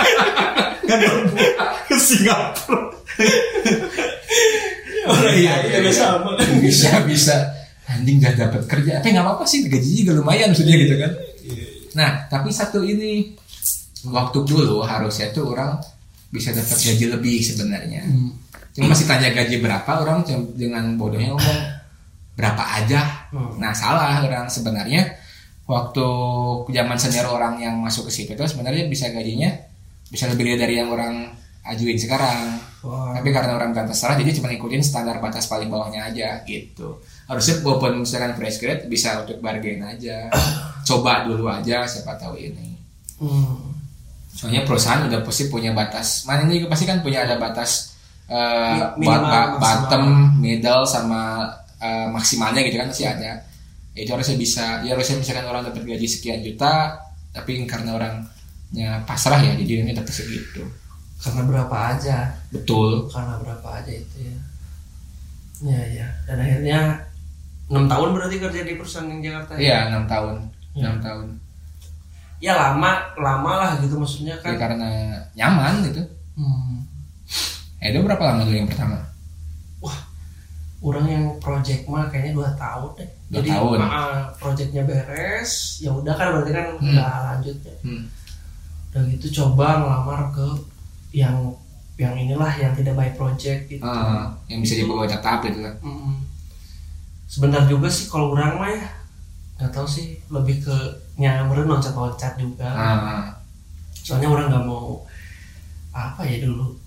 Buah 0.91 1.73
ke 1.87 1.97
Singapura. 1.97 2.83
Oh 5.01 5.17
iya, 5.33 5.65
iya, 5.65 5.91
sama. 5.91 6.37
bisa 6.61 7.03
bisa 7.03 7.35
anjing 7.89 8.23
gak 8.23 8.39
dapat 8.39 8.63
kerja 8.71 9.03
tapi 9.03 9.11
nggak 9.11 9.27
apa-apa 9.27 9.43
sih 9.43 9.67
gajinya 9.67 9.99
juga 9.99 10.13
lumayan 10.23 10.55
maksudnya 10.55 10.77
gitu 10.79 10.95
kan 10.95 11.13
nah 11.91 12.11
tapi 12.31 12.55
satu 12.55 12.87
ini 12.87 13.35
waktu 14.07 14.39
dulu 14.47 14.87
harusnya 14.87 15.35
tuh 15.35 15.51
orang 15.51 15.75
bisa 16.31 16.55
dapat 16.55 16.79
gaji 16.79 17.11
lebih 17.11 17.43
sebenarnya 17.43 18.07
Hmm. 18.07 18.31
cuma 18.71 18.95
masih 18.95 19.11
tanya 19.11 19.35
gaji 19.35 19.59
berapa 19.59 19.91
orang 20.07 20.23
dengan 20.55 20.95
bodohnya 20.95 21.35
ngomong 21.35 21.61
berapa 22.39 22.63
aja 22.79 23.27
Hmm. 23.35 23.59
nah 23.59 23.75
salah 23.75 24.23
orang 24.23 24.47
sebenarnya 24.47 25.11
waktu 25.67 26.07
zaman 26.71 26.95
senior 26.95 27.27
orang 27.27 27.59
yang 27.59 27.75
masuk 27.83 28.07
ke 28.07 28.13
situ 28.15 28.33
tuh 28.39 28.47
sebenarnya 28.47 28.87
bisa 28.87 29.11
gajinya 29.11 29.51
bisa 30.11 30.27
lebih 30.27 30.59
dari 30.59 30.77
yang 30.77 30.91
orang 30.91 31.31
ajuin 31.65 31.97
sekarang. 31.97 32.71
Wah. 32.81 33.13
tapi 33.13 33.29
karena 33.29 33.61
orang 33.61 33.77
bukan 33.77 33.93
terserah 33.93 34.17
jadi 34.17 34.41
cuma 34.41 34.49
ngikutin 34.49 34.81
standar 34.81 35.21
batas 35.21 35.45
paling 35.45 35.69
bawahnya 35.69 36.09
aja 36.09 36.41
gitu. 36.49 36.97
Harusnya 37.29 37.61
walaupun 37.61 38.01
misalkan 38.01 38.33
fresh 38.41 38.57
grade 38.57 38.89
bisa 38.89 39.21
untuk 39.21 39.37
bargain 39.45 39.85
aja. 39.85 40.33
Coba 40.89 41.29
dulu 41.29 41.45
aja 41.45 41.85
siapa 41.85 42.17
tahu 42.17 42.41
ini. 42.41 42.73
Hmm. 43.21 43.69
soalnya 44.33 44.65
perusahaan 44.65 45.05
udah 45.05 45.21
pasti 45.21 45.53
punya 45.53 45.77
batas. 45.77 46.25
Mana 46.25 46.49
ini 46.49 46.65
juga 46.65 46.73
pasti 46.73 46.89
kan 46.89 47.05
punya 47.05 47.29
ada 47.29 47.37
batas 47.37 47.93
buat 48.25 48.97
minimal, 48.97 49.61
bottom 49.61 50.05
middle 50.41 50.89
sama 50.89 51.45
eh, 51.77 52.09
maksimalnya 52.09 52.65
gitu 52.65 52.81
kan 52.81 52.89
pasti 52.89 53.05
ada. 53.05 53.45
Itu 53.93 54.17
harusnya 54.17 54.41
bisa 54.41 54.81
ya 54.81 54.97
harusnya 54.97 55.21
misalkan 55.21 55.45
orang 55.45 55.69
dapat 55.69 55.85
gaji 55.85 56.09
sekian 56.09 56.41
juta 56.41 56.97
tapi 57.37 57.61
karena 57.69 58.01
orangnya 58.71 59.03
pasrah 59.03 59.41
ya 59.41 59.53
jadi 59.57 59.73
ini 59.83 59.93
dapat 59.93 60.15
segitu 60.15 60.63
Karena 61.19 61.43
berapa 61.45 61.77
aja. 61.91 62.33
betul 62.49 63.05
Karena 63.07 63.37
berapa 63.37 63.69
aja 63.75 63.93
itu 63.93 64.17
ya. 64.21 64.37
Ya 65.61 65.81
ya. 65.93 66.07
Dan 66.25 66.39
akhirnya 66.39 66.81
enam 67.69 67.85
tahun 67.87 68.09
berarti 68.11 68.37
kerja 68.39 68.63
di 68.63 68.75
perusahaan 68.75 69.05
yang 69.07 69.21
Jakarta. 69.21 69.53
ya? 69.53 69.61
iya 69.61 69.79
enam 69.87 70.05
tahun 70.07 70.37
Ya. 70.71 70.87
enam 70.87 70.97
tahun 71.01 71.27
Ya 72.41 72.53
lama, 72.57 72.91
lama 73.17 73.53
lah 73.55 73.71
gitu 73.79 74.01
maksudnya 74.01 74.33
Ya, 74.35 74.41
kan. 74.41 74.55
karena 74.57 74.89
nyaman 75.35 75.85
gitu 75.85 76.03
Hmm. 76.33 76.89
Itu 77.79 78.01
berapa 78.01 78.23
lama 78.23 78.47
dulu 78.47 78.57
yang 78.57 78.65
pertama? 78.67 78.97
Orang 80.81 81.05
yang 81.05 81.37
project 81.37 81.85
mah 81.85 82.09
kayaknya 82.09 82.33
dua 82.33 82.49
tahun 82.57 82.89
deh. 82.97 83.11
Dua 83.29 83.37
Jadi 83.37 83.49
tahun. 83.51 83.79
ah, 83.83 84.25
projectnya 84.35 84.83
beres, 84.83 85.77
ya 85.77 85.93
udah 85.93 86.15
kan 86.15 86.33
berarti 86.33 86.53
kan 86.55 86.67
Hmm. 86.73 86.89
nggak 86.89 87.13
lanjut 87.23 87.57
ya. 87.61 87.77
Hmm. 87.85 88.03
Udah 88.91 89.03
gitu 89.07 89.27
coba 89.43 89.81
ngelamar 89.81 90.21
ke 90.35 90.47
yang 91.15 91.35
yang 91.95 92.17
inilah 92.17 92.49
yang 92.57 92.73
tidak 92.73 92.97
by 92.97 93.11
project 93.13 93.69
gitu. 93.69 93.85
Ah, 93.85 94.33
yang 94.49 94.65
bisa 94.65 94.75
dibawa 94.75 95.05
tetap 95.05 95.45
gitu 95.45 95.61
kan. 95.61 95.75
Mm. 95.85 96.17
Sebentar 97.31 97.63
juga 97.69 97.87
sih 97.87 98.11
kalau 98.11 98.35
orang 98.35 98.57
mah 98.59 98.71
ya 98.71 98.83
nggak 99.61 99.71
tahu 99.71 99.85
sih 99.85 100.17
lebih 100.33 100.65
ke 100.65 100.77
nyamperin 101.21 101.69
loncat-loncat 101.69 102.35
juga. 102.41 102.67
Ah, 102.67 103.25
Soalnya 104.01 104.33
orang 104.33 104.47
nggak 104.49 104.65
mau 104.67 105.05
apa 105.91 106.23
ya 106.23 106.47
dulu 106.47 106.79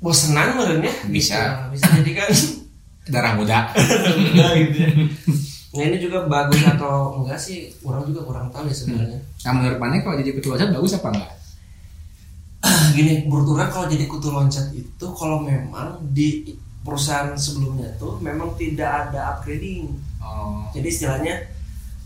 bosenan 0.00 0.56
meren 0.56 0.80
ya 0.80 0.94
Bisa. 1.12 1.68
bisa 1.68 1.84
jadi 2.00 2.12
kan 2.24 2.28
darah 3.12 3.32
muda. 3.36 3.68
enggak 4.32 4.52
gitu 4.68 4.76
ya. 4.84 4.90
Nah 5.70 5.84
ini 5.86 5.96
juga 6.02 6.26
bagus 6.26 6.66
atau 6.66 7.22
enggak 7.22 7.38
sih? 7.38 7.70
Orang 7.86 8.02
juga 8.02 8.26
kurang 8.26 8.50
tahu 8.50 8.66
ya 8.66 8.74
sebenarnya. 8.74 9.18
Nah, 9.46 9.52
menurut 9.54 9.78
mana 9.78 10.02
kalau 10.02 10.18
jadi 10.18 10.34
ketua 10.34 10.58
OSIS 10.58 10.74
bagus 10.74 10.92
apa 10.98 11.08
enggak? 11.14 11.32
gini 12.96 13.24
berturang 13.30 13.70
kalau 13.70 13.86
jadi 13.88 14.04
kutu 14.04 14.28
loncat 14.28 14.66
itu 14.74 15.06
kalau 15.16 15.40
memang 15.40 15.96
di 16.12 16.58
perusahaan 16.82 17.32
sebelumnya 17.32 17.88
tuh 17.96 18.18
memang 18.20 18.52
tidak 18.58 19.08
ada 19.08 19.36
upgrading. 19.36 19.88
Oh. 20.20 20.66
Jadi 20.74 20.86
istilahnya 20.90 21.34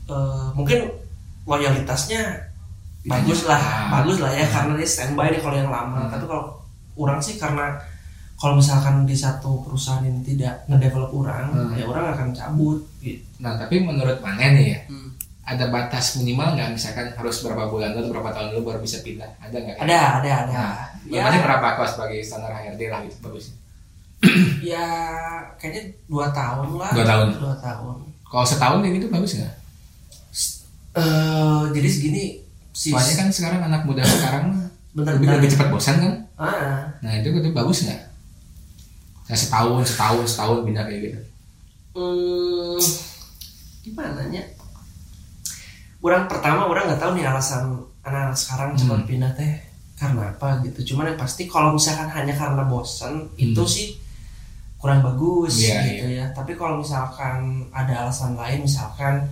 eh, 0.06 0.46
mungkin 0.52 0.92
loyalitasnya 1.48 2.52
bagus 3.04 3.44
lah 3.44 3.60
Ah. 3.60 4.00
bagus 4.00 4.16
lah 4.16 4.32
ya 4.32 4.48
karena 4.48 4.76
dia 4.76 4.88
standby 4.88 5.32
nih 5.32 5.40
kalau 5.40 5.56
yang 5.56 5.72
lama. 5.72 6.06
Tapi 6.12 6.24
kalau 6.28 6.52
orang 6.94 7.18
sih 7.18 7.40
karena 7.40 7.74
kalau 8.44 8.60
misalkan 8.60 9.08
di 9.08 9.16
satu 9.16 9.64
perusahaan 9.64 10.04
ini 10.04 10.20
tidak 10.20 10.68
ngedevelop 10.68 11.16
orang 11.16 11.48
Hmm. 11.48 11.72
ya 11.72 11.88
orang 11.88 12.12
akan 12.12 12.28
cabut 12.30 12.84
gitu. 13.00 13.24
Nah 13.40 13.56
tapi 13.56 13.80
menurut 13.80 14.20
mana 14.20 14.52
nih 14.52 14.66
ya 14.68 14.80
Hmm. 14.84 15.08
ada 15.48 15.72
batas 15.72 16.20
minimal 16.20 16.52
nggak? 16.52 16.76
Misalkan 16.76 17.08
harus 17.16 17.40
berapa 17.40 17.64
bulan 17.66 17.96
dulu 17.96 18.12
berapa 18.12 18.28
tahun 18.30 18.52
dulu 18.52 18.60
baru 18.68 18.78
bisa 18.84 19.00
pindah? 19.00 19.32
Ada 19.40 19.56
nggak? 19.56 19.76
Ada 19.80 19.96
ada 20.20 20.30
ada. 20.44 20.52
Ya. 21.08 21.24
ya 21.24 21.40
berapa 21.40 21.66
kalau 21.74 21.88
sebagai 21.88 22.20
standar 22.20 22.52
HRD 22.52 22.92
lah 22.92 23.00
gitu 23.02 23.16
bagus? 23.24 23.56
Ya 24.60 24.84
kayaknya 25.56 25.88
dua 26.04 26.28
tahun 26.28 26.76
lah. 26.76 26.92
Dua 26.92 27.04
tahun. 27.04 27.26
dua 27.40 27.56
tahun. 27.60 27.96
Kalau 28.24 28.44
setahun 28.44 28.78
kayak 28.84 28.94
gitu 29.00 29.06
bagus 29.08 29.32
nggak? 29.40 29.54
Eh 30.94 31.62
jadi 31.74 31.88
segini 31.88 32.24
soalnya 32.70 33.14
kan 33.16 33.28
sekarang 33.32 33.60
anak 33.64 33.82
muda 33.88 34.04
sekarang 34.04 34.44
mah 34.52 34.64
bentar 34.94 35.12
lebih, 35.16 35.26
bentar. 35.26 35.38
lebih 35.40 35.50
cepat 35.50 35.68
bosan 35.72 35.96
kan? 35.96 36.12
Ah. 36.36 36.92
Nah 37.00 37.12
itu 37.16 37.32
itu 37.32 37.50
bagus 37.50 37.88
nggak 37.88 38.13
nah, 39.24 39.36
setahun 39.36 39.82
setahun 39.86 40.24
setahun 40.26 40.58
pindah 40.62 40.84
kayak 40.84 41.00
gitu. 41.02 41.20
Hmm, 41.94 42.78
gimana 43.80 44.22
nya? 44.28 44.42
Orang 45.98 46.28
pertama 46.28 46.68
orang 46.68 46.84
nggak 46.90 47.00
tahu 47.00 47.16
nih 47.16 47.24
alasan 47.24 47.64
anak-anak 48.04 48.36
sekarang 48.36 48.70
cepat 48.76 49.00
Hmm. 49.00 49.08
pindah 49.08 49.32
teh 49.32 49.54
karena 49.96 50.28
apa 50.28 50.60
gitu. 50.60 50.92
Cuman 50.92 51.14
yang 51.14 51.18
pasti 51.18 51.48
kalau 51.48 51.72
misalkan 51.72 52.10
hanya 52.10 52.34
karena 52.36 52.62
bosan 52.66 53.24
itu 53.40 53.56
Hmm. 53.56 53.70
sih 53.70 53.88
kurang 54.76 55.00
bagus 55.00 55.64
Iya, 55.64 55.80
gitu 55.80 56.06
ya. 56.12 56.24
Tapi 56.36 56.52
kalau 56.52 56.84
misalkan 56.84 57.64
ada 57.72 58.04
alasan 58.04 58.36
lain 58.36 58.60
misalkan 58.60 59.24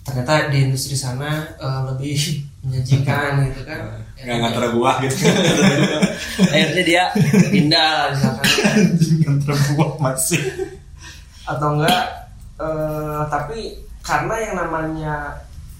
ternyata 0.00 0.46
di 0.46 0.70
industri 0.70 0.94
sana 0.94 1.42
eh, 1.58 1.80
lebih 1.90 2.46
menjanjikan 2.60 3.48
gitu 3.48 3.60
kan. 3.64 3.80
nggak 4.20 4.36
ngantar 4.36 4.64
buah 4.76 4.96
gitu. 5.00 5.16
Akhirnya 6.52 6.82
dia 6.84 7.02
pindah 7.48 8.12
misalkan. 8.12 8.46
Ngantar 9.24 9.54
buah 9.72 9.90
masih. 9.96 10.42
Atau 11.48 11.80
enggak 11.80 12.04
eh, 12.60 13.20
tapi 13.32 13.80
karena 14.04 14.34
yang 14.44 14.54
namanya 14.60 15.14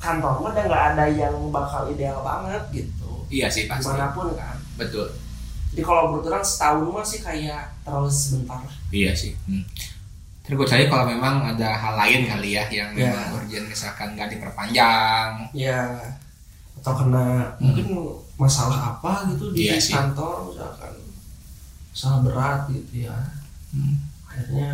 kantor 0.00 0.40
mah 0.40 0.50
udah 0.56 0.64
nggak 0.64 0.84
ada 0.96 1.04
yang 1.12 1.34
bakal 1.52 1.84
ideal 1.92 2.24
banget 2.24 2.62
gitu. 2.72 3.28
Iya 3.28 3.52
sih 3.52 3.68
pasti. 3.68 3.84
Di 3.84 3.92
mana 3.92 4.16
pun 4.16 4.32
kan. 4.32 4.56
Betul. 4.80 5.12
Jadi 5.70 5.82
kalau 5.86 6.16
berturang 6.16 6.42
setahun 6.42 6.82
mah 6.88 7.04
sih 7.04 7.20
kayak 7.20 7.62
terlalu 7.84 8.08
sebentar. 8.10 8.58
Lah 8.58 8.74
iya 8.90 9.12
sih 9.12 9.36
hmm. 9.46 9.62
Cari 10.50 10.90
kalau 10.90 11.06
memang 11.06 11.46
ada 11.46 11.78
hal 11.78 11.94
lain 11.94 12.26
kali 12.26 12.58
ya 12.58 12.66
yang 12.74 12.90
Ya. 12.98 13.14
memang 13.14 13.38
urgent 13.38 13.70
misalkan 13.70 14.18
nggak 14.18 14.34
diperpanjang. 14.34 15.46
Ya 15.54 15.94
atau 16.80 16.92
kena 16.96 17.24
mungkin 17.58 17.86
masalah 18.34 18.96
apa 18.96 19.28
gitu 19.28 19.52
di 19.52 19.60
Hmm. 19.60 19.66
Iya 19.68 19.76
sih. 19.78 19.92
kantor 19.92 20.48
misalkan 20.48 20.92
masalah 21.90 22.18
berat 22.22 22.60
gitu 22.68 23.04
ya 23.04 23.16
Hmm. 23.70 23.94
akhirnya 24.24 24.68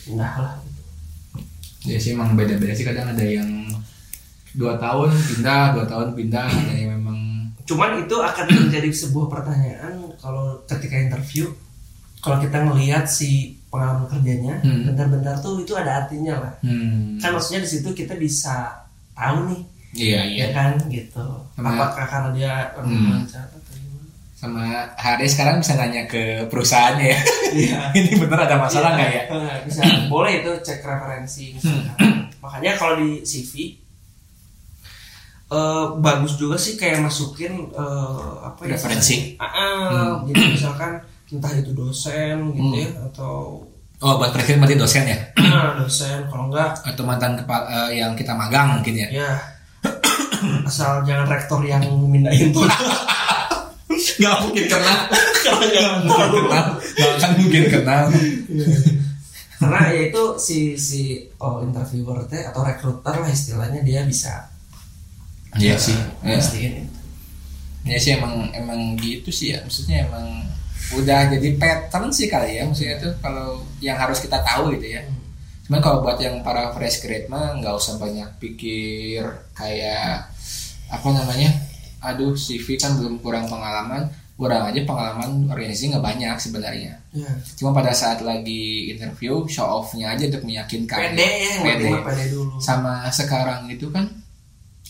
pindah 0.00 0.32
lah 0.36 0.54
gitu. 0.58 0.80
Ya 1.84 1.96
sih 1.96 2.12
emang 2.12 2.32
beda-beda 2.32 2.72
sih 2.72 2.82
kadang 2.82 3.10
ada 3.10 3.22
yang 3.22 3.48
dua 4.50 4.74
tahun 4.76 5.12
pindah, 5.12 5.62
dua 5.72 5.84
tahun 5.84 6.08
pindah, 6.12 6.48
ada 6.48 6.74
yang 6.74 6.96
memang 6.96 7.18
cuman 7.60 8.00
itu 8.00 8.16
akan 8.16 8.46
menjadi 8.64 8.88
sebuah 8.88 9.26
pertanyaan 9.28 9.92
kalau 10.16 10.64
ketika 10.64 10.96
interview 10.96 11.52
kalau 12.18 12.40
kita 12.40 12.56
ngelihat 12.62 13.04
si 13.04 13.60
pengalaman 13.68 14.08
kerjanya 14.08 14.56
Hmm. 14.58 14.88
bentar-bentar 14.88 15.36
tuh 15.38 15.60
itu 15.60 15.76
ada 15.76 16.02
artinya 16.02 16.40
lah 16.40 16.52
hmm, 16.62 17.18
kan 17.18 17.30
maksudnya 17.30 17.60
di 17.60 17.68
situ 17.68 17.92
kita 17.92 18.16
bisa 18.16 18.72
tahu 19.12 19.52
nih 19.52 19.60
iya 19.90 20.20
iya 20.22 20.44
ya 20.44 20.48
kan 20.52 20.72
gitu. 20.88 21.24
Sama- 21.54 21.72
apakah 21.74 22.04
karena 22.04 22.30
dia 22.32 22.52
orang 22.72 22.88
Hmm. 22.90 23.10
lancar 23.14 23.44
atau 23.44 23.72
gimana? 23.72 24.04
Sama 24.32 24.62
hari 24.94 25.26
sekarang 25.26 25.58
bisa 25.58 25.74
nanya 25.74 26.04
ke 26.04 26.22
perusahaannya 26.46 27.06
ya. 27.06 27.20
Iya. 27.50 27.78
Ini 27.98 28.12
bener 28.16 28.38
ada 28.40 28.56
masalah 28.56 28.94
nggak 28.94 29.10
ya? 29.10 29.22
Eh, 29.28 29.56
bisa. 29.64 29.80
Boleh 30.06 30.40
itu 30.40 30.50
cek 30.60 30.80
referensi. 30.80 31.56
Hmm. 31.58 32.28
makanya 32.38 32.72
kalau 32.74 32.94
di 32.96 33.18
CV 33.20 33.74
eh, 35.48 35.86
bagus 35.98 36.36
juga 36.36 36.54
sih 36.54 36.76
kayak 36.76 37.00
masukin 37.00 37.72
eh, 37.72 38.32
apa 38.44 38.60
ya 38.62 38.76
Referensi. 38.76 39.34
Ah, 39.36 39.48
ah, 39.48 40.08
jadi 40.22 40.42
misalkan 40.52 41.00
entah 41.28 41.52
itu 41.52 41.72
dosen 41.72 42.52
gitu 42.52 42.62
Hmm. 42.62 42.76
ya 42.78 42.88
atau 43.04 43.64
oh 43.98 44.14
buat 44.16 44.30
presiden 44.30 44.60
berarti 44.60 44.76
dosen 44.76 45.04
ya? 45.04 45.18
Ah, 45.36 45.74
dosen. 45.74 46.28
Kalau 46.28 46.46
enggak 46.46 46.76
atau 46.78 47.02
mantan 47.02 47.34
kepala 47.34 47.64
eh, 47.88 47.98
yang 47.98 48.12
kita 48.12 48.32
magang 48.32 48.76
mungkin 48.76 48.94
ya? 48.94 49.08
Ya 49.10 49.32
asal 50.66 51.02
jangan 51.04 51.26
rektor 51.28 51.60
yang 51.64 51.82
mindahin 52.06 52.50
tuh. 52.54 52.64
Nggak 54.18 54.36
mungkin 54.46 54.64
kenal 54.66 54.98
nggak 55.10 55.62
tahu. 56.12 56.36
kenal 56.38 56.66
nggak 56.76 57.10
akan 57.18 57.30
mungkin 57.40 57.64
kenal 57.72 58.02
karena 59.58 59.80
ya 59.90 60.00
itu 60.06 60.22
si 60.38 60.78
si 60.78 61.18
oh, 61.42 61.66
interviewer 61.66 62.22
teh 62.30 62.46
atau 62.46 62.62
rekruter 62.62 63.18
lah 63.18 63.26
istilahnya 63.26 63.82
dia 63.82 64.06
bisa. 64.06 64.54
Iya 65.58 65.74
eh, 65.74 65.78
sih 65.82 65.98
ya. 65.98 66.38
mastiin 66.38 66.72
itu. 66.86 66.98
ya 67.88 67.98
sih 67.98 68.10
emang 68.14 68.54
emang 68.54 68.94
gitu 69.02 69.34
sih 69.34 69.50
ya. 69.50 69.58
Maksudnya 69.66 70.06
emang 70.06 70.46
udah 70.94 71.34
jadi 71.34 71.48
pattern 71.58 72.14
sih 72.14 72.30
kali 72.30 72.62
ya. 72.62 72.70
Maksudnya 72.70 73.02
tuh 73.02 73.12
kalau 73.18 73.66
yang 73.82 73.98
harus 73.98 74.22
kita 74.22 74.38
tahu 74.46 74.78
gitu 74.78 74.94
ya 74.94 75.02
cuman 75.68 75.78
kalau 75.78 76.00
buat 76.00 76.16
yang 76.16 76.40
para 76.40 76.72
fresh 76.72 76.98
grade 76.98 77.28
mah 77.28 77.52
nggak 77.54 77.70
usah 77.70 77.94
banyak 77.94 78.24
pikir 78.38 79.20
kayak 79.52 80.24
apa 80.88 81.08
namanya 81.08 81.52
aduh 82.00 82.32
CV 82.32 82.74
kan 82.74 82.96
belum 82.96 83.20
kurang 83.20 83.44
pengalaman. 83.44 84.08
Kurang 84.32 84.64
aja 84.64 84.78
pengalaman 84.80 85.44
organisasi 85.46 85.90
nggak 85.90 86.04
banyak 86.04 86.36
sebenarnya. 86.38 86.94
Ya. 87.10 87.26
cuma 87.52 87.74
pada 87.74 87.90
saat 87.90 88.22
lagi 88.22 88.86
interview 88.88 89.42
show 89.44 89.66
off-nya 89.66 90.14
aja 90.14 90.24
untuk 90.24 90.46
meyakinkan. 90.46 90.94
Pede 91.10 91.26
ya 91.42 91.52
Pede. 91.58 91.90
pede 91.98 92.24
dulu. 92.30 92.54
Sama 92.56 93.02
sekarang 93.10 93.66
itu 93.66 93.90
kan 93.90 94.06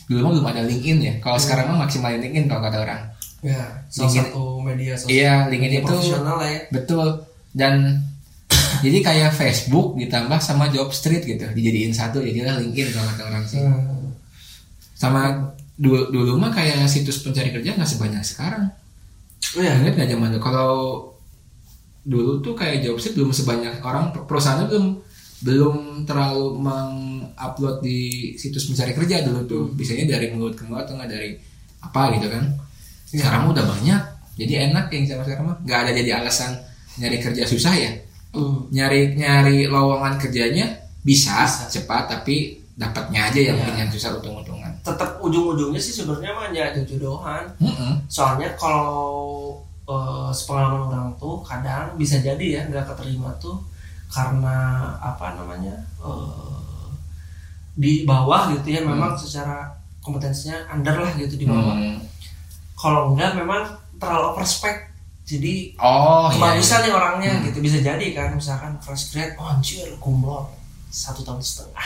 dulu 0.05 0.21
mah 0.21 0.31
belum 0.31 0.47
ada 0.47 0.63
LinkedIn 0.63 0.99
ya. 1.01 1.15
Kalau 1.19 1.41
sekarang 1.41 1.73
mah 1.73 1.83
maksimalin 1.83 2.21
LinkedIn 2.21 2.45
kalau 2.45 2.61
kata 2.61 2.79
orang. 2.79 3.01
Ya 3.41 3.65
salah 3.89 4.05
LinkedIn- 4.05 4.29
satu 4.29 4.45
media 4.61 4.93
sosial 4.95 5.11
Iya, 5.11 5.35
LinkedIn 5.49 5.65
media 5.65 5.81
itu 5.81 5.89
profesional 5.89 6.37
lah 6.37 6.49
ya. 6.53 6.61
betul. 6.69 7.09
Dan 7.51 7.75
jadi 8.83 8.99
kayak 9.03 9.31
Facebook 9.35 9.99
ditambah 9.99 10.39
sama 10.43 10.71
Job 10.71 10.91
Street 10.95 11.25
gitu. 11.25 11.47
Dijadiin 11.53 11.93
satu 11.93 12.23
jadilah 12.23 12.59
LinkedIn 12.61 12.95
kalau 12.95 13.07
kata 13.15 13.23
orang 13.27 13.45
sih. 13.47 13.63
Hmm. 13.63 14.11
sama 14.99 15.55
dulu 15.79 16.11
dulu 16.11 16.43
mah 16.43 16.51
kayak 16.51 16.91
situs 16.91 17.23
pencari 17.23 17.55
kerja 17.55 17.79
nggak 17.79 17.87
sebanyak 17.87 18.23
sekarang. 18.27 18.67
Oh 19.55 19.63
ya 19.63 19.79
ingat 19.79 19.95
nggak 19.95 20.11
zaman 20.11 20.35
dulu? 20.35 20.43
Kalau 20.43 20.73
dulu 22.03 22.43
tuh 22.43 22.55
kayak 22.59 22.83
Job 22.83 22.99
Street 22.99 23.15
belum 23.15 23.31
sebanyak 23.31 23.79
orang 23.87 24.11
perusahaannya 24.11 24.67
belum 24.67 24.87
belum 25.39 25.77
terlalu 26.03 26.59
mengupload 26.59 27.79
di 27.87 28.35
situs 28.35 28.67
pencari 28.67 28.91
kerja 28.91 29.23
dulu 29.23 29.41
tuh. 29.47 29.65
Biasanya 29.79 30.19
dari 30.19 30.35
mulut 30.35 30.59
ke 30.59 30.67
mulut 30.67 30.83
atau 30.83 30.99
nggak 30.99 31.11
dari 31.11 31.39
apa 31.79 32.03
gitu 32.19 32.27
kan. 32.27 32.45
Iya. 33.09 33.25
sekarang 33.25 33.43
udah 33.57 33.65
banyak 33.65 34.03
jadi 34.37 34.69
enak 34.69 34.93
yang 34.93 35.05
sama 35.07 35.23
sekarang 35.25 35.45
mah. 35.55 35.57
Nggak 35.63 35.79
ada 35.79 35.91
jadi 35.95 36.11
alasan 36.19 36.53
nyari 36.99 37.19
kerja 37.23 37.47
susah 37.47 37.75
ya 37.79 37.93
Hmm. 38.29 38.69
nyari 38.69 39.17
nyari 39.17 39.67
lowongan 39.67 40.21
kerjanya 40.21 40.69
bisa, 41.01 41.49
Bisa. 41.49 41.65
cepat 41.71 42.07
tapi 42.07 42.61
dapatnya 42.77 43.27
aja 43.27 43.41
yang 43.51 43.57
mungkin 43.59 43.77
yang 43.81 43.91
susah 43.91 44.15
untung-untungan 44.15 44.71
tetap 44.85 45.19
ujung-ujungnya 45.19 45.81
sih 45.81 45.97
sebenarnya 45.97 46.31
mah 46.31 46.47
ya 46.53 46.71
jodohan 46.85 47.43
Mm-mm. 47.59 47.99
soalnya 48.07 48.53
kalau 48.55 49.59
eh, 49.83 50.31
sepengalaman 50.31 50.87
orang 50.87 51.11
tuh 51.17 51.41
kadang 51.43 51.97
bisa 51.97 52.21
jadi 52.21 52.47
ya 52.47 52.61
nggak 52.69 52.87
keterima 52.95 53.33
tuh 53.41 53.59
karena 54.07 54.57
apa 55.01 55.35
namanya 55.35 55.75
eh, 55.99 56.87
di 57.75 58.05
bawah 58.05 58.53
gitu 58.55 58.69
ya 58.75 58.83
memang 58.83 59.15
secara 59.15 59.73
kompetensinya 59.99 60.69
under 60.69 60.99
lah 60.99 61.11
gitu 61.17 61.35
di 61.35 61.47
bawah 61.47 61.75
Hmm. 61.75 61.99
kalau 62.79 63.11
enggak 63.11 63.35
memang 63.35 63.67
terlalu 63.99 64.37
overspec 64.37 64.87
jadi 65.29 65.77
oh 65.77 66.33
iya, 66.33 66.41
kebagusan 66.41 66.81
iya. 66.81 66.89
nih 66.89 66.93
orangnya 66.97 67.33
gitu. 67.45 67.61
Bisa 67.61 67.85
jadi 67.85 68.07
kan 68.17 68.33
misalkan 68.33 68.81
fresh 68.81 69.13
grade 69.13 69.37
oh 69.37 69.45
anjir 69.45 69.85
kumlot 70.01 70.49
satu 70.89 71.21
tahun 71.21 71.45
setengah. 71.45 71.77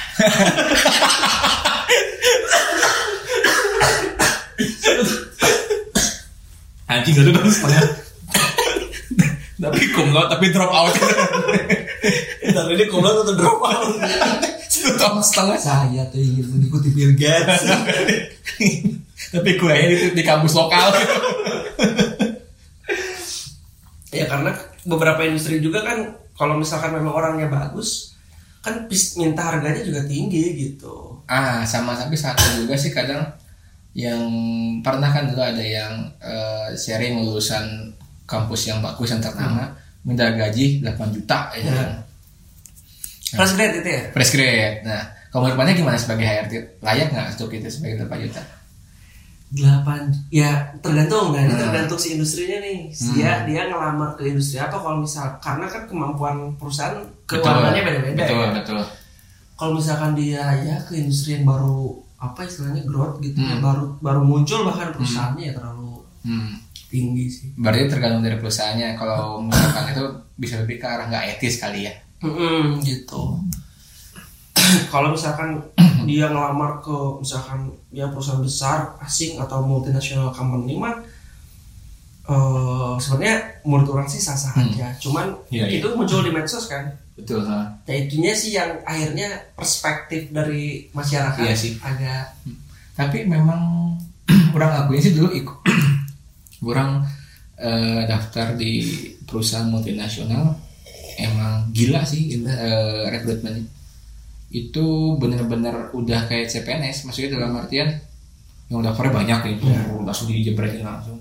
Anjing 6.86 7.14
satu 7.18 7.34
tahun 7.34 7.50
setengah. 7.50 7.82
Tapi 9.62 9.82
kumlot 9.94 10.26
tapi 10.26 10.50
drop 10.50 10.70
out. 10.74 10.94
Dan 12.42 12.66
ini 12.74 12.84
kumlot 12.90 13.26
atau 13.26 13.34
drop 13.38 13.62
out. 13.62 13.94
Satu 14.72 14.98
tahun 14.98 15.22
setengah. 15.22 15.54
Saya 15.54 16.02
tuh 16.10 16.18
ingin 16.18 16.50
mengikuti 16.50 16.90
Bill 16.90 17.14
Gates. 17.14 17.70
Tapi 19.30 19.50
kuliahnya 19.54 19.86
di, 19.94 20.18
di 20.18 20.22
kampus 20.26 20.58
lokal 20.58 20.90
ya 24.12 24.28
karena 24.28 24.52
beberapa 24.84 25.24
industri 25.24 25.58
juga 25.58 25.80
kan 25.82 25.98
kalau 26.36 26.60
misalkan 26.60 26.92
memang 26.92 27.12
orangnya 27.12 27.48
bagus 27.48 28.12
kan 28.62 28.86
minta 29.18 29.42
harganya 29.42 29.82
juga 29.82 30.04
tinggi 30.06 30.54
gitu. 30.54 31.18
Ah 31.26 31.64
sama 31.64 31.96
tapi 31.96 32.14
satu 32.14 32.62
juga 32.62 32.78
sih 32.78 32.94
kadang 32.94 33.24
yang 33.92 34.22
pernah 34.80 35.10
kan 35.10 35.28
dulu 35.28 35.42
ada 35.42 35.60
yang 35.60 35.92
eh, 36.20 36.76
sharing 36.76 37.24
lulusan 37.24 37.90
kampus 38.24 38.70
yang 38.70 38.78
bagus 38.80 39.10
yang 39.10 39.20
ternama 39.20 39.68
minta 40.06 40.30
gaji 40.30 40.80
8 40.80 40.94
juta 41.10 41.52
ya 41.52 41.62
Ya. 41.62 41.72
kan. 41.74 41.90
fresh 43.32 43.54
grade 43.56 43.74
itu 43.80 43.88
ya? 43.88 44.02
fresh 44.12 44.30
grade. 44.32 44.78
Nah 44.84 45.02
kalau 45.32 45.48
gimana 45.72 45.96
sebagai 45.96 46.24
HRD 46.24 46.52
layak 46.84 47.08
nggak 47.10 47.26
untuk 47.34 47.50
itu 47.50 47.68
sebagai 47.68 48.04
8 48.04 48.24
juta 48.28 48.42
delapan 49.52 50.08
ya 50.28 50.48
tergantung. 50.80 51.30
Nah 51.30 51.40
ini 51.40 51.52
Hmm. 51.52 51.62
tergantung 51.62 52.00
si 52.00 52.16
industrinya 52.16 52.58
nih. 52.58 52.88
Dia 53.12 53.44
dia 53.44 53.68
ngelamar 53.68 54.16
ke 54.16 54.24
industri 54.24 54.56
apa 54.56 54.74
kalau 54.74 54.98
misal 54.98 55.36
karena 55.38 55.68
kan 55.68 55.84
kemampuan 55.84 56.56
perusahaan 56.56 56.96
keuangannya 57.24 57.82
beda-beda 57.84 58.22
betul 58.24 58.40
ya. 58.40 58.50
betul. 58.56 58.78
Kalau 59.52 59.72
misalkan 59.76 60.12
dia 60.16 60.44
ya 60.58 60.76
ke 60.82 60.96
industri 60.96 61.36
yang 61.36 61.44
baru 61.44 61.94
apa 62.16 62.42
istilahnya 62.42 62.82
growth 62.82 63.20
gitu 63.20 63.36
ya 63.36 63.56
Hmm. 63.56 63.62
baru 63.62 63.84
baru 64.00 64.20
muncul 64.22 64.64
bahkan 64.64 64.90
perusahaannya 64.90 65.44
ya 65.44 65.54
terlalu 65.54 66.00
hmm. 66.24 66.52
tinggi 66.88 67.26
sih. 67.28 67.48
Berarti 67.54 67.88
tergantung 67.88 68.20
dari 68.20 68.36
perusahaannya. 68.36 68.88
Kalau 68.96 69.40
misalkan 69.42 69.84
itu 69.90 70.04
bisa 70.34 70.54
lebih 70.58 70.76
ke 70.76 70.86
arah 70.86 71.06
nggak 71.06 71.36
etis 71.36 71.56
kali 71.56 71.84
ya? 71.84 71.94
Mm-mm, 72.22 72.78
gitu 72.80 73.34
kalau 74.88 75.10
misalkan 75.10 75.60
dia 76.08 76.26
ngelamar 76.26 76.78
ke 76.78 76.96
misalkan 77.18 77.60
dia 77.88 78.06
perusahaan 78.06 78.40
besar 78.40 78.78
asing 79.00 79.36
atau 79.36 79.62
multinasional 79.62 80.30
company 80.30 80.74
mah 80.74 80.98
eh 82.22 82.92
sebenarnya 82.96 83.36
menurut 83.62 83.88
orang 83.92 84.06
sih 84.06 84.18
sah 84.18 84.34
sah 84.34 84.54
Hmm. 84.54 84.68
aja 84.68 84.94
cuman 84.96 85.34
Iya, 85.48 85.66
iya. 85.66 85.78
itu 85.78 85.88
muncul 85.90 86.22
di 86.22 86.30
medsos 86.30 86.66
kan 86.66 86.86
betul 87.12 87.42
ha. 87.42 87.66
nah 87.76 87.94
itunya 87.94 88.30
sih 88.32 88.54
yang 88.54 88.78
akhirnya 88.84 89.26
perspektif 89.52 90.30
dari 90.30 90.86
masyarakat 90.90 91.42
Iya 91.42 91.54
sih. 91.54 91.72
agak 91.78 92.30
tapi 92.92 93.26
memang 93.26 93.94
orang 94.56 94.70
akuin 94.80 95.02
sih 95.02 95.12
dulu 95.12 95.34
ikut 95.34 95.58
orang 96.64 97.02
eh, 97.58 98.06
daftar 98.06 98.54
di 98.54 98.86
perusahaan 99.24 99.66
multinasional 99.66 100.54
emang 101.18 101.70
gila 101.70 102.00
sih 102.02 102.38
eh, 102.38 103.02
rekrutmennya 103.04 103.66
itu 104.52 105.16
bener-bener 105.16 105.88
udah 105.96 106.28
kayak 106.28 106.52
CPNS 106.52 107.08
maksudnya 107.08 107.40
dalam 107.40 107.56
artian 107.56 107.88
yang 108.68 108.84
daftarnya 108.84 109.12
banyak 109.12 109.40
gitu. 109.56 109.64
Langsung 110.04 110.28
dijebretin 110.28 110.84
langsung. 110.84 111.18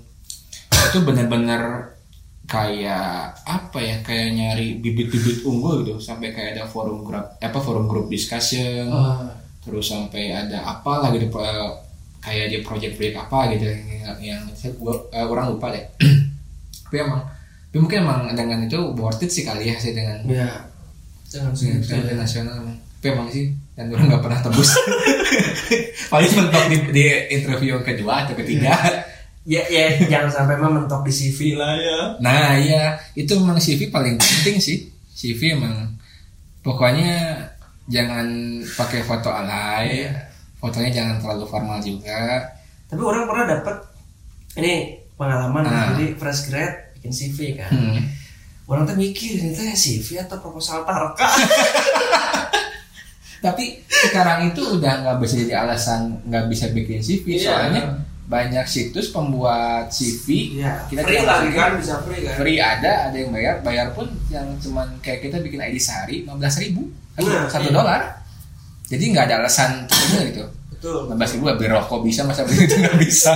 Itu 0.68 1.00
bener-bener 1.02 1.92
kayak 2.44 3.32
apa 3.48 3.78
ya 3.80 3.96
kayak 4.04 4.36
nyari 4.36 4.76
bibit-bibit 4.76 5.48
unggul 5.48 5.80
gitu. 5.80 5.96
Sampai 5.96 6.36
kayak 6.36 6.60
ada 6.60 6.64
forum 6.68 7.00
grup 7.00 7.40
apa 7.40 7.58
forum 7.58 7.88
grup 7.88 8.12
discussion. 8.12 8.92
Eh, 8.92 9.32
terus 9.64 9.88
sampai 9.88 10.28
ada 10.28 10.60
apa 10.60 11.08
lagi 11.08 11.24
di 11.24 11.28
pro- 11.32 11.80
kayak 12.22 12.52
di 12.52 12.58
project-project 12.62 13.16
apa 13.18 13.38
gitu 13.56 13.66
yang, 13.66 14.16
yang 14.20 14.42
saya 14.54 14.76
gua, 14.76 14.94
eh, 15.10 15.24
orang 15.24 15.56
lupa 15.56 15.72
deh. 15.72 15.84
Tapi 16.86 16.96
emang 17.00 17.24
tapi 17.72 17.80
mungkin 17.80 18.04
emang 18.04 18.28
dengan 18.36 18.68
itu 18.68 18.76
worth 18.92 19.24
it 19.24 19.32
sih 19.32 19.48
kali 19.48 19.72
ya 19.72 19.80
sih 19.80 19.96
dengan 19.96 20.20
ya 20.28 20.60
jangan 21.24 21.56
dengan 21.56 21.80
segitu 21.80 21.88
film 21.88 22.20
nasional 22.20 22.54
emang. 22.60 22.76
Tapi 23.02 23.18
emang 23.18 23.26
sih 23.34 23.50
dan 23.74 23.90
orang 23.90 24.14
nggak 24.14 24.22
pernah 24.22 24.38
tembus. 24.46 24.78
Paling 26.14 26.30
mentok 26.38 26.64
di, 26.70 26.76
di 26.94 27.04
interview 27.34 27.74
yang 27.74 27.82
kedua 27.82 28.22
atau 28.22 28.38
ketiga. 28.38 28.78
Ya 29.42 29.58
ya 29.66 29.98
jangan 30.06 30.30
sampai 30.30 30.54
mah 30.54 30.70
mentok 30.70 31.02
di 31.02 31.10
CV 31.10 31.58
lah 31.58 31.74
ya. 31.74 31.98
Nah 32.22 32.54
iya. 32.54 32.94
Itu 33.18 33.42
memang 33.42 33.58
CV 33.58 33.90
paling 33.90 34.22
penting 34.22 34.62
sih. 34.62 34.86
CV 35.18 35.58
emang 35.58 35.98
pokoknya 36.62 37.42
jangan 37.90 38.22
pakai 38.78 39.02
foto 39.02 39.34
alay. 39.34 40.06
Fotonya 40.62 40.94
jangan 40.94 41.18
terlalu 41.18 41.44
formal 41.50 41.82
juga. 41.82 42.38
Tapi 42.86 43.02
orang 43.02 43.26
pernah 43.26 43.44
dapat 43.50 43.76
ini 44.62 44.94
pengalaman 45.18 45.66
Ah. 45.66 45.90
jadi 45.90 46.14
fresh 46.14 46.54
grad 46.54 46.94
bikin 46.94 47.10
CV 47.10 47.58
kan. 47.58 47.66
Hmm. 47.66 47.98
orang 48.62 48.86
tuh 48.86 48.94
mikir 48.94 49.42
ini 49.42 49.50
teh 49.52 49.74
CV 49.74 50.22
atau 50.22 50.38
proposal 50.38 50.86
tarka 50.86 51.28
Tapi 53.42 53.64
sekarang 53.90 54.54
itu 54.54 54.62
udah 54.78 55.02
nggak 55.02 55.16
bisa 55.18 55.34
jadi 55.42 55.66
alasan 55.66 56.22
nggak 56.30 56.46
bisa 56.46 56.70
bikin 56.70 57.02
CV 57.02 57.26
Iya. 57.36 57.50
soalnya 57.50 57.82
banyak 58.22 58.64
situs 58.70 59.10
pembuat 59.10 59.90
CV 59.90 60.56
Iya, 60.62 60.86
kita 60.88 61.02
free 61.02 61.20
lah 61.26 61.42
kan? 61.50 61.70
Bisa 61.76 62.00
free 62.06 62.22
kan? 62.22 62.34
Free 62.38 62.58
ada 62.62 62.92
ada 63.10 63.16
yang 63.18 63.34
bayar. 63.34 63.54
Bayar 63.66 63.90
pun 63.92 64.06
yang 64.30 64.46
cuman 64.62 64.86
kayak 65.02 65.26
kita 65.26 65.42
bikin 65.42 65.58
ID 65.58 65.76
sehari 65.76 66.22
15 66.24 66.62
ribu. 66.62 66.86
Nah, 67.18 67.50
satu 67.50 67.68
iya. 67.68 67.74
dolar. 67.74 68.00
Jadi 68.88 69.04
nggak 69.10 69.24
ada 69.26 69.34
alasan 69.42 69.84
tertentu 69.90 70.22
gitu. 70.30 70.44
Betul. 70.70 71.14
15 71.14 71.34
ribu 71.38 71.44
beli 71.58 71.68
rokok 71.70 72.00
bisa 72.06 72.22
masa 72.24 72.46
beli 72.46 72.62
itu 72.62 72.74
nggak 72.78 72.98
bisa? 73.02 73.32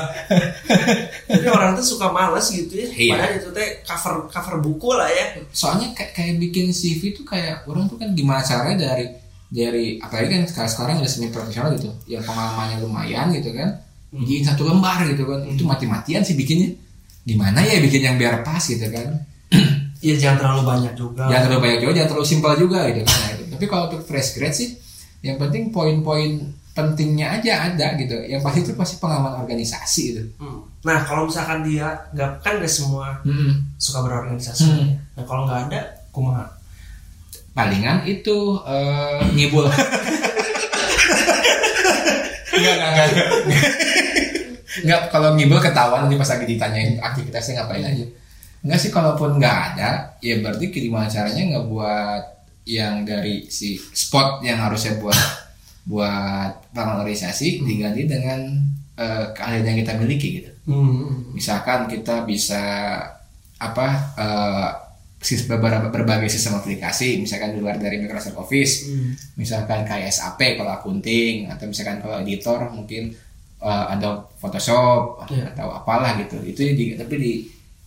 Tapi 1.29 1.47
orang 1.51 1.75
tuh 1.75 1.87
suka 1.87 2.09
males 2.15 2.47
gitu 2.49 2.75
ya. 2.79 2.89
Iya. 2.95 3.13
padahal 3.19 3.33
itu 3.43 3.49
teh 3.53 3.69
cover 3.83 4.15
cover 4.31 4.55
buku 4.63 4.91
lah 4.95 5.11
ya. 5.11 5.25
Soalnya 5.51 5.93
kayak, 5.99 6.15
kayak 6.15 6.35
bikin 6.41 6.71
CV 6.71 7.11
tuh 7.11 7.27
kayak 7.27 7.67
orang 7.67 7.91
tuh 7.91 7.99
kan 7.99 8.15
gimana 8.15 8.41
caranya 8.41 8.87
dari 8.91 9.26
dari 9.47 9.97
apalagi 9.99 10.29
kan 10.29 10.43
sekarang 10.45 10.71
sekarang 10.71 10.95
udah 10.99 11.11
semi 11.11 11.29
profesional 11.31 11.71
gitu. 11.75 11.91
Yang 12.07 12.23
pengalamannya 12.27 12.77
lumayan 12.81 13.27
gitu 13.31 13.51
kan. 13.53 13.69
Bikin 14.11 14.43
satu 14.43 14.63
lembar 14.65 15.05
gitu 15.07 15.23
kan. 15.25 15.41
Itu 15.45 15.63
mati-matian 15.63 16.23
sih 16.23 16.35
bikinnya. 16.35 16.73
Gimana 17.23 17.59
ya 17.61 17.79
bikin 17.79 18.03
yang 18.03 18.17
biar 18.17 18.43
pas 18.43 18.63
gitu 18.63 18.87
kan? 18.87 19.07
Ya 19.97 20.13
jangan 20.13 20.39
terlalu 20.39 20.63
banyak 20.69 20.93
juga. 20.95 21.25
Jangan 21.25 21.43
terlalu 21.49 21.63
banyak 21.67 21.79
juga 21.81 21.93
jangan 21.97 22.11
terlalu 22.13 22.27
simpel 22.29 22.53
juga 22.55 22.79
gitu 22.93 23.01
kan. 23.01 23.17
Nah, 23.17 23.31
itu. 23.33 23.45
tapi 23.49 23.65
kalau 23.65 23.83
untuk 23.89 24.03
fresh 24.05 24.31
grad 24.37 24.53
sih 24.53 24.69
yang 25.25 25.41
penting 25.41 25.73
poin-poin 25.73 26.37
pentingnya 26.71 27.41
aja 27.41 27.73
ada 27.73 27.97
gitu. 27.97 28.13
Yang 28.29 28.45
pasti 28.45 28.59
itu 28.61 28.73
pasti 28.77 28.95
pengalaman 29.01 29.41
organisasi 29.41 30.03
gitu. 30.13 30.23
Hmm. 30.37 30.61
nah 30.85 31.03
kalau 31.03 31.27
misalkan 31.27 31.65
dia 31.67 31.91
nggak 32.13 32.45
kan 32.45 32.61
nggak 32.61 32.71
semua 32.71 33.19
Hmm. 33.25 33.59
suka 33.81 34.05
berorganisasi. 34.05 34.69
Hmm. 34.69 34.95
nah 35.17 35.25
kalau 35.25 35.49
nggak 35.49 35.61
ada 35.73 35.76
palingan 37.57 38.05
itu 38.05 38.61
eh, 38.69 39.25
ngibul 39.33 39.65
Enggak, 42.57 42.73
enggak, 42.73 42.91
enggak, 42.93 43.07
enggak. 43.07 43.29
Enggak, 44.77 45.01
kalau 45.13 45.29
ngibul 45.37 45.61
ketahuan 45.61 46.05
nanti 46.05 46.17
pas 46.17 46.31
lagi 46.33 46.47
ditanyain 46.49 47.01
aktivitasnya 47.01 47.53
ngapain 47.61 47.85
aja. 47.85 48.07
Enggak 48.65 48.79
sih, 48.81 48.91
kalaupun 48.93 49.37
enggak 49.37 49.57
ada, 49.73 50.17
ya 50.25 50.41
berarti 50.41 50.73
gimana 50.73 51.09
caranya 51.09 51.57
ngebuat 51.57 52.23
yang 52.67 53.07
dari 53.07 53.47
si 53.47 53.79
spot 53.79 54.43
yang 54.43 54.59
harusnya 54.59 54.99
buat 54.99 55.17
buat 55.87 56.75
organisasi 56.75 57.63
diganti 57.63 58.09
dengan 58.09 58.41
eh, 58.97 59.25
keahlian 59.37 59.65
yang 59.65 59.79
kita 59.85 59.93
miliki 60.01 60.29
gitu. 60.43 60.51
Hmm. 60.67 61.31
Misalkan 61.37 61.87
kita 61.87 62.25
bisa 62.25 62.65
apa 63.57 63.89
sis- 64.17 64.86
beberapa 65.19 65.89
berbagai 65.89 66.29
sistem 66.29 66.61
aplikasi, 66.61 67.19
misalkan 67.19 67.53
di 67.53 67.59
luar 67.59 67.77
dari 67.77 67.99
Microsoft 67.99 68.37
Office, 68.37 68.87
Hmm. 68.87 69.13
misalkan 69.35 69.83
kayak 69.83 70.09
SAP 70.09 70.39
kalau 70.55 70.71
akunting 70.73 71.49
atau 71.49 71.67
misalkan 71.67 71.99
kalau 71.99 72.21
editor 72.21 72.69
mungkin 72.71 73.11
uh, 73.59 73.89
ada 73.89 74.23
Photoshop 74.37 75.25
Iya. 75.27 75.51
atau 75.51 75.73
apalah 75.73 76.15
gitu 76.17 76.37
itu 76.43 76.61
di, 76.71 76.95
tapi 76.95 77.15
di, 77.17 77.33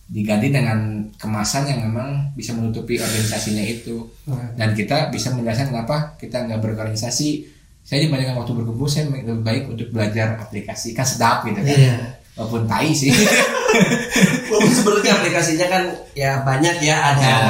diganti 0.06 0.50
dengan 0.50 0.78
kemasan 1.14 1.70
yang 1.70 1.86
memang 1.86 2.34
bisa 2.34 2.50
menutupi 2.50 2.98
organisasinya 2.98 3.62
itu 3.62 4.02
Nah, 4.26 4.50
dan 4.54 4.74
kita 4.74 5.08
bisa 5.08 5.30
menjelaskan 5.30 5.70
kenapa 5.70 6.18
kita 6.18 6.44
nggak 6.44 6.58
berorganisasi 6.58 7.46
saya 7.80 8.04
dibandingkan 8.04 8.36
waktu 8.36 8.52
berkumpul 8.52 8.84
saya 8.84 9.06
lebih 9.06 9.40
baik 9.40 9.64
untuk 9.66 9.88
belajar 9.88 10.34
aplikasi 10.36 10.92
kan 10.92 11.02
sedap 11.02 11.46
gitu 11.46 11.58
kan 11.58 11.72
Iya. 11.72 11.96
Walaupun 12.40 12.64
tai 12.64 12.88
sih 12.96 13.12
Walaupun 14.50 14.72
sebenarnya 14.72 15.12
aplikasinya 15.20 15.66
kan 15.68 15.82
ya 16.16 16.40
banyak 16.40 16.76
ya 16.80 16.96
ada 17.12 17.28
Ya. 17.30 17.46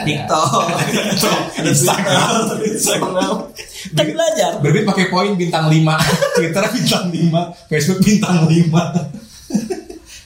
TikTok, 0.06 0.48
ada 0.80 1.60
Instagram. 1.60 2.56
Instagram. 2.64 3.52
Kan 3.92 4.06
belajar. 4.16 4.50
berbeda 4.64 4.88
pakai 4.88 5.12
poin 5.12 5.36
bintang 5.36 5.68
5 5.68 5.76
Twitter 6.40 6.64
bintang 6.72 7.04
5 7.12 7.68
Facebook 7.68 8.00
bintang 8.00 8.48
5 8.48 8.70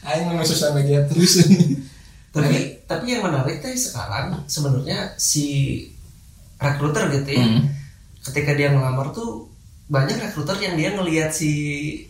Ayo 0.05 0.19
ngomong 0.31 0.47
sosial 0.47 0.79
media 0.79 1.03
terus 1.11 1.43
Tapi 2.31 2.87
tapi 2.87 3.05
yang 3.19 3.27
menarik 3.27 3.65
teh 3.65 3.75
sekarang 3.75 4.47
sebenarnya 4.47 5.17
si 5.19 5.81
rekruter 6.61 7.11
gitu 7.11 7.31
ya. 7.35 7.43
Hmm. 7.43 7.67
Ketika 8.23 8.55
dia 8.55 8.71
ngelamar 8.71 9.11
tuh 9.11 9.54
banyak 9.85 10.17
rekruter 10.17 10.57
yang 10.65 10.75
dia 10.81 10.97
ngelihat 10.97 11.29
si 11.29 11.53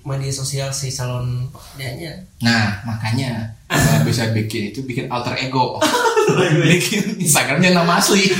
media 0.06 0.30
sosial 0.30 0.70
si 0.70 0.94
calon 0.94 1.50
pekerjaannya. 1.50 2.12
Nah 2.46 2.86
makanya 2.86 3.50
kalau 3.66 4.06
bisa 4.06 4.30
bikin 4.30 4.70
itu 4.70 4.86
bikin 4.86 5.10
alter 5.10 5.34
ego. 5.42 5.82
Bikin 6.64 7.18
Instagramnya 7.18 7.74
nama 7.74 7.98
asli. 7.98 8.30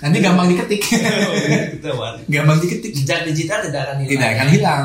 Nanti 0.00 0.18
gampang 0.24 0.48
diketik. 0.50 0.82
Gampang 2.32 2.58
diketik. 2.58 2.92
Jejak 2.96 3.28
digital 3.28 3.62
tidak 3.62 3.86
akan 3.86 3.96
hilang. 4.02 4.10
Tidak 4.10 4.28
akan 4.34 4.48
hilang. 4.50 4.84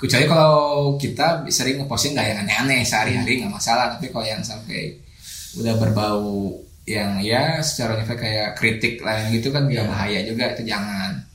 Kecuali 0.00 0.24
kalau 0.24 0.56
kita 0.96 1.44
sering 1.52 1.84
ngeposting 1.84 2.16
gak 2.16 2.32
yang 2.32 2.40
aneh-aneh 2.48 2.80
Sehari-hari 2.80 3.44
nggak 3.44 3.52
masalah. 3.52 3.92
Tapi 3.92 4.08
kalau 4.08 4.24
yang 4.24 4.40
sampai 4.40 4.96
udah 5.60 5.74
berbau 5.76 6.56
yang 6.88 7.20
ya 7.20 7.60
secara 7.60 8.00
universal 8.00 8.18
kayak 8.24 8.56
kritik 8.56 9.04
lain 9.04 9.30
gitu 9.36 9.52
kan 9.52 9.68
ya 9.68 9.84
bahaya 9.84 10.24
juga. 10.24 10.56
Itu 10.56 10.64
jangan 10.64 11.29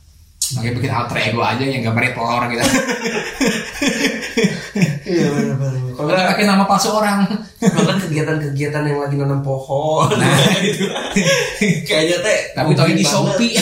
makanya 0.54 0.74
bikin 0.76 0.92
alter 0.94 1.18
ego 1.20 1.42
aja 1.42 1.64
yang 1.64 1.82
gambarnya 1.82 2.14
telur 2.14 2.44
gitu 2.46 2.64
Iya 5.06 5.26
benar-benar. 5.32 5.96
Kalau 5.96 6.10
kalau 6.12 6.28
pakai 6.28 6.44
nama 6.44 6.66
palsu 6.66 6.90
orang 6.92 7.24
bahkan 7.62 7.98
kegiatan-kegiatan 8.02 8.84
yang 8.84 9.00
lagi 9.00 9.16
nanam 9.16 9.40
pohon, 9.40 10.10
nah 10.12 10.34
itu 10.60 10.86
kayaknya 11.88 12.18
teh. 12.20 12.40
tapi 12.52 12.74
di 12.74 12.82
banget. 13.00 13.06
shopee 13.06 13.54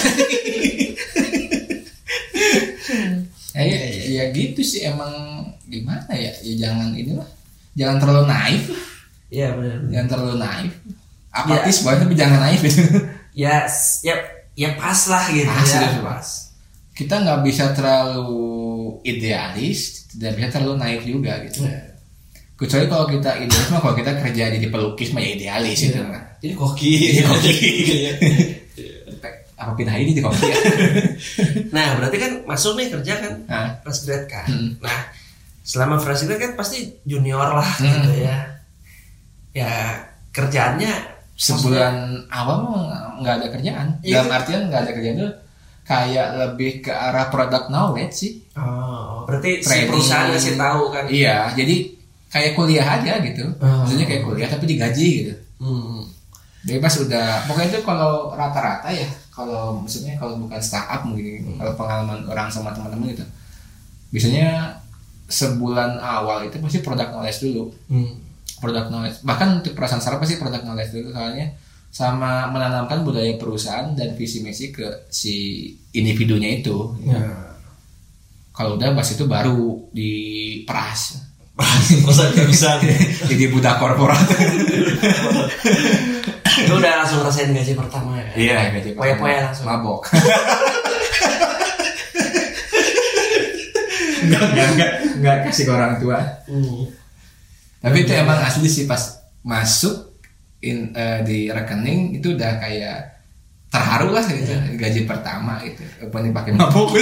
ya, 3.54 3.62
ya, 3.62 3.80
ya 4.10 4.24
gitu 4.32 4.62
sih 4.62 4.82
emang 4.84 5.12
gimana 5.68 6.10
ya 6.10 6.32
ya 6.42 6.54
jangan 6.68 6.90
inilah 6.94 7.28
jangan 7.76 7.98
terlalu 8.00 8.24
naif. 8.26 8.64
Iya 9.30 9.48
benar. 9.58 9.78
jangan 9.90 10.08
terlalu 10.10 10.36
naif 10.40 10.74
apatis 11.30 11.78
boleh 11.82 11.98
tapi 12.00 12.14
jangan 12.14 12.40
naif 12.40 12.62
gitu 12.62 12.82
Ya, 13.34 13.66
ya, 14.06 14.14
ya 14.54 14.78
pas 14.78 15.10
lah 15.10 15.26
gitu 15.28 15.50
Pas, 15.50 15.66
ya. 15.66 15.82
gitu, 15.90 16.06
pas. 16.06 16.53
Kita 16.94 17.16
nggak 17.20 17.42
bisa 17.42 17.74
terlalu 17.74 18.30
idealis 19.04 20.06
tidak 20.10 20.32
bisa 20.36 20.48
terlalu 20.52 20.74
naif 20.78 21.02
juga 21.04 21.42
gitu 21.44 21.66
Iya. 21.66 21.80
kecuali 22.54 22.86
kalau 22.86 23.06
kita 23.08 23.30
idealis 23.40 23.68
mah 23.68 23.80
kalau 23.80 23.96
kita 23.96 24.12
kerja 24.16 24.44
jadi 24.52 24.68
pelukis 24.68 25.10
mah 25.10 25.20
ya 25.20 25.30
idealis 25.32 25.80
gitu 25.82 25.98
Iya. 25.98 26.08
kan 26.08 26.24
Jadi 26.38 26.54
koki. 26.54 26.92
Jadi 27.00 27.22
koki. 27.24 27.54
apa 29.54 29.72
pindah 29.74 29.96
ini 29.96 30.12
di 30.12 30.20
kopi 30.20 30.44
ya 30.44 30.58
nah 31.76 31.96
berarti 31.96 32.18
kan 32.20 32.32
masuk 32.44 32.76
nih 32.76 32.92
kerja 32.92 33.14
kan, 33.16 33.34
fresh 33.80 34.04
grade 34.04 34.28
kan. 34.28 34.44
Hmm. 34.44 34.76
Nah 34.78 35.00
selama 35.64 35.96
fresh 35.96 36.28
grade 36.28 36.42
kan 36.42 36.52
pasti 36.54 36.92
junior 37.04 37.48
lah 37.48 37.72
Hmm. 37.80 37.88
gitu 38.04 38.12
ya. 38.22 38.38
Ya 39.52 39.72
kerjaannya 40.30 40.92
sebulan 41.34 41.96
awal 42.28 42.58
mah 42.62 42.84
nggak 43.18 43.34
ada 43.40 43.48
kerjaan 43.50 43.88
Iya. 44.02 44.20
dalam 44.20 44.32
artian 44.34 44.62
nggak 44.68 44.82
ada 44.84 44.92
kerjaan 44.92 45.16
tuh 45.18 45.32
kayak 45.84 46.28
lebih 46.34 46.80
ke 46.80 46.90
arah 46.90 47.28
product 47.28 47.68
knowledge 47.68 48.16
sih 48.16 48.34
Oh, 48.54 49.26
berarti 49.26 49.60
si 49.60 49.66
Training. 49.66 49.90
perusahaan 49.90 50.28
ngasih 50.30 50.56
tahu 50.56 50.82
kan. 50.90 51.04
iya 51.08 51.50
jadi 51.52 51.76
kayak 52.28 52.52
kuliah 52.54 52.88
aja 52.88 53.14
gitu 53.20 53.46
Oh. 53.58 53.82
maksudnya 53.82 54.06
kayak 54.06 54.24
kuliah 54.24 54.48
tapi 54.48 54.66
digaji 54.66 55.10
gitu 55.22 55.34
Hmm. 55.60 56.04
Pas 56.80 56.96
udah 56.98 57.44
pokoknya 57.44 57.70
itu 57.70 57.82
kalau 57.82 58.32
rata-rata 58.32 58.88
ya 58.88 59.04
kalau 59.30 59.76
maksudnya 59.78 60.16
kalau 60.16 60.36
bukan 60.38 60.58
startup 60.58 61.04
mungkin 61.04 61.44
Hmm. 61.46 61.58
kalau 61.58 61.74
pengalaman 61.74 62.20
orang 62.26 62.48
sama 62.48 62.72
teman-teman 62.72 63.12
gitu 63.12 63.26
biasanya 64.10 64.80
sebulan 65.26 65.98
awal 65.98 66.44
itu 66.44 66.60
pasti 66.60 66.80
product 66.80 67.12
knowledge 67.12 67.40
dulu 67.42 67.64
Hmm. 67.88 68.12
product 68.58 68.88
knowledge 68.90 69.18
bahkan 69.22 69.60
untuk 69.60 69.74
perasaan 69.74 70.00
startup 70.00 70.20
pasti 70.20 70.38
product 70.38 70.64
knowledge 70.64 70.92
dulu 70.92 71.10
soalnya 71.10 71.48
sama 71.94 72.50
menanamkan 72.50 73.06
budaya 73.06 73.38
perusahaan 73.38 73.94
dan 73.94 74.18
visi 74.18 74.42
misi 74.42 74.68
ke 74.68 74.82
si 75.08 75.34
individunya 75.92 76.58
itu 76.58 76.90
Ya. 77.00 77.22
kalau 78.50 78.74
udah 78.74 78.92
pas 78.92 79.06
itu 79.06 79.24
baru 79.24 79.78
diperas 79.90 81.22
Perusahaan 81.54 82.34
nggak 82.34 82.50
bisa. 82.50 82.82
jadi 83.30 83.46
budak 83.48 83.78
korporat 83.78 84.26
Lu 86.66 86.74
udah 86.76 86.94
langsung 86.98 87.22
ngerasain 87.22 87.50
gaji 87.52 87.74
pertama 87.74 88.18
ya? 88.18 88.26
iya 88.34 88.58
gaji 88.72 88.90
pertama. 88.92 89.06
Poya-poya 89.14 89.40
langsung. 89.46 89.66
mabok 89.68 90.02
enggak 94.24 94.42
enggak 94.44 94.68
enggak 94.72 94.92
enggak 95.14 95.36
kasih 95.46 95.64
ke 95.64 95.72
orang 95.72 95.94
tua 96.00 96.20
Hmm. 96.46 96.90
tapi 97.80 98.02
itu 98.02 98.14
emang 98.14 98.40
asli 98.40 98.66
sih 98.66 98.86
pas 98.86 99.02
masuk 99.42 100.13
in, 100.64 100.78
eh, 100.92 101.20
di 101.22 101.48
rekening 101.48 102.18
itu 102.18 102.34
udah 102.34 102.58
kayak 102.58 102.98
terharu 103.68 104.10
lah 104.10 104.24
gitu 104.24 104.54
gaji 104.74 105.02
pertama 105.04 105.60
itu 105.62 105.82
nih 106.00 106.32
pakai 106.32 106.52
mabok 106.54 106.96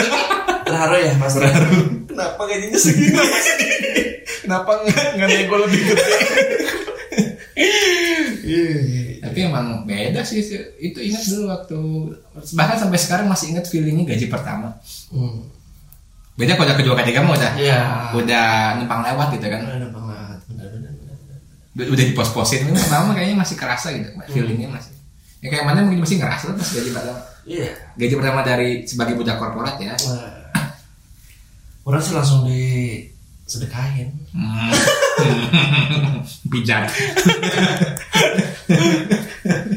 Terharu 0.61 0.95
ya 0.95 1.11
mas? 1.19 1.35
Terharu. 1.35 2.07
Kenapa 2.07 2.41
gajinya 2.47 2.79
segini? 2.79 3.17
kenapa 4.41 4.71
nggak 4.79 5.05
nggak 5.15 5.27
nego 5.29 5.55
lebih 5.61 5.79
gede 5.85 6.05
Iya. 8.41 9.21
tapi 9.21 9.37
emang 9.45 9.85
beda 9.85 10.21
sih 10.23 10.41
itu 10.77 10.97
ingat 10.97 11.23
dulu 11.23 11.43
waktu 11.47 11.77
bahkan 12.51 12.77
sampai 12.79 12.97
sekarang 12.97 13.25
masih 13.27 13.53
ingat 13.53 13.67
feelingnya 13.67 14.03
gaji 14.07 14.27
pertama 14.27 14.73
Hmm. 15.07 15.43
beda 16.33 16.55
kalau 16.55 16.67
udah 16.67 16.77
kedua 16.79 16.95
ketiga 16.99 17.19
mah 17.21 17.35
udah 17.35 17.51
Iya. 17.53 17.79
udah 18.15 18.47
numpang 18.79 19.01
lewat 19.03 19.27
gitu 19.35 19.45
kan 19.45 19.61
Benar 19.61 19.91
banget. 19.91 20.39
Benar 20.47 20.67
benar 20.71 20.91
benar. 20.95 21.17
Udah, 21.71 21.85
udah 21.87 22.05
di 22.05 22.13
pos 22.13 22.29
posin 22.35 22.67
ini 22.67 22.75
pertama 22.75 23.15
kayaknya 23.15 23.37
masih 23.39 23.55
kerasa 23.55 23.87
gitu 23.95 24.09
feelingnya 24.27 24.67
masih 24.67 24.91
ya 25.41 25.47
kayak 25.49 25.65
mana 25.65 25.81
mungkin 25.87 26.03
masih 26.03 26.19
ngerasa 26.19 26.53
pas 26.53 26.69
gaji 26.69 26.91
pertama 26.91 27.21
Iya. 27.41 27.73
gaji 27.97 28.13
pertama 28.21 28.39
dari 28.45 28.85
sebagai 28.85 29.17
budak 29.17 29.41
korporat 29.41 29.75
ya 29.81 29.95
Wah. 30.05 30.39
Orang 31.81 31.97
sih 31.97 32.13
langsung 32.13 32.45
di 32.45 32.61
sedekahin. 33.49 34.13
Hmm. 34.31 34.69
pijat 36.53 36.87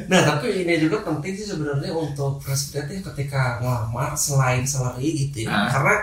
Nah 0.07 0.20
tapi 0.22 0.62
ini 0.62 0.76
juga 0.78 1.01
penting 1.03 1.32
sih 1.32 1.49
sebenarnya 1.49 1.90
untuk 1.90 2.38
fresh 2.38 2.70
grade 2.70 2.92
ya 2.92 3.01
ketika 3.01 3.59
ngelamar 3.59 4.12
selain 4.14 4.62
salary 4.62 5.26
gitu 5.26 5.49
ya. 5.49 5.51
Ah. 5.51 5.68
Karena 5.72 5.95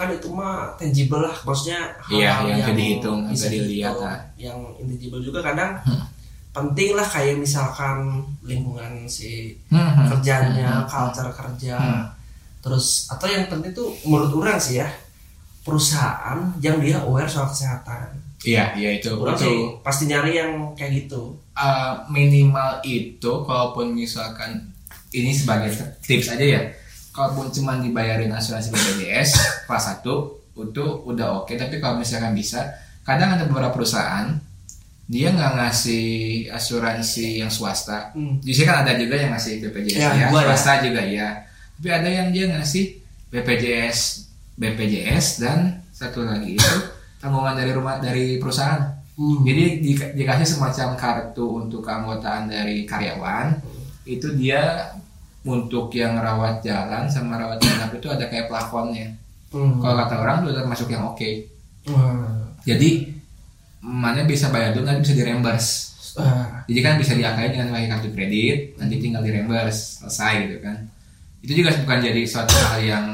kan 0.00 0.08
itu 0.08 0.28
mah 0.28 0.72
tangible 0.74 1.20
lah, 1.20 1.36
maksudnya 1.44 1.92
Iya, 2.08 2.32
hal-hal 2.32 2.48
yang 2.48 2.58
bisa 2.58 2.72
dihitung, 2.72 3.18
bisa 3.28 3.46
dilihat, 3.46 3.92
dihitung, 3.92 4.08
ah. 4.08 4.20
yang 4.34 4.58
intangible 4.78 5.20
juga 5.20 5.40
kadang 5.44 5.76
Hmm. 5.84 6.04
penting 6.50 6.90
lah 6.92 7.04
kayak 7.04 7.36
misalkan 7.36 7.96
lingkungan 8.40 9.04
si 9.04 9.52
Hmm, 9.68 10.08
kerjanya, 10.08 10.82
culture 10.84 11.28
kerja, 11.30 11.76
Hmm. 11.76 12.04
terus 12.58 13.06
atau 13.06 13.24
yang 13.24 13.44
penting 13.46 13.70
tuh 13.70 13.92
menurut 14.02 14.32
orang 14.34 14.56
sih 14.56 14.76
ya 14.76 14.88
perusahaan 15.60 16.40
yang 16.58 16.80
dia 16.80 16.98
aware 16.98 17.28
soal 17.28 17.46
kesehatan. 17.46 18.16
iya 18.40 18.72
iya 18.72 18.96
itu 18.96 19.12
Orang 19.12 19.36
itu 19.36 19.44
sih 19.44 19.56
pasti 19.84 20.08
nyari 20.08 20.32
yang 20.34 20.72
kayak 20.72 21.04
gitu. 21.04 21.36
Uh, 21.52 21.92
minimal 22.08 22.80
itu 22.82 23.32
kalaupun 23.44 23.92
misalkan 23.92 24.64
ini 25.12 25.28
sebagai 25.30 25.68
tips 26.00 26.32
aja 26.32 26.46
ya 26.48 26.60
kalaupun 27.20 27.52
cuma 27.52 27.76
dibayarin 27.76 28.32
asuransi 28.32 28.70
BPJS 28.70 29.30
kelas 29.66 30.00
1 30.00 30.08
itu 30.58 30.84
udah 31.04 31.26
oke 31.38 31.52
tapi 31.52 31.76
kalau 31.76 31.96
misalkan 31.96 32.32
bisa 32.32 32.64
kadang 33.02 33.34
ada 33.34 33.44
beberapa 33.44 33.70
perusahaan 33.70 34.32
dia 35.04 35.28
nggak 35.28 35.52
ngasih 35.54 36.08
asuransi 36.48 37.38
yang 37.38 37.48
swasta 37.48 38.10
Hmm. 38.10 38.40
Jadi 38.40 38.62
kan 38.62 38.76
ada 38.80 38.94
juga 38.94 39.14
yang 39.14 39.30
ngasih 39.30 39.60
BPJS 39.60 39.98
Ya, 39.98 40.10
ya, 40.16 40.26
gua 40.28 40.40
ya. 40.40 40.46
swasta 40.48 40.72
juga 40.80 41.02
ya. 41.02 41.28
Tapi 41.74 41.88
ada 41.88 42.08
yang 42.08 42.28
dia 42.30 42.46
ngasih 42.48 42.84
BPJS, 43.28 43.98
BPJS 44.54 45.26
dan 45.38 45.58
satu 45.90 46.22
lagi 46.22 46.54
itu 46.54 46.76
tanggungan 47.18 47.52
dari 47.52 47.70
rumah 47.70 47.98
dari 47.98 48.36
perusahaan. 48.36 48.86
Hmm. 49.14 49.42
Jadi 49.42 49.64
di- 49.80 50.12
dikasih 50.14 50.46
semacam 50.48 50.94
kartu 50.94 51.46
untuk 51.58 51.82
keanggotaan 51.82 52.46
dari 52.46 52.84
karyawan. 52.84 53.58
Itu 54.04 54.32
dia 54.32 54.94
untuk 55.44 55.88
yang 55.96 56.20
rawat 56.20 56.60
jalan 56.60 57.08
sama 57.08 57.40
rawat 57.40 57.56
inap 57.64 57.96
itu 57.96 58.08
ada 58.12 58.28
kayak 58.28 58.52
plafonnya. 58.52 59.08
Hmm. 59.50 59.80
Kalau 59.80 59.94
kata 59.96 60.14
orang 60.20 60.36
itu 60.44 60.52
termasuk 60.52 60.88
yang 60.92 61.08
oke. 61.08 61.30
Hmm. 61.88 62.54
Jadi 62.62 63.08
mana 63.80 64.28
bisa 64.28 64.52
bayar 64.52 64.76
dulu 64.76 64.84
nanti 64.84 65.08
bisa 65.08 65.16
di 65.16 65.24
reimburse. 65.24 65.70
Ah. 66.20 66.60
Jadi 66.68 66.80
kan 66.84 66.98
bisa 67.00 67.16
diakalin 67.16 67.54
dengan 67.54 67.72
pakai 67.72 67.88
kartu 67.88 68.08
kredit, 68.12 68.76
nanti 68.76 69.00
tinggal 69.00 69.24
di 69.24 69.30
reimburse, 69.32 70.04
selesai 70.04 70.32
gitu 70.44 70.56
kan. 70.60 70.76
Itu 71.40 71.52
juga 71.56 71.72
bukan 71.72 71.98
jadi 72.04 72.22
suatu 72.28 72.52
hal 72.68 72.80
yang 72.84 73.06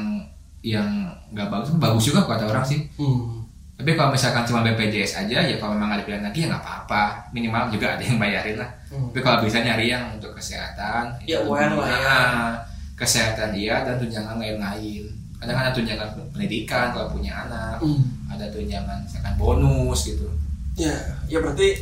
yang 0.65 0.89
nggak 1.31 1.47
bagus, 1.47 1.69
bagus 1.79 2.03
juga 2.11 2.27
kata 2.27 2.51
orang 2.51 2.65
sih. 2.67 2.83
Hmm. 2.99 3.36
Tapi 3.77 3.93
kalau 3.93 4.09
misalkan 4.09 4.41
cuma 4.41 4.65
BPJS 4.65 5.21
aja, 5.21 5.37
ya 5.39 5.55
kalau 5.55 5.77
memang 5.77 5.93
ada 5.93 6.01
pilihan 6.01 6.25
lagi 6.25 6.43
ya 6.43 6.47
nggak 6.49 6.63
apa-apa. 6.65 7.29
Minimal 7.29 7.69
juga 7.69 7.93
ada 7.93 8.01
yang 8.01 8.17
bayarin 8.17 8.57
lah. 8.57 8.69
Hmm. 8.89 9.13
Tapi 9.13 9.19
kalau 9.21 9.45
bisa 9.45 9.61
nyari 9.61 9.85
yang 9.87 10.17
untuk 10.17 10.33
kesehatan, 10.33 11.13
Ya, 11.23 11.45
aware 11.45 11.71
lah 11.71 11.85
ya. 11.85 12.01
ah, 12.01 12.49
kesehatan 12.97 13.53
dia 13.53 13.85
dan 13.85 14.01
tunjangan 14.01 14.35
lain-lain. 14.35 15.05
Kadang 15.37 15.57
ada 15.61 15.69
tunjangan 15.69 16.09
pendidikan 16.33 16.89
kalau 16.89 17.13
punya 17.13 17.45
anak, 17.45 17.77
Hmm. 17.77 18.01
ada 18.27 18.49
tunjangan 18.49 18.97
misalkan 19.05 19.37
bonus 19.37 20.09
gitu. 20.09 20.25
Ya, 20.73 20.97
ya 21.29 21.37
berarti 21.37 21.77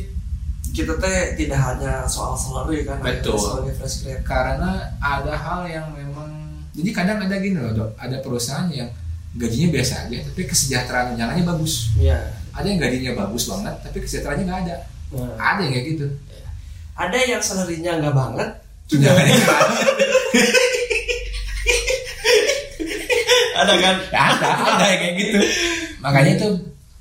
kita 0.72 0.92
teh 1.00 1.32
tidak 1.34 1.56
hanya 1.56 2.04
soal 2.04 2.36
salary 2.36 2.84
kan, 2.84 3.00
Betul. 3.00 3.40
sebagai 3.40 3.72
fresh 3.80 4.04
karena 4.20 4.84
ada 5.00 5.32
hal 5.32 5.64
yang 5.64 5.88
memang 5.88 6.28
jadi 6.76 6.92
kadang 6.92 7.24
ada 7.24 7.40
gini 7.40 7.56
loh 7.56 7.72
dok 7.72 7.90
ada 7.96 8.20
perusahaan 8.20 8.68
yang 8.68 8.84
gajinya 9.36 9.68
biasa 9.70 9.94
aja 10.04 10.16
tapi 10.24 10.40
kesejahteraan 10.44 11.06
tunjangannya 11.12 11.44
bagus. 11.44 11.92
Ya. 11.96 12.18
ada 12.50 12.64
yang 12.64 12.80
gajinya 12.80 13.12
bagus 13.18 13.44
banget 13.46 13.74
tapi 13.80 13.96
kesejahteraannya 14.00 14.44
nggak 14.44 14.60
ada. 14.64 14.76
Nah, 15.12 15.32
ada 15.36 15.60
yang 15.62 15.72
kayak 15.72 15.86
gitu. 15.92 16.06
Ada 16.96 17.18
yang 17.22 17.38
salary-nya 17.38 18.00
nggak 18.00 18.16
banget, 18.16 18.48
nggak 18.88 19.12
ada 19.12 19.22
ada 23.56 23.74
kan? 23.76 23.96
ada 24.12 24.46
ada 24.76 24.84
yang 24.86 25.00
kayak 25.00 25.14
gitu. 25.16 25.38
Makanya 26.00 26.30
itu 26.36 26.48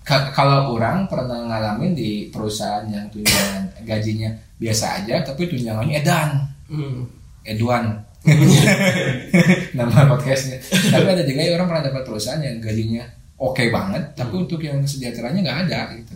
ka- 0.01 0.31
kalau 0.31 0.75
orang 0.75 1.07
pernah 1.07 1.39
ngalamin 1.41 1.91
di 1.91 2.27
perusahaan 2.27 2.83
yang 2.87 3.07
tunjangan 3.09 3.71
gajinya 3.83 4.29
biasa 4.55 5.03
aja 5.03 5.23
tapi 5.23 5.47
tunjangannya 5.47 5.99
edan. 5.99 6.29
Hmm. 6.67 7.05
Edwan 7.45 8.01
nama 9.77 10.09
podcastnya. 10.09 10.57
Tapi 10.65 11.07
ada 11.15 11.23
juga 11.23 11.41
orang 11.55 11.67
pernah 11.69 11.83
dapat 11.85 12.03
perusahaan 12.05 12.41
yang 12.41 12.57
gajinya 12.57 13.05
oke 13.35 13.67
banget 13.67 14.15
tapi 14.15 14.33
untuk 14.39 14.63
yang 14.63 14.79
sejahteranya 14.81 15.39
nggak 15.43 15.59
ada 15.69 15.79
gitu. 15.99 16.15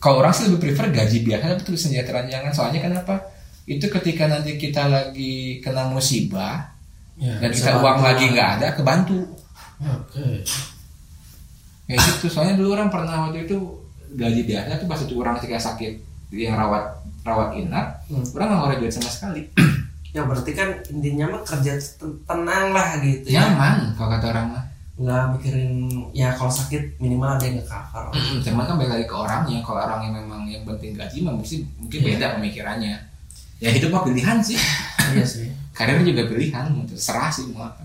Kalau 0.00 0.20
orang 0.20 0.36
sih 0.36 0.48
lebih 0.50 0.68
prefer 0.68 0.92
gaji 0.92 1.24
biasa 1.24 1.44
tapi 1.56 1.62
terus 1.64 1.80
sejahteraan 1.88 2.28
jangan. 2.28 2.52
Soalnya 2.52 2.80
kenapa? 2.84 3.14
Itu 3.64 3.88
ketika 3.88 4.28
nanti 4.28 4.60
kita 4.60 4.88
lagi 4.90 5.60
kena 5.64 5.88
musibah 5.88 6.72
Ya, 7.14 7.38
dan 7.38 7.54
kita 7.54 7.78
uang 7.78 8.02
bantu 8.02 8.10
lagi 8.10 8.24
nggak 8.34 8.50
ada 8.58 8.68
kebantu. 8.74 9.22
Oke. 9.78 10.42
kayak 11.86 12.00
gitu. 12.02 12.26
Soalnya 12.26 12.58
dulu 12.58 12.74
orang 12.74 12.90
pernah 12.90 13.30
waktu 13.30 13.46
itu 13.46 13.54
gaji 14.18 14.42
biasa 14.42 14.82
tuh 14.82 14.88
pas 14.90 14.98
itu 14.98 15.14
orang 15.14 15.38
ketika 15.38 15.58
sakit 15.62 15.94
yang 16.34 16.58
rawat 16.58 16.90
rawat 17.22 17.54
inap 17.54 18.02
Hmm. 18.04 18.20
orang 18.34 18.46
nggak 18.50 18.58
ngeluarin 18.60 18.80
duit 18.84 18.92
sama 18.92 19.10
sekali 19.10 19.42
Ya 20.14 20.22
berarti 20.22 20.50
kan 20.50 20.70
intinya 20.86 21.26
mah 21.28 21.42
kerja 21.42 21.74
ten- 21.74 22.22
tenang 22.22 22.70
lah 22.70 22.96
gitu 22.98 23.26
ya. 23.26 23.44
nyaman 23.44 23.92
kalau 23.92 24.10
kata 24.10 24.26
orang 24.30 24.46
mah 24.48 24.64
Nggak 24.94 25.22
mikirin 25.34 25.72
ya 26.14 26.30
kalau 26.30 26.46
sakit 26.48 26.96
minimal 26.96 27.34
ada 27.34 27.42
yang 27.42 27.58
nge-cover. 27.58 28.14
Mm, 28.14 28.38
cuman 28.40 28.62
kan 28.62 28.74
balik 28.78 28.92
lagi 28.94 29.04
ke 29.04 29.16
orangnya 29.16 29.58
kalau 29.60 29.80
orang 29.80 30.00
yang 30.00 30.14
memang 30.14 30.42
yang 30.46 30.62
penting 30.62 30.94
gaji 30.94 31.18
mah 31.20 31.34
mesti 31.34 31.56
mungkin 31.76 31.98
Iya. 31.98 32.06
beda 32.08 32.26
pemikirannya 32.38 32.94
ya 33.56 33.68
hidup 33.70 33.90
mah 33.90 34.02
pilihan 34.02 34.38
sih 34.38 34.54
iya 35.10 35.26
sih. 35.26 35.50
karir 35.76 35.98
juga 36.00 36.22
pilihan 36.24 36.64
gitu. 36.80 36.94
serah 36.94 37.26
sih 37.28 37.50
mau 37.50 37.66
apa 37.66 37.82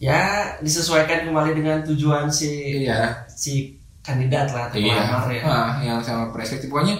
Ya 0.00 0.16
disesuaikan 0.58 1.28
kembali 1.28 1.52
dengan 1.54 1.84
tujuan 1.84 2.24
si 2.26 2.48
iya 2.80 3.20
si 3.28 3.76
kandidat 4.00 4.48
lah 4.48 4.72
atau 4.72 4.80
iya 4.80 4.96
ya. 5.28 5.44
Ah, 5.44 5.70
yang 5.78 6.00
sama 6.00 6.32
perspektif 6.32 6.72
pokoknya 6.72 6.96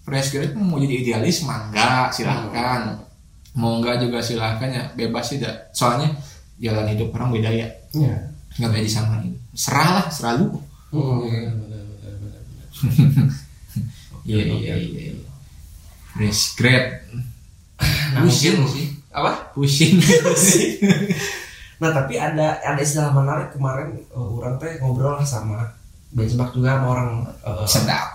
fresh 0.00 0.30
graduate 0.30 0.54
mau 0.54 0.78
jadi 0.78 1.02
idealis 1.02 1.42
mangga 1.42 2.14
silahkan 2.14 2.94
mau 3.54 3.78
enggak 3.78 3.98
juga 3.98 4.18
silahkan 4.18 4.66
ya 4.66 4.82
bebas 4.92 5.22
sih 5.26 5.38
dah. 5.38 5.54
soalnya 5.70 6.10
jalan 6.56 6.86
hidup 6.86 7.10
orang 7.12 7.30
beda 7.30 7.48
ya. 7.48 7.66
Iya. 7.90 8.14
nggak 8.54 8.70
bisa 8.70 8.82
disamain 8.84 9.32
serah 9.52 9.88
lah 9.92 10.04
selalu 10.08 10.46
Hmm. 10.90 11.26
iya 14.24 14.42
iya 14.46 14.72
iya 14.76 15.10
fresh 16.10 16.54
grad 16.54 17.02
Nah, 18.14 18.22
pusing. 18.22 18.54
mungkin- 18.54 18.70
sih. 18.70 18.86
Apa? 19.10 19.50
pusing. 19.50 19.98
Nah 21.74 21.90
tapi 21.90 22.14
ada 22.14 22.54
ada 22.56 22.78
istilah 22.78 23.10
menarik 23.10 23.50
kemarin 23.50 23.90
eh, 23.90 23.98
orang 24.14 24.54
teh 24.56 24.78
ngobrol 24.78 25.18
sama 25.20 25.66
benchmark 26.08 26.54
juga 26.54 26.78
sama 26.78 26.86
orang 26.88 27.10
eh, 27.42 27.66
sedap 27.66 28.14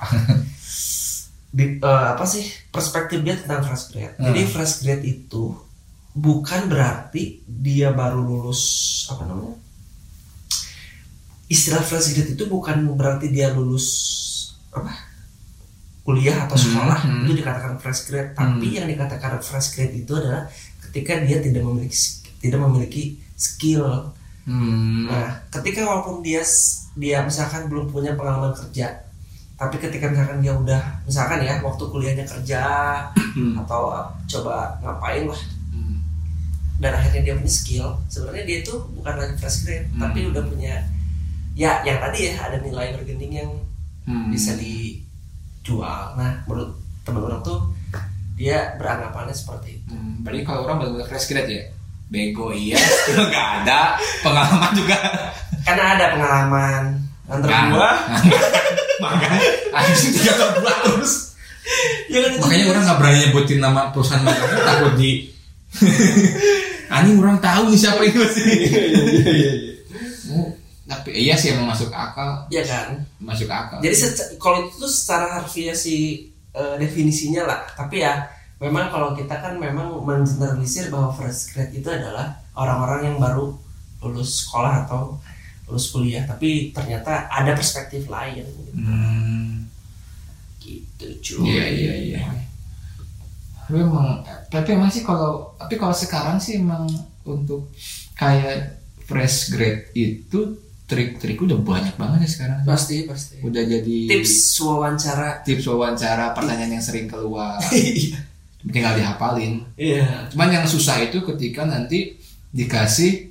di- 1.50 1.82
eh, 1.82 2.06
apa 2.14 2.26
sih 2.26 2.46
perspektif 2.70 3.20
dia 3.26 3.36
tentang 3.38 3.66
fresh 3.66 3.86
grade. 3.92 4.16
Hmm. 4.18 4.26
Jadi 4.32 4.42
fresh 4.48 4.76
grade 4.86 5.06
itu 5.06 5.44
bukan 6.14 6.62
berarti 6.70 7.42
dia 7.46 7.90
baru 7.94 8.22
lulus 8.22 8.62
apa 9.10 9.24
namanya? 9.26 9.58
Istilah 11.50 11.82
fresh 11.82 12.14
grade 12.14 12.38
itu 12.38 12.46
bukan 12.46 12.86
berarti 12.94 13.34
dia 13.34 13.50
lulus 13.50 13.88
apa? 14.70 15.10
kuliah 16.06 16.50
atau 16.50 16.58
Hmm, 16.58 16.66
sekolah 16.74 17.00
hmm. 17.06 17.22
itu 17.26 17.34
dikatakan 17.38 17.74
fresh 17.78 18.02
grade. 18.10 18.34
Tapi 18.34 18.68
yang 18.82 18.88
dikatakan 18.90 19.38
fresh 19.46 19.78
grade 19.78 19.94
itu 19.94 20.10
adalah 20.18 20.50
ketika 20.90 21.22
dia 21.22 21.38
tidak 21.38 21.62
memiliki 21.62 21.94
tidak 22.42 22.60
memiliki 22.66 23.04
skill 23.38 24.10
hmm. 24.50 25.06
Nah, 25.06 25.46
ketika 25.54 25.86
walaupun 25.86 26.26
dia 26.26 26.42
dia 26.98 27.22
misalkan 27.22 27.70
belum 27.70 27.94
punya 27.94 28.18
pengalaman 28.18 28.58
kerja, 28.58 29.06
tapi 29.60 29.76
ketika 29.76 30.08
misalkan 30.08 30.40
dia 30.40 30.56
udah 30.56 30.80
misalkan 31.04 31.44
ya 31.44 31.60
waktu 31.60 31.84
kuliahnya 31.86 32.24
kerja 32.24 32.64
Hmm. 33.30 33.60
atau 33.60 33.92
uh, 33.92 34.08
coba 34.26 34.74
ngapain 34.80 35.28
lah 35.28 35.42
Hmm. 35.70 36.00
dan 36.80 36.96
akhirnya 36.96 37.22
dia 37.22 37.34
punya 37.36 37.52
skill, 37.52 37.88
sebenarnya 38.08 38.44
dia 38.44 38.58
itu 38.60 38.74
bukan 38.96 39.14
lagi 39.14 39.36
fresh 39.36 39.58
grade, 39.64 39.86
Hmm. 39.92 40.02
tapi 40.02 40.26
udah 40.26 40.42
punya 40.42 40.80
ya 41.54 41.84
yang 41.84 42.00
tadi 42.00 42.32
ya 42.32 42.40
ada 42.40 42.58
nilai 42.58 42.96
bergending 42.96 43.34
yang 43.36 43.52
Hmm. 44.08 44.32
bisa 44.32 44.56
dijual. 44.56 46.16
Nah, 46.16 46.40
menurut 46.44 46.72
teman 47.04 47.22
orang 47.22 47.42
tuh 47.42 47.60
dia 48.34 48.74
beranggapannya 48.76 49.36
seperti 49.36 49.78
itu. 49.78 49.92
Hmm, 49.92 50.24
berarti 50.24 50.42
kalau 50.42 50.64
orang 50.64 50.80
benar-benar 50.80 51.08
fresh 51.08 51.28
grade 51.28 51.52
ya 51.52 51.64
bego 52.08 52.50
iya 52.50 52.74
skill 52.74 53.22
nggak 53.22 53.48
ada 53.62 53.94
pengalaman 54.26 54.72
juga 54.74 54.98
Karena 55.62 55.84
ada 55.94 56.06
pengalaman 56.10 56.84
antara 57.30 57.70
Nggak. 57.70 57.96
Makanya 59.02 59.40
anjing 59.74 60.12
tiga 60.16 60.32
tahun 60.38 60.54
dua 60.62 60.74
terus. 60.86 61.14
Ya 62.10 62.20
kan 62.26 62.32
makanya 62.42 62.66
orang 62.72 62.84
nggak 62.88 62.98
berani 63.00 63.18
nyebutin 63.28 63.60
nama 63.60 63.82
perusahaan 63.92 64.24
mereka 64.24 64.46
takut 64.64 64.94
di 64.96 65.12
anjing 66.96 67.18
orang 67.22 67.38
tahu 67.40 67.70
nih 67.70 67.80
siapa 67.80 68.02
itu 68.06 68.22
sih 68.34 68.48
Oh, 70.30 70.54
tapi 70.86 71.10
iya 71.18 71.34
sih 71.34 71.58
emang 71.58 71.74
masuk 71.74 71.90
akal. 71.90 72.46
Ya 72.54 72.62
kan. 72.62 73.02
masuk 73.18 73.50
akal. 73.50 73.82
Jadi 73.82 73.98
kalau 74.38 74.70
itu 74.70 74.78
tuh 74.78 74.92
secara 74.94 75.42
harfiah 75.42 75.74
si 75.74 76.30
eh, 76.54 76.76
definisinya 76.78 77.50
lah. 77.50 77.66
Tapi 77.74 78.06
ya 78.06 78.30
memang 78.62 78.94
kalau 78.94 79.18
kita 79.18 79.42
kan 79.42 79.58
memang 79.58 80.06
mengeneralisir 80.06 80.94
bahwa 80.94 81.10
fresh 81.16 81.56
grade 81.56 81.74
itu 81.74 81.90
adalah 81.90 82.38
orang-orang 82.54 83.10
yang 83.10 83.18
baru 83.18 83.56
lulus 84.06 84.46
sekolah 84.46 84.86
atau 84.86 85.18
lulus 85.70 85.88
kuliah. 85.88 86.26
Tapi 86.26 86.70
ternyata 86.70 87.30
ada 87.30 87.54
perspektif 87.54 88.06
lain. 88.06 88.44
hmm, 88.74 89.70
Gitu 90.60 91.06
cuy. 91.38 91.50
iya 91.50 91.66
iya 91.66 91.94
iya 91.96 92.22
tapi 93.60 93.80
emang 93.80 94.08
tapi 94.50 94.70
emang 94.72 94.90
sih 94.90 95.02
kalau 95.02 95.54
tapi 95.56 95.78
kalau 95.78 95.94
sekarang 95.94 96.38
sih 96.38 96.58
emang 96.58 96.90
untuk 97.22 97.70
kayak 98.14 98.82
fresh 99.00 99.50
grade 99.50 99.94
itu 99.94 100.58
trik-trik 100.84 101.38
udah 101.38 101.54
banyak 101.56 101.94
banget 101.94 102.26
ya 102.26 102.30
sekarang 102.32 102.58
Pasti 102.66 103.06
pasti. 103.06 103.38
udah 103.40 103.62
jadi 103.62 103.98
Tips 104.10 104.58
wawancara. 104.60 105.46
tips 105.46 105.70
wawancara 105.70 106.34
pertanyaan 106.34 106.74
yang 106.74 106.84
sering 106.84 107.06
keluar 107.06 107.62
Iya. 107.70 108.18
tinggal 108.64 108.98
dihafalin 108.98 109.62
Iya. 109.78 110.34
cuman 110.34 110.50
yang 110.52 110.66
susah 110.66 110.98
itu 111.00 111.22
ketika 111.24 111.62
nanti 111.64 112.18
dikasih 112.50 113.29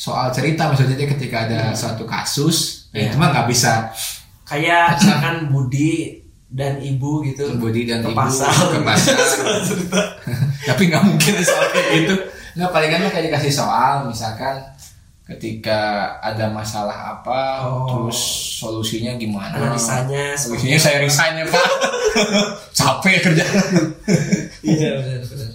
soal 0.00 0.32
cerita 0.32 0.64
maksudnya 0.64 0.96
ketika 0.96 1.44
ada 1.44 1.60
suatu 1.72 2.02
kasus 2.04 2.88
Iya. 2.90 3.06
ya 3.06 3.14
cuma 3.14 3.28
nggak 3.28 3.46
bisa 3.46 3.92
Kayak 4.42 4.84
misalkan 4.96 5.36
Budi 5.46 6.18
dan 6.50 6.74
Ibu 6.76 7.22
gitu. 7.22 7.54
Budi 7.54 7.84
dan 7.84 8.00
ke 8.00 8.10
ibu 8.10 8.16
pasar. 8.16 8.50
ke 8.50 8.80
pasar 8.82 9.14
tapi 10.64 10.82
nggak 10.86 11.04
mungkin 11.04 11.32
soal 11.38 11.66
kayak 11.70 11.88
gitu 12.00 12.14
nggak 12.52 12.70
palingan 12.70 13.06
kayak 13.06 13.28
dikasih 13.28 13.52
soal 13.54 14.02
misalkan 14.04 14.58
ketika 15.22 15.78
ada 16.18 16.50
masalah 16.50 16.90
apa 17.14 17.62
Oh. 17.62 17.86
terus 17.86 18.18
solusinya 18.58 19.14
gimana 19.14 19.54
Analisanya. 19.54 20.34
solusinya 20.34 20.74
saya 20.76 20.98
resign 20.98 21.38
ya 21.38 21.46
pak 21.46 21.66
capek 22.74 23.16
kerja 23.22 23.44
Iya 24.60 24.90
benar 24.98 25.22
benar. 25.22 25.50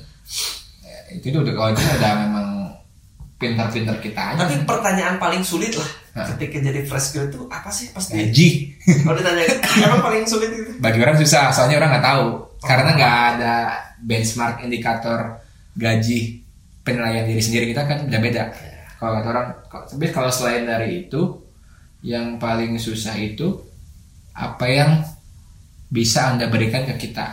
Ya, 0.81 0.97
itu 1.11 1.27
udah 1.29 1.51
kalau 1.51 1.69
itu 1.69 1.83
udah 1.83 2.11
memang 2.17 2.44
pintar-pintar 3.53 3.97
kita 4.01 4.21
aja. 4.33 4.41
Tapi 4.47 4.65
pertanyaan 4.65 5.15
paling 5.15 5.45
sulit 5.45 5.77
lah 5.77 5.89
Hah? 6.15 6.25
ketika 6.33 6.57
jadi 6.63 6.81
fresh 6.87 7.13
grade 7.13 7.29
itu 7.29 7.45
apa 7.51 7.69
sih? 7.69 7.93
Pasti? 7.93 8.17
gaji. 8.17 8.49
Kalau 9.05 9.15
ditanya 9.19 9.43
emang 9.85 10.01
paling 10.01 10.23
sulit 10.25 10.49
itu? 10.49 10.71
bagi 10.81 10.99
orang 11.03 11.17
susah 11.21 11.53
soalnya 11.53 11.77
orang 11.77 11.91
nggak 11.97 12.07
tahu. 12.07 12.25
Karena 12.65 12.89
nggak 12.97 13.15
ada 13.37 13.53
benchmark 14.01 14.65
indikator 14.65 15.37
gaji 15.77 16.41
penilaian 16.81 17.25
diri 17.25 17.41
sendiri 17.41 17.65
kita 17.69 17.85
kan 17.85 18.09
beda-beda. 18.09 18.49
Kalau 18.95 19.21
kata 19.21 19.27
orang 19.29 19.47
kalau- 19.69 19.87
tapi 19.91 20.05
kalau 20.09 20.31
selain 20.31 20.65
dari 20.65 21.05
itu 21.05 21.21
yang 22.01 22.37
paling 22.37 22.77
susah 22.77 23.13
itu 23.17 23.51
apa 24.33 24.65
yang 24.65 24.91
bisa 25.89 26.33
anda 26.33 26.49
berikan 26.49 26.85
ke 26.85 26.95
kita? 26.97 27.27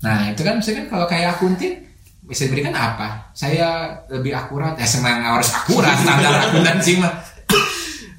Nah 0.00 0.32
itu 0.32 0.40
kan 0.40 0.58
misalkan 0.58 0.88
kalau 0.88 1.04
kayak 1.04 1.36
akuntin 1.36 1.84
bisa 2.30 2.46
diberikan 2.46 2.70
apa? 2.70 3.34
Saya 3.34 3.98
lebih 4.06 4.30
akurat. 4.30 4.78
Ya 4.78 4.86
semang 4.86 5.18
harus 5.18 5.50
akurat 5.50 5.98
standar 5.98 6.30
akuntansi 6.46 7.02
mah 7.02 7.10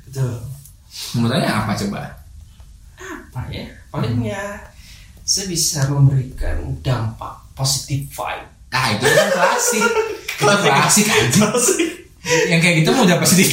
Betul. 0.03 0.43
menurutnya 1.15 1.63
apa 1.63 1.71
coba? 1.79 2.03
Apa 2.99 3.47
ya? 3.47 3.63
Paling 3.87 4.19
ya 4.19 4.59
saya 5.23 5.47
bisa 5.47 5.87
memberikan 5.87 6.59
dampak 6.83 7.39
positif 7.55 8.11
vibe. 8.11 8.47
ah 8.75 8.85
itu 8.91 9.05
kan 9.07 9.27
klasik. 9.31 9.83
Itu 10.41 10.57
klasik 10.57 11.05
aja. 11.05 11.47
Yang 12.49 12.59
kayak 12.65 12.75
gitu 12.81 12.89
mau 12.97 13.05
udah 13.05 13.17
pasti 13.21 13.45
di 13.45 13.47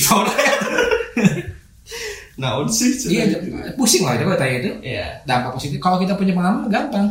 Nah, 2.38 2.62
sih 2.70 2.94
iya 3.10 3.26
pusing 3.74 4.06
lah 4.06 4.14
coba 4.14 4.38
tanya 4.38 4.62
itu. 4.62 4.70
Iya. 4.82 5.26
dampak 5.26 5.58
positif. 5.58 5.82
Kalau 5.82 5.98
kita 5.98 6.14
punya 6.14 6.32
pengalaman 6.34 6.70
gampang. 6.70 7.06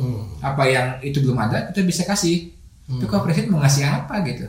Hmm. 0.00 0.24
apa 0.40 0.64
yang 0.64 0.96
itu 1.04 1.20
belum 1.20 1.36
ada 1.36 1.68
kita 1.68 1.84
bisa 1.84 2.08
kasih 2.08 2.48
itu 2.92 3.04
kalau 3.04 3.22
presiden 3.22 3.48
mau 3.48 3.60
ngasih 3.60 3.84
apa 3.84 4.14
gitu 4.24 4.46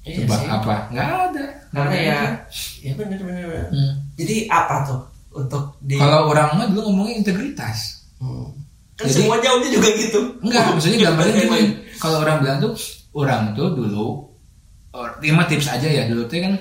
Iya 0.00 0.24
coba 0.24 0.34
sih. 0.34 0.48
apa 0.48 0.74
nggak 0.88 1.08
ada 1.26 1.44
Karena 1.68 1.84
ada 1.84 1.96
ya, 1.98 2.20
gitu. 2.48 2.80
ya 2.80 2.92
benar 2.94 3.18
benar. 3.20 3.44
Hmm. 3.68 3.92
jadi 4.14 4.36
apa 4.48 4.74
tuh 4.82 5.00
untuk 5.34 5.64
di 5.80 5.94
kalau 5.94 6.28
orang 6.28 6.48
mah 6.54 6.66
dulu 6.66 6.80
ngomongin 6.86 7.20
integritas 7.20 7.98
Hmm. 8.16 8.50
kan 8.94 9.04
Jadi- 9.04 9.14
semua 9.16 9.38
jawabnya 9.38 9.70
juga 9.70 9.88
gitu 9.92 10.20
enggak 10.40 10.64
maksudnya 10.68 10.98
gambarnya 11.04 11.34
gini 11.36 11.60
kalau 11.96 12.18
orang 12.18 12.36
bilang 12.40 12.58
tuh 12.58 12.72
orang 13.12 13.42
tuh 13.52 13.68
dulu 13.70 14.06
lima 15.18 15.42
tips 15.44 15.68
aja 15.68 15.86
ya 15.88 16.02
dulu 16.04 16.24
tuh 16.24 16.38
kan 16.40 16.54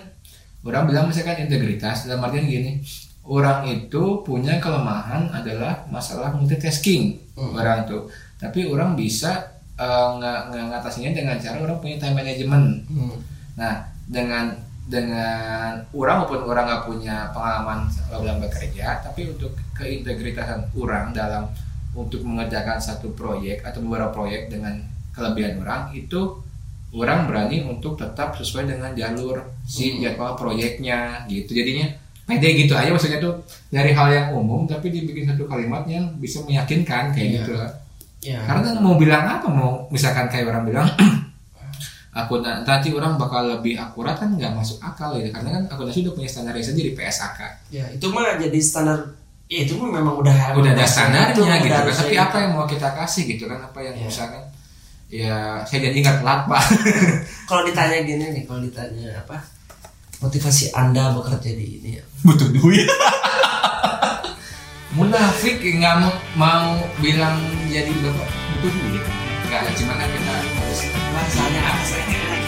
orang 0.64 0.84
bilang 0.86 1.06
misalkan 1.08 1.42
integritas 1.42 2.04
dalam 2.04 2.22
artian 2.22 2.46
gini 2.46 2.78
orang 3.24 3.66
itu 3.66 4.22
punya 4.22 4.58
kelemahan 4.58 5.28
adalah 5.32 5.82
masalah 5.88 6.30
multitasking 6.32 7.18
Hmm. 7.34 7.54
orang 7.54 7.86
tuh 7.86 8.06
tapi 8.36 8.66
orang 8.66 8.94
bisa 8.94 9.57
eh, 9.78 10.08
nggak 10.18 10.40
dengan 11.14 11.38
cara 11.38 11.58
orang 11.62 11.78
punya 11.78 11.98
time 11.98 12.18
management 12.18 12.66
Hmm. 12.90 13.18
Nah, 13.56 13.74
dengan 14.06 14.54
dengan 14.88 15.76
orang 15.92 16.24
maupun 16.24 16.48
orang 16.48 16.64
nggak 16.66 16.86
punya 16.86 17.28
pengalaman 17.32 17.86
dalam 18.08 18.40
bekerja, 18.40 19.04
tapi 19.04 19.28
untuk 19.28 19.52
keintegritasan 19.76 20.72
orang 20.74 21.12
dalam 21.12 21.44
untuk 21.92 22.24
mengerjakan 22.24 22.80
satu 22.80 23.12
proyek 23.12 23.66
atau 23.66 23.82
beberapa 23.82 24.14
proyek 24.14 24.48
dengan 24.48 24.80
kelebihan 25.12 25.60
orang 25.60 25.92
itu 25.92 26.40
orang 26.94 27.28
berani 27.28 27.62
untuk 27.62 28.00
tetap 28.00 28.32
sesuai 28.34 28.70
dengan 28.70 28.96
jalur 28.96 29.44
si 29.68 29.92
Hmm. 29.92 30.06
jadwal 30.06 30.40
proyeknya 30.40 31.28
gitu. 31.28 31.52
Jadinya 31.52 31.90
pede 32.24 32.48
gitu 32.56 32.72
aja 32.72 32.92
maksudnya 32.92 33.20
tuh 33.20 33.40
dari 33.68 33.92
hal 33.92 34.08
yang 34.08 34.28
umum 34.32 34.64
tapi 34.64 34.88
dibikin 34.88 35.24
satu 35.26 35.48
kalimat 35.48 35.84
yang 35.88 36.12
bisa 36.18 36.44
meyakinkan 36.44 37.12
kayak 37.12 37.28
Iya. 37.28 37.38
gitu 37.44 37.54
lah. 37.56 37.72
Ya. 38.28 38.40
Karena 38.44 38.76
mau 38.78 38.96
bilang 38.96 39.24
apa? 39.26 39.48
Mau 39.48 39.88
misalkan 39.88 40.28
kayak 40.28 40.48
orang 40.48 40.64
bilang 40.64 40.88
aku 42.12 42.42
na- 42.42 42.62
nanti 42.62 42.90
orang 42.90 43.14
bakal 43.16 43.46
lebih 43.48 43.76
akurat 43.76 44.16
kan? 44.16 44.30
Nggak 44.30 44.52
masuk 44.52 44.78
akal 44.80 45.16
ya 45.16 45.30
karena 45.30 45.50
kan 45.54 45.64
akuntansi 45.68 46.02
udah 46.02 46.14
punya 46.14 46.28
standarnya 46.28 46.66
sendiri 46.66 46.92
PSAK 46.92 47.40
ya 47.70 47.86
itu 47.88 48.06
mah 48.08 48.36
jadi 48.36 48.58
standar 48.58 48.98
ya 49.46 49.64
itu 49.64 49.74
mah 49.74 49.90
memang 49.94 50.18
udah 50.18 50.36
udah 50.54 50.72
ada 50.74 50.84
standarnya 50.84 51.32
gitu 51.32 51.72
kan. 51.72 51.86
tapi 51.88 52.12
gitu. 52.12 52.20
apa 52.20 52.36
yang 52.38 52.52
mau 52.52 52.66
kita 52.66 52.90
kasih 52.94 53.24
gitu 53.28 53.44
kan? 53.46 53.60
Apa 53.62 53.80
yang 53.80 53.96
Iya. 53.96 54.06
misalkan 54.06 54.44
ya 55.08 55.36
saya 55.64 55.80
janji 55.82 56.00
nggak 56.02 56.20
telat 56.20 56.42
pak. 56.44 56.64
Kalau 57.50 57.64
ditanya 57.64 58.04
gini 58.04 58.26
nih 58.28 58.44
kalau 58.44 58.60
ditanya 58.60 59.08
apa? 59.16 59.40
Motivasi 60.18 60.74
anda 60.74 61.14
bekerja 61.14 61.54
di 61.54 61.80
ini 61.80 61.90
ya? 61.94 62.04
Butuh 62.24 62.50
duit 62.50 62.90
munafik 64.98 65.62
nggak 65.62 65.96
mau, 66.02 66.14
mau 66.34 66.68
bilang 66.98 67.38
jadi 67.70 67.94
bapak. 68.02 68.30
Butuh 68.66 68.74
duit 68.74 69.06
nggak 69.48 69.74
cuma 69.80 69.94
kan 69.96 70.10
kita 70.12 70.32
harus 70.34 70.80
bahasanya 71.14 71.62
bahasanya 71.64 72.47